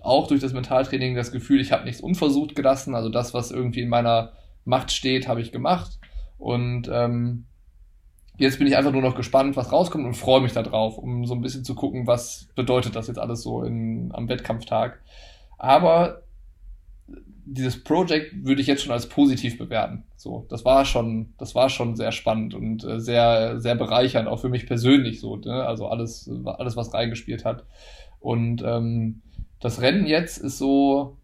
auch 0.02 0.28
durch 0.28 0.40
das 0.40 0.52
Mentaltraining 0.52 1.16
das 1.16 1.32
Gefühl, 1.32 1.60
ich 1.60 1.72
habe 1.72 1.84
nichts 1.84 2.00
unversucht 2.00 2.54
gelassen. 2.54 2.94
Also 2.94 3.08
das, 3.08 3.34
was 3.34 3.50
irgendwie 3.50 3.80
in 3.80 3.88
meiner 3.88 4.32
Macht 4.64 4.92
steht, 4.92 5.26
habe 5.26 5.40
ich 5.40 5.50
gemacht. 5.50 5.98
Und 6.38 6.88
ähm, 6.92 7.46
Jetzt 8.38 8.58
bin 8.58 8.68
ich 8.68 8.76
einfach 8.76 8.92
nur 8.92 9.02
noch 9.02 9.16
gespannt, 9.16 9.56
was 9.56 9.72
rauskommt 9.72 10.06
und 10.06 10.14
freue 10.14 10.40
mich 10.40 10.52
darauf, 10.52 10.96
um 10.96 11.26
so 11.26 11.34
ein 11.34 11.40
bisschen 11.40 11.64
zu 11.64 11.74
gucken, 11.74 12.06
was 12.06 12.48
bedeutet 12.54 12.94
das 12.96 13.08
jetzt 13.08 13.18
alles 13.18 13.42
so 13.42 13.62
in, 13.64 14.10
am 14.14 14.28
Wettkampftag. 14.28 15.00
Aber 15.58 16.22
dieses 17.44 17.82
Project 17.82 18.44
würde 18.44 18.60
ich 18.60 18.66
jetzt 18.66 18.82
schon 18.82 18.92
als 18.92 19.08
positiv 19.08 19.58
bewerten. 19.58 20.04
So, 20.16 20.46
das 20.50 20.64
war 20.64 20.84
schon, 20.84 21.34
das 21.38 21.54
war 21.54 21.68
schon 21.68 21.96
sehr 21.96 22.12
spannend 22.12 22.54
und 22.54 22.84
äh, 22.84 23.00
sehr, 23.00 23.58
sehr 23.60 23.74
bereichernd, 23.74 24.28
auch 24.28 24.40
für 24.40 24.48
mich 24.48 24.66
persönlich 24.66 25.20
so. 25.20 25.36
Ne? 25.36 25.64
Also 25.64 25.88
alles, 25.88 26.30
alles, 26.44 26.76
was 26.76 26.94
reingespielt 26.94 27.44
hat. 27.44 27.64
Und 28.20 28.62
ähm, 28.64 29.22
das 29.60 29.80
Rennen 29.80 30.06
jetzt 30.06 30.38
ist 30.38 30.58
so, 30.58 31.17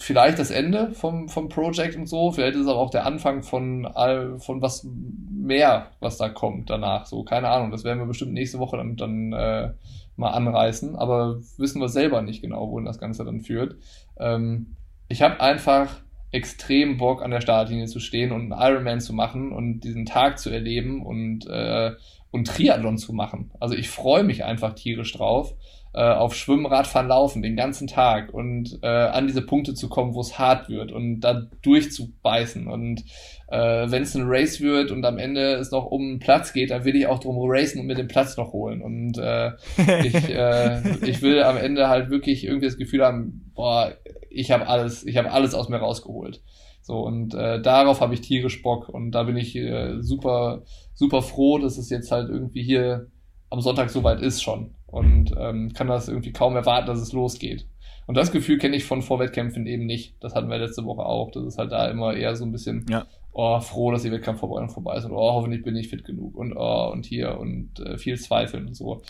vielleicht 0.00 0.38
das 0.38 0.50
Ende 0.50 0.92
vom, 0.92 1.28
vom 1.28 1.48
Project 1.48 1.94
und 1.94 2.08
so, 2.08 2.32
vielleicht 2.32 2.54
ist 2.54 2.62
es 2.62 2.68
aber 2.68 2.78
auch 2.78 2.90
der 2.90 3.04
Anfang 3.04 3.42
von, 3.42 3.86
all, 3.86 4.38
von 4.38 4.62
was 4.62 4.86
mehr, 5.30 5.88
was 6.00 6.16
da 6.16 6.30
kommt 6.30 6.70
danach. 6.70 7.04
So, 7.04 7.22
keine 7.22 7.48
Ahnung, 7.48 7.70
das 7.70 7.84
werden 7.84 7.98
wir 7.98 8.06
bestimmt 8.06 8.32
nächste 8.32 8.58
Woche 8.58 8.78
dann, 8.78 8.96
dann 8.96 9.32
äh, 9.32 9.72
mal 10.16 10.30
anreißen, 10.30 10.96
aber 10.96 11.40
wissen 11.58 11.80
wir 11.80 11.88
selber 11.90 12.22
nicht 12.22 12.40
genau, 12.40 12.70
wohin 12.70 12.86
das 12.86 12.98
Ganze 12.98 13.24
dann 13.24 13.40
führt. 13.40 13.76
Ähm, 14.18 14.74
ich 15.08 15.20
habe 15.20 15.40
einfach 15.40 16.00
extrem 16.32 16.96
Bock 16.96 17.22
an 17.22 17.30
der 17.30 17.42
Startlinie 17.42 17.86
zu 17.86 18.00
stehen 18.00 18.32
und 18.32 18.52
einen 18.52 18.72
Ironman 18.72 19.00
zu 19.00 19.12
machen 19.12 19.52
und 19.52 19.80
diesen 19.80 20.06
Tag 20.06 20.38
zu 20.38 20.48
erleben 20.48 21.04
und, 21.04 21.46
äh, 21.46 21.92
und 22.30 22.46
Triathlon 22.46 22.96
zu 22.96 23.12
machen. 23.12 23.50
Also 23.60 23.74
ich 23.74 23.90
freue 23.90 24.22
mich 24.22 24.44
einfach 24.44 24.74
tierisch 24.74 25.12
drauf 25.12 25.54
auf 25.98 26.34
Schwimmen, 26.34 26.66
Radfahren, 26.66 27.08
Laufen 27.08 27.42
den 27.42 27.56
ganzen 27.56 27.88
Tag 27.88 28.32
und 28.32 28.78
äh, 28.82 28.86
an 28.86 29.26
diese 29.26 29.42
Punkte 29.42 29.74
zu 29.74 29.88
kommen, 29.88 30.14
wo 30.14 30.20
es 30.20 30.38
hart 30.38 30.68
wird 30.68 30.92
und 30.92 31.20
da 31.20 31.48
durchzubeißen. 31.62 32.68
Und 32.68 33.04
äh, 33.48 33.90
wenn 33.90 34.04
es 34.04 34.14
ein 34.14 34.26
Race 34.26 34.60
wird 34.60 34.92
und 34.92 35.04
am 35.04 35.18
Ende 35.18 35.54
es 35.54 35.72
noch 35.72 35.86
um 35.86 36.02
einen 36.02 36.18
Platz 36.20 36.52
geht, 36.52 36.70
dann 36.70 36.84
will 36.84 36.94
ich 36.94 37.08
auch 37.08 37.18
drum 37.18 37.36
racen 37.40 37.80
und 37.80 37.86
mir 37.86 37.96
den 37.96 38.06
Platz 38.06 38.36
noch 38.36 38.52
holen. 38.52 38.82
Und 38.82 39.18
äh, 39.18 39.50
ich, 40.04 40.14
äh, 40.28 40.80
ich 41.04 41.22
will 41.22 41.42
am 41.42 41.56
Ende 41.56 41.88
halt 41.88 42.10
wirklich 42.10 42.44
irgendwie 42.44 42.66
das 42.66 42.78
Gefühl 42.78 43.04
haben, 43.04 43.50
boah, 43.54 43.92
ich 44.30 44.52
habe 44.52 44.68
alles, 44.68 45.04
ich 45.04 45.16
habe 45.16 45.32
alles 45.32 45.54
aus 45.54 45.68
mir 45.68 45.78
rausgeholt. 45.78 46.40
So, 46.82 47.00
und 47.00 47.34
äh, 47.34 47.60
darauf 47.60 48.00
habe 48.00 48.14
ich 48.14 48.20
tierisch 48.20 48.62
Bock. 48.62 48.88
Und 48.88 49.10
da 49.10 49.24
bin 49.24 49.36
ich 49.36 49.56
äh, 49.56 50.00
super, 50.00 50.62
super 50.94 51.22
froh, 51.22 51.58
dass 51.58 51.78
es 51.78 51.90
jetzt 51.90 52.12
halt 52.12 52.28
irgendwie 52.28 52.62
hier 52.62 53.08
am 53.50 53.60
Sonntag 53.60 53.90
soweit 53.90 54.22
ist 54.22 54.42
schon 54.42 54.74
und 54.90 55.34
ähm, 55.38 55.72
kann 55.72 55.86
das 55.86 56.08
irgendwie 56.08 56.32
kaum 56.32 56.56
erwarten, 56.56 56.86
dass 56.86 57.00
es 57.00 57.12
losgeht. 57.12 57.66
Und 58.06 58.16
das 58.16 58.32
Gefühl 58.32 58.58
kenne 58.58 58.76
ich 58.76 58.84
von 58.84 59.02
Vorwettkämpfen 59.02 59.66
eben 59.66 59.86
nicht. 59.86 60.16
Das 60.20 60.34
hatten 60.34 60.50
wir 60.50 60.58
letzte 60.58 60.84
Woche 60.84 61.02
auch. 61.02 61.30
Das 61.30 61.44
ist 61.44 61.58
halt 61.58 61.70
da 61.70 61.88
immer 61.88 62.14
eher 62.14 62.34
so 62.34 62.44
ein 62.44 62.50
bisschen, 62.50 62.84
ja. 62.88 63.06
oh, 63.32 63.60
froh, 63.60 63.92
dass 63.92 64.02
die 64.02 64.10
Wettkampfvorbereitung 64.10 64.70
vorbei 64.70 64.96
ist 64.96 65.04
und 65.04 65.12
oh, 65.12 65.32
hoffentlich 65.34 65.62
bin 65.62 65.76
ich 65.76 65.88
fit 65.88 66.04
genug 66.04 66.36
und 66.36 66.52
oh, 66.56 66.90
und 66.92 67.06
hier 67.06 67.38
und 67.38 67.78
äh, 67.80 67.98
viel 67.98 68.18
Zweifeln 68.18 68.66
und 68.66 68.74
so. 68.74 69.02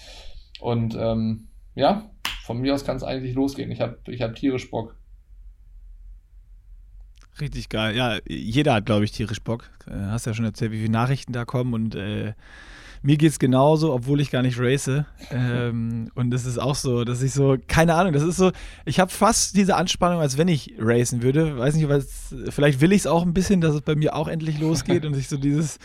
Und 0.60 0.94
ähm, 1.00 1.48
ja, 1.74 2.10
von 2.44 2.58
mir 2.58 2.74
aus 2.74 2.84
kann 2.84 2.96
es 2.96 3.02
eigentlich 3.02 3.34
losgehen. 3.34 3.70
Ich 3.70 3.80
habe 3.80 3.98
ich 4.06 4.20
hab 4.20 4.34
tierisch 4.34 4.70
Bock. 4.70 4.96
Richtig 7.40 7.70
geil. 7.70 7.96
Ja, 7.96 8.18
jeder 8.28 8.74
hat, 8.74 8.86
glaube 8.86 9.04
ich, 9.04 9.12
tierisch 9.12 9.40
Bock. 9.40 9.70
Äh, 9.86 9.94
hast 9.94 10.26
ja 10.26 10.34
schon 10.34 10.44
erzählt, 10.44 10.72
wie 10.72 10.80
viele 10.80 10.92
Nachrichten 10.92 11.32
da 11.32 11.46
kommen 11.46 11.72
und 11.72 11.94
äh, 11.94 12.34
mir 13.02 13.16
geht 13.16 13.30
es 13.30 13.38
genauso, 13.38 13.92
obwohl 13.92 14.20
ich 14.20 14.30
gar 14.30 14.42
nicht 14.42 14.58
race. 14.58 14.90
Ähm, 15.30 16.10
und 16.14 16.34
es 16.34 16.44
ist 16.44 16.58
auch 16.58 16.74
so, 16.74 17.04
dass 17.04 17.22
ich 17.22 17.32
so, 17.32 17.56
keine 17.66 17.94
Ahnung, 17.94 18.12
das 18.12 18.22
ist 18.22 18.36
so, 18.36 18.52
ich 18.84 19.00
habe 19.00 19.10
fast 19.10 19.56
diese 19.56 19.76
Anspannung, 19.76 20.20
als 20.20 20.36
wenn 20.36 20.48
ich 20.48 20.74
racen 20.78 21.22
würde. 21.22 21.58
Weiß 21.58 21.74
nicht, 21.74 21.88
was, 21.88 22.34
vielleicht 22.50 22.80
will 22.80 22.92
ich 22.92 23.00
es 23.00 23.06
auch 23.06 23.22
ein 23.22 23.32
bisschen, 23.32 23.60
dass 23.60 23.74
es 23.74 23.80
bei 23.80 23.94
mir 23.94 24.14
auch 24.14 24.28
endlich 24.28 24.60
losgeht 24.60 25.06
und 25.06 25.16
ich 25.16 25.28
so 25.28 25.38
dieses, 25.38 25.78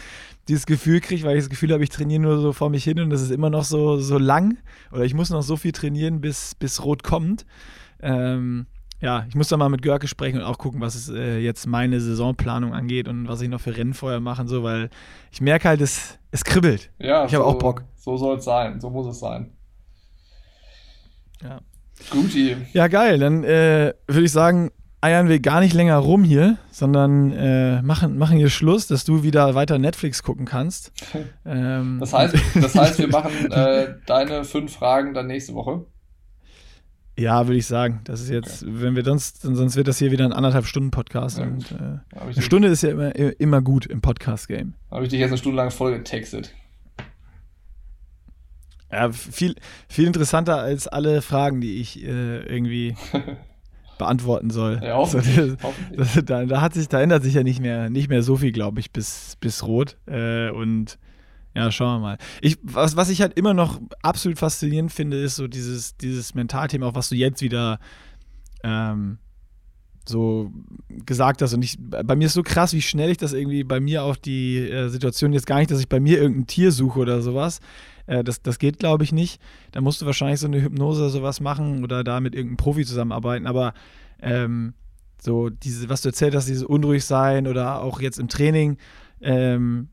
dieses 0.48 0.66
Gefühl 0.66 1.00
kriege, 1.00 1.24
weil 1.24 1.38
ich 1.38 1.44
das 1.44 1.50
Gefühl 1.50 1.72
habe, 1.72 1.84
ich 1.84 1.90
trainiere 1.90 2.22
nur 2.22 2.40
so 2.40 2.54
vor 2.54 2.70
mich 2.70 2.84
hin 2.84 3.00
und 3.00 3.10
das 3.10 3.22
ist 3.22 3.32
immer 3.32 3.50
noch 3.50 3.64
so, 3.64 3.98
so 3.98 4.18
lang 4.18 4.58
oder 4.92 5.06
ich 5.06 5.14
muss 5.14 5.30
noch 5.30 5.42
so 5.42 5.56
viel 5.56 5.72
trainieren, 5.72 6.22
bis, 6.22 6.56
bis 6.56 6.84
Rot 6.84 7.04
kommt. 7.04 7.46
Ähm, 8.02 8.68
ja, 9.02 9.26
ich 9.28 9.36
muss 9.36 9.50
da 9.50 9.58
mal 9.58 9.70
mit 9.70 9.82
Görke 9.82 10.08
sprechen 10.08 10.40
und 10.40 10.46
auch 10.46 10.58
gucken, 10.58 10.82
was 10.82 10.96
es, 10.96 11.10
äh, 11.10 11.38
jetzt 11.40 11.68
meine 11.68 12.00
Saisonplanung 12.00 12.74
angeht 12.74 13.08
und 13.08 13.28
was 13.28 13.42
ich 13.42 13.50
noch 13.50 13.62
für 13.62 13.76
Rennen 13.76 13.94
vorher 13.94 14.20
machen, 14.20 14.48
so, 14.48 14.64
weil 14.64 14.90
ich 15.32 15.42
merke 15.42 15.68
halt, 15.68 15.82
es, 15.82 16.18
es 16.36 16.44
kribbelt. 16.44 16.92
Ja, 17.00 17.26
ich 17.26 17.34
habe 17.34 17.44
so, 17.44 17.50
auch 17.50 17.58
Bock. 17.58 17.84
So 17.96 18.18
soll 18.18 18.38
es 18.38 18.46
sein, 18.46 18.82
so 18.82 18.90
muss 18.90 19.08
es 19.08 19.20
sein. 19.20 19.54
Ja. 21.42 21.62
Guti. 22.12 22.58
Ja, 22.74 22.88
geil. 22.88 23.20
Dann 23.20 23.46
äh, 23.46 23.94
würde 24.06 24.26
ich 24.26 24.32
sagen, 24.34 24.72
eiern 25.00 25.30
wir 25.30 25.40
gar 25.40 25.62
nicht 25.62 25.74
länger 25.74 25.98
rum 25.98 26.26
hier, 26.26 26.58
sondern 26.72 27.32
äh, 27.32 27.82
machen, 27.82 28.18
machen 28.18 28.38
hier 28.38 28.50
Schluss, 28.50 28.88
dass 28.88 29.06
du 29.06 29.24
wieder 29.24 29.56
weiter 29.56 29.80
Netflix 29.80 30.24
gucken 30.24 30.46
kannst. 30.46 30.92
ähm, 31.46 32.00
Das 32.02 32.12
heißt, 32.12 32.36
das 32.56 32.76
heißt 32.76 33.00
wir 33.00 33.08
machen 33.20 33.50
äh, 33.52 33.96
deine 34.06 34.44
fünf 34.44 34.74
Fragen 34.74 35.14
dann 35.14 35.28
nächste 35.28 35.54
Woche. 35.54 35.86
Ja, 37.18 37.48
würde 37.48 37.58
ich 37.58 37.66
sagen. 37.66 38.02
Das 38.04 38.22
ist 38.22 38.30
jetzt, 38.30 38.64
okay. 38.64 38.72
wenn 38.76 38.96
wir 38.96 39.06
sonst, 39.06 39.42
sonst 39.42 39.76
wird 39.76 39.88
das 39.88 39.98
hier 39.98 40.12
wieder 40.12 40.26
ein 40.26 40.34
anderthalb 40.34 40.66
Stunden 40.66 40.92
Podcast. 40.92 41.38
Ja. 41.38 41.46
Und, 41.46 41.72
äh, 41.72 42.20
eine 42.20 42.42
Stunde 42.42 42.68
ist 42.68 42.84
ja 42.84 42.90
immer, 42.90 43.16
immer 43.16 43.62
gut 43.62 43.86
im 43.86 44.02
Podcast-Game. 44.02 44.74
Habe 44.92 45.04
ich 45.04 45.10
dich 45.10 45.20
jetzt 45.20 45.30
eine 45.30 45.38
Stunde 45.38 45.58
lang 45.58 45.72
voll 45.72 45.98
getextet. 45.98 46.54
Ja, 48.92 49.12
viel, 49.12 49.56
viel 49.88 50.08
interessanter 50.08 50.58
als 50.58 50.88
alle 50.88 51.22
Fragen, 51.22 51.62
die 51.62 51.80
ich 51.80 52.04
äh, 52.04 52.44
irgendwie 52.44 52.96
beantworten 53.98 54.50
soll. 54.50 54.82
Ja, 54.84 54.96
hoffentlich, 54.96 55.38
also, 55.38 55.56
das, 55.96 56.14
das, 56.14 56.26
da, 56.26 56.46
da, 56.46 56.62
hat 56.62 56.74
sich, 56.74 56.90
da 56.90 57.02
ändert 57.02 57.24
sich 57.24 57.34
ja 57.34 57.44
nicht 57.44 57.62
mehr, 57.62 57.90
nicht 57.90 58.10
mehr 58.10 58.24
so 58.24 58.38
viel, 58.38 58.52
glaube 58.52 58.80
ich, 58.80 58.92
bis, 58.92 59.38
bis 59.40 59.64
rot. 59.64 59.98
Äh, 60.06 60.50
und 60.50 60.98
ja, 61.56 61.72
schauen 61.72 62.02
wir 62.02 62.08
mal. 62.08 62.18
Ich, 62.42 62.58
was, 62.64 62.98
was 62.98 63.10
ich 63.10 63.22
halt 63.22 63.38
immer 63.38 63.54
noch 63.54 63.80
absolut 64.02 64.38
faszinierend 64.38 64.92
finde, 64.92 65.22
ist 65.22 65.38
so 65.38 65.48
dieses, 65.48 65.96
dieses 65.96 66.36
Mentalthema, 66.36 66.88
auch 66.88 66.96
was 66.96 67.10
du 67.10 67.16
jetzt 67.16 67.42
wieder 67.42 67.80
ähm, 68.64 69.20
so 70.08 70.52
gesagt 70.90 71.42
hast. 71.42 71.54
Und 71.54 71.64
ich, 71.64 71.78
bei 71.80 72.16
mir 72.16 72.26
ist 72.26 72.34
so 72.34 72.44
krass, 72.44 72.74
wie 72.74 72.82
schnell 72.82 73.10
ich 73.10 73.18
das 73.18 73.32
irgendwie 73.32 73.64
bei 73.64 73.80
mir 73.80 74.04
auf 74.04 74.18
die 74.18 74.58
äh, 74.58 74.90
Situation 74.90 75.32
jetzt 75.32 75.48
gar 75.48 75.60
nicht, 75.60 75.72
dass 75.72 75.80
ich 75.80 75.88
bei 75.88 76.02
mir 76.02 76.22
irgendein 76.22 76.48
Tier 76.48 76.72
suche 76.74 77.00
oder 77.00 77.22
sowas. 77.22 77.62
Äh, 78.06 78.24
das, 78.24 78.42
das 78.42 78.60
geht, 78.60 78.78
glaube 78.80 79.06
ich, 79.06 79.14
nicht. 79.14 79.42
Da 79.72 79.80
musst 79.80 80.02
du 80.02 80.06
wahrscheinlich 80.06 80.42
so 80.42 80.48
eine 80.48 80.62
Hypnose 80.62 81.04
oder 81.04 81.10
sowas 81.10 81.40
machen 81.40 81.84
oder 81.84 82.04
da 82.04 82.20
mit 82.20 82.36
irgendeinem 82.36 82.58
Profi 82.58 82.86
zusammenarbeiten. 82.86 83.48
Aber 83.48 83.74
ähm, 84.22 84.74
so 85.22 85.50
diese, 85.50 85.88
was 85.88 86.02
du 86.02 86.10
erzählt 86.10 86.36
hast, 86.36 86.50
dieses 86.50 86.64
unruhig 86.64 87.06
sein 87.06 87.48
oder 87.48 87.82
auch 87.82 88.02
jetzt 88.02 88.20
im 88.20 88.28
Training, 88.28 88.78
ähm, 89.22 89.88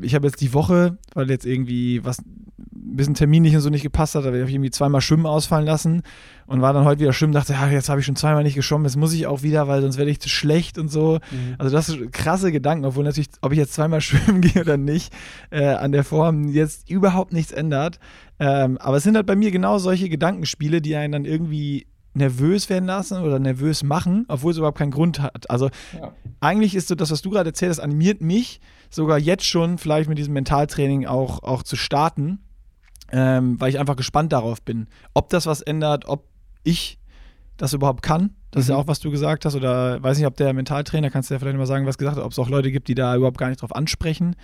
ich 0.00 0.14
habe 0.14 0.26
jetzt 0.26 0.40
die 0.40 0.54
Woche, 0.54 0.98
weil 1.14 1.30
jetzt 1.30 1.46
irgendwie 1.46 2.04
was 2.04 2.18
ein 2.18 2.96
bisschen 2.96 3.14
terminlich 3.14 3.54
und 3.54 3.60
so 3.60 3.70
nicht 3.70 3.82
gepasst 3.82 4.14
hat, 4.14 4.24
habe 4.24 4.38
ich 4.38 4.52
irgendwie 4.52 4.70
zweimal 4.70 5.00
Schwimmen 5.00 5.26
ausfallen 5.26 5.66
lassen 5.66 6.02
und 6.46 6.60
war 6.62 6.72
dann 6.72 6.84
heute 6.84 7.00
wieder 7.00 7.12
schwimmen, 7.12 7.32
dachte, 7.32 7.52
ja, 7.52 7.68
jetzt 7.68 7.88
habe 7.88 8.00
ich 8.00 8.06
schon 8.06 8.16
zweimal 8.16 8.42
nicht 8.42 8.54
geschwommen, 8.54 8.86
jetzt 8.86 8.96
muss 8.96 9.12
ich 9.12 9.26
auch 9.26 9.42
wieder, 9.42 9.68
weil 9.68 9.82
sonst 9.82 9.98
werde 9.98 10.10
ich 10.10 10.20
zu 10.20 10.28
schlecht 10.28 10.78
und 10.78 10.88
so. 10.88 11.18
Mhm. 11.30 11.54
Also 11.58 11.74
das 11.74 11.86
sind 11.86 12.12
krasse 12.12 12.50
Gedanken, 12.52 12.84
obwohl 12.84 13.04
natürlich, 13.04 13.28
ob 13.42 13.52
ich 13.52 13.58
jetzt 13.58 13.74
zweimal 13.74 14.00
schwimmen 14.02 14.40
gehe 14.40 14.62
oder 14.62 14.76
nicht, 14.76 15.12
äh, 15.50 15.64
an 15.64 15.92
der 15.92 16.04
Form 16.04 16.48
jetzt 16.48 16.88
überhaupt 16.90 17.32
nichts 17.32 17.52
ändert. 17.52 17.98
Ähm, 18.38 18.78
aber 18.78 18.96
es 18.96 19.02
sind 19.02 19.16
halt 19.16 19.26
bei 19.26 19.36
mir 19.36 19.50
genau 19.50 19.78
solche 19.78 20.08
Gedankenspiele, 20.08 20.80
die 20.80 20.96
einen 20.96 21.12
dann 21.12 21.24
irgendwie 21.24 21.86
nervös 22.18 22.68
werden 22.68 22.86
lassen 22.86 23.22
oder 23.22 23.38
nervös 23.38 23.82
machen, 23.82 24.24
obwohl 24.28 24.52
es 24.52 24.58
überhaupt 24.58 24.78
keinen 24.78 24.90
Grund 24.90 25.20
hat. 25.20 25.50
Also 25.50 25.70
ja. 25.94 26.12
eigentlich 26.40 26.74
ist 26.74 26.88
so 26.88 26.94
das, 26.94 27.10
was 27.10 27.22
du 27.22 27.30
gerade 27.30 27.50
erzählt 27.50 27.70
hast, 27.70 27.80
animiert 27.80 28.20
mich 28.20 28.60
sogar 28.90 29.18
jetzt 29.18 29.44
schon 29.44 29.78
vielleicht 29.78 30.08
mit 30.08 30.18
diesem 30.18 30.34
Mentaltraining 30.34 31.06
auch, 31.06 31.42
auch 31.42 31.62
zu 31.62 31.76
starten, 31.76 32.40
ähm, 33.10 33.60
weil 33.60 33.70
ich 33.70 33.78
einfach 33.78 33.96
gespannt 33.96 34.32
darauf 34.32 34.62
bin, 34.62 34.88
ob 35.14 35.30
das 35.30 35.46
was 35.46 35.62
ändert, 35.62 36.06
ob 36.06 36.24
ich 36.64 36.98
das 37.56 37.72
überhaupt 37.72 38.02
kann. 38.02 38.30
Das 38.50 38.60
mhm. 38.60 38.62
ist 38.62 38.68
ja 38.68 38.76
auch, 38.76 38.86
was 38.86 39.00
du 39.00 39.10
gesagt 39.10 39.44
hast. 39.44 39.54
Oder 39.54 40.02
weiß 40.02 40.16
nicht, 40.18 40.26
ob 40.26 40.36
der 40.36 40.52
Mentaltrainer, 40.52 41.10
kannst 41.10 41.30
du 41.30 41.34
ja 41.34 41.40
vielleicht 41.40 41.58
mal 41.58 41.66
sagen, 41.66 41.86
was 41.86 41.98
gesagt 41.98 42.16
hat, 42.16 42.24
ob 42.24 42.32
es 42.32 42.38
auch 42.38 42.48
Leute 42.48 42.70
gibt, 42.70 42.88
die 42.88 42.94
da 42.94 43.14
überhaupt 43.16 43.38
gar 43.38 43.48
nicht 43.48 43.62
drauf 43.62 43.74
ansprechen. 43.74 44.36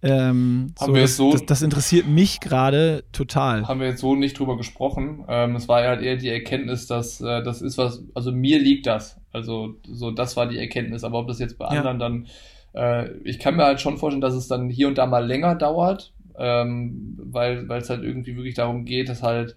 Ähm, 0.00 0.74
haben 0.78 0.86
so, 0.86 0.94
wir 0.94 1.02
das, 1.02 1.16
so, 1.16 1.32
das, 1.32 1.46
das, 1.46 1.62
interessiert 1.62 2.06
mich 2.06 2.38
gerade 2.38 3.02
total. 3.12 3.66
Haben 3.66 3.80
wir 3.80 3.88
jetzt 3.88 4.00
so 4.00 4.14
nicht 4.14 4.38
drüber 4.38 4.56
gesprochen. 4.56 5.24
Ähm, 5.28 5.56
es 5.56 5.66
war 5.66 5.82
halt 5.82 6.02
eher 6.02 6.16
die 6.16 6.28
Erkenntnis, 6.28 6.86
dass 6.86 7.20
äh, 7.20 7.42
das 7.42 7.62
ist 7.62 7.78
was, 7.78 8.04
also 8.14 8.30
mir 8.30 8.60
liegt 8.60 8.86
das. 8.86 9.16
Also 9.32 9.74
so, 9.88 10.12
das 10.12 10.36
war 10.36 10.46
die 10.46 10.58
Erkenntnis. 10.58 11.02
Aber 11.02 11.18
ob 11.18 11.26
das 11.26 11.40
jetzt 11.40 11.58
bei 11.58 11.64
ja. 11.66 11.80
anderen 11.80 11.98
dann, 11.98 12.26
äh, 12.74 13.10
ich 13.24 13.40
kann 13.40 13.56
mir 13.56 13.64
halt 13.64 13.80
schon 13.80 13.98
vorstellen, 13.98 14.20
dass 14.20 14.34
es 14.34 14.46
dann 14.46 14.70
hier 14.70 14.86
und 14.86 14.98
da 14.98 15.06
mal 15.06 15.26
länger 15.26 15.56
dauert, 15.56 16.12
ähm, 16.38 17.18
weil 17.18 17.68
es 17.72 17.90
halt 17.90 18.04
irgendwie 18.04 18.36
wirklich 18.36 18.54
darum 18.54 18.84
geht, 18.84 19.08
dass 19.08 19.24
halt 19.24 19.56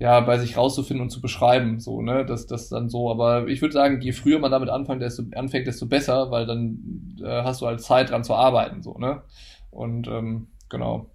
ja, 0.00 0.18
bei 0.20 0.38
sich 0.38 0.56
rauszufinden 0.56 1.02
und 1.02 1.10
zu 1.10 1.20
beschreiben, 1.20 1.78
so, 1.78 2.00
ne, 2.00 2.24
das, 2.24 2.46
das 2.46 2.70
dann 2.70 2.88
so, 2.88 3.10
aber 3.10 3.48
ich 3.48 3.60
würde 3.60 3.74
sagen, 3.74 4.00
je 4.00 4.12
früher 4.12 4.38
man 4.38 4.50
damit 4.50 4.70
anfängt, 4.70 5.02
desto, 5.02 5.24
anfängt, 5.34 5.66
desto 5.66 5.84
besser, 5.84 6.30
weil 6.30 6.46
dann 6.46 7.18
äh, 7.22 7.42
hast 7.42 7.60
du 7.60 7.66
halt 7.66 7.82
Zeit 7.82 8.08
dran 8.08 8.24
zu 8.24 8.34
arbeiten, 8.34 8.82
so, 8.82 8.96
ne, 8.96 9.20
und 9.70 10.06
ähm, 10.08 10.48
genau. 10.68 11.06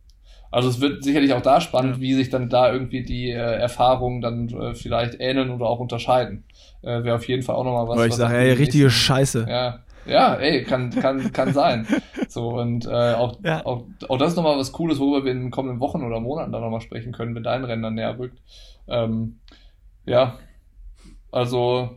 Also 0.51 0.69
es 0.69 0.79
wird 0.79 1.03
sicherlich 1.03 1.33
auch 1.33 1.41
da 1.41 1.59
spannend, 1.59 1.97
ja. 1.97 2.01
wie 2.01 2.13
sich 2.13 2.29
dann 2.29 2.49
da 2.49 2.71
irgendwie 2.71 3.03
die 3.03 3.29
äh, 3.29 3.35
Erfahrungen 3.35 4.21
dann 4.21 4.49
äh, 4.49 4.73
vielleicht 4.73 5.19
ähneln 5.19 5.49
oder 5.49 5.65
auch 5.65 5.79
unterscheiden. 5.79 6.45
Äh, 6.81 7.03
Wäre 7.03 7.15
auf 7.15 7.27
jeden 7.27 7.43
Fall 7.43 7.55
auch 7.55 7.65
nochmal 7.65 7.87
was. 7.87 7.97
Weil 7.97 8.07
ich 8.07 8.15
sage, 8.15 8.37
ey, 8.37 8.53
richtige 8.53 8.89
Scheiße. 8.89 9.45
Ja, 9.49 9.79
ja, 10.05 10.35
ey, 10.35 10.63
kann, 10.63 10.91
kann, 10.91 11.31
kann 11.31 11.53
sein. 11.53 11.87
So, 12.27 12.59
und 12.59 12.85
äh, 12.85 13.13
auch, 13.13 13.37
ja. 13.43 13.65
auch, 13.65 13.83
auch 14.09 14.17
das 14.17 14.29
ist 14.29 14.35
nochmal 14.35 14.57
was 14.57 14.73
Cooles, 14.73 14.99
worüber 14.99 15.23
wir 15.23 15.31
in 15.31 15.43
den 15.43 15.51
kommenden 15.51 15.79
Wochen 15.79 16.03
oder 16.03 16.19
Monaten 16.19 16.51
dann 16.51 16.61
nochmal 16.61 16.81
sprechen 16.81 17.13
können, 17.13 17.33
wenn 17.33 17.43
dein 17.43 17.63
Rennen 17.63 17.83
dann 17.83 17.93
näher 17.93 18.17
rückt. 18.17 18.41
Ähm, 18.89 19.39
ja, 20.05 20.37
also 21.31 21.91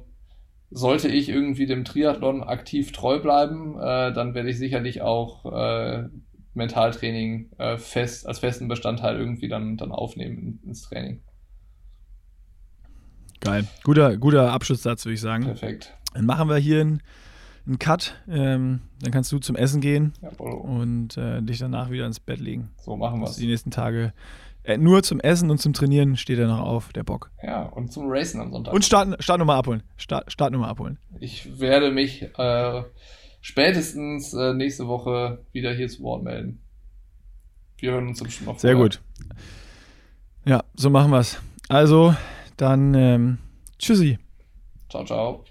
sollte 0.70 1.09
ich 1.09 1.28
irgendwie 1.28 1.66
dem 1.66 1.84
Triathlon 1.84 2.44
aktiv 2.44 2.92
treu 2.92 3.18
bleiben, 3.18 3.78
äh, 3.80 4.12
dann 4.12 4.34
werde 4.34 4.50
ich 4.50 4.59
sicherlich 4.59 5.00
auch 5.02 5.46
äh, 5.46 6.04
Mentaltraining 6.59 7.50
äh, 7.56 7.78
fest, 7.78 8.26
als 8.26 8.40
festen 8.40 8.68
Bestandteil 8.68 9.16
irgendwie 9.16 9.48
dann, 9.48 9.78
dann 9.78 9.90
aufnehmen 9.90 10.61
ins 10.64 10.82
Training. 10.82 11.22
Geil. 13.40 13.66
Guter, 13.84 14.16
guter 14.18 14.52
Abschlusssatz, 14.52 15.04
würde 15.04 15.14
ich 15.14 15.20
sagen. 15.20 15.44
Perfekt. 15.44 15.96
Dann 16.12 16.26
machen 16.26 16.48
wir 16.48 16.56
hier 16.56 16.80
einen, 16.80 17.02
einen 17.66 17.78
Cut. 17.78 18.20
Ähm, 18.28 18.80
dann 19.00 19.12
kannst 19.12 19.32
du 19.32 19.38
zum 19.38 19.56
Essen 19.56 19.80
gehen 19.80 20.12
Jawohl. 20.20 20.52
und 20.52 21.16
äh, 21.16 21.40
dich 21.40 21.59
danach 21.59 21.90
wieder 21.90 22.06
ins 22.06 22.20
Bett 22.20 22.40
legen. 22.40 22.70
So 22.78 22.96
machen 22.96 23.20
wir 23.20 23.28
es. 23.28 23.36
Die 23.36 23.46
nächsten 23.46 23.70
Tage. 23.70 24.12
Äh, 24.64 24.76
nur 24.76 25.02
zum 25.02 25.20
Essen 25.20 25.50
und 25.50 25.59
zum 25.59 25.72
Trainieren 25.72 26.16
steht 26.16 26.38
er 26.38 26.48
noch 26.48 26.61
auf, 26.61 26.92
der 26.92 27.04
Bock. 27.04 27.30
Ja, 27.42 27.62
und 27.62 27.92
zum 27.92 28.06
Racen 28.09 28.40
am 28.40 28.52
Sonntag. 28.52 28.74
Und 28.74 28.84
Start, 28.84 29.22
Startnummer 29.22 29.54
abholen. 29.54 29.82
Start, 29.96 30.30
Startnummer 30.30 30.68
abholen. 30.68 30.98
Ich 31.20 31.61
werde 31.61 31.90
mich 31.90 32.22
äh, 32.36 32.82
spätestens 33.41 34.34
äh, 34.34 34.55
nächste 34.55 34.86
Woche 34.86 35.45
wieder 35.53 35.72
hier 35.74 35.89
zu 35.89 36.03
Wort 36.03 36.22
melden. 36.22 36.61
Wir 37.78 37.93
hören 37.93 38.09
uns 38.09 38.22
bestimmt 38.22 38.49
noch 38.49 38.59
Sehr 38.59 38.74
gut. 38.74 39.01
Ja, 40.45 40.64
so 40.74 40.91
machen 40.91 41.11
wir 41.11 41.20
es. 41.20 41.41
Also, 41.68 42.14
dann 42.57 42.95
ähm, 42.95 43.39
tschüssi. 43.78 44.18
Ciao, 44.89 45.05
ciao. 45.05 45.45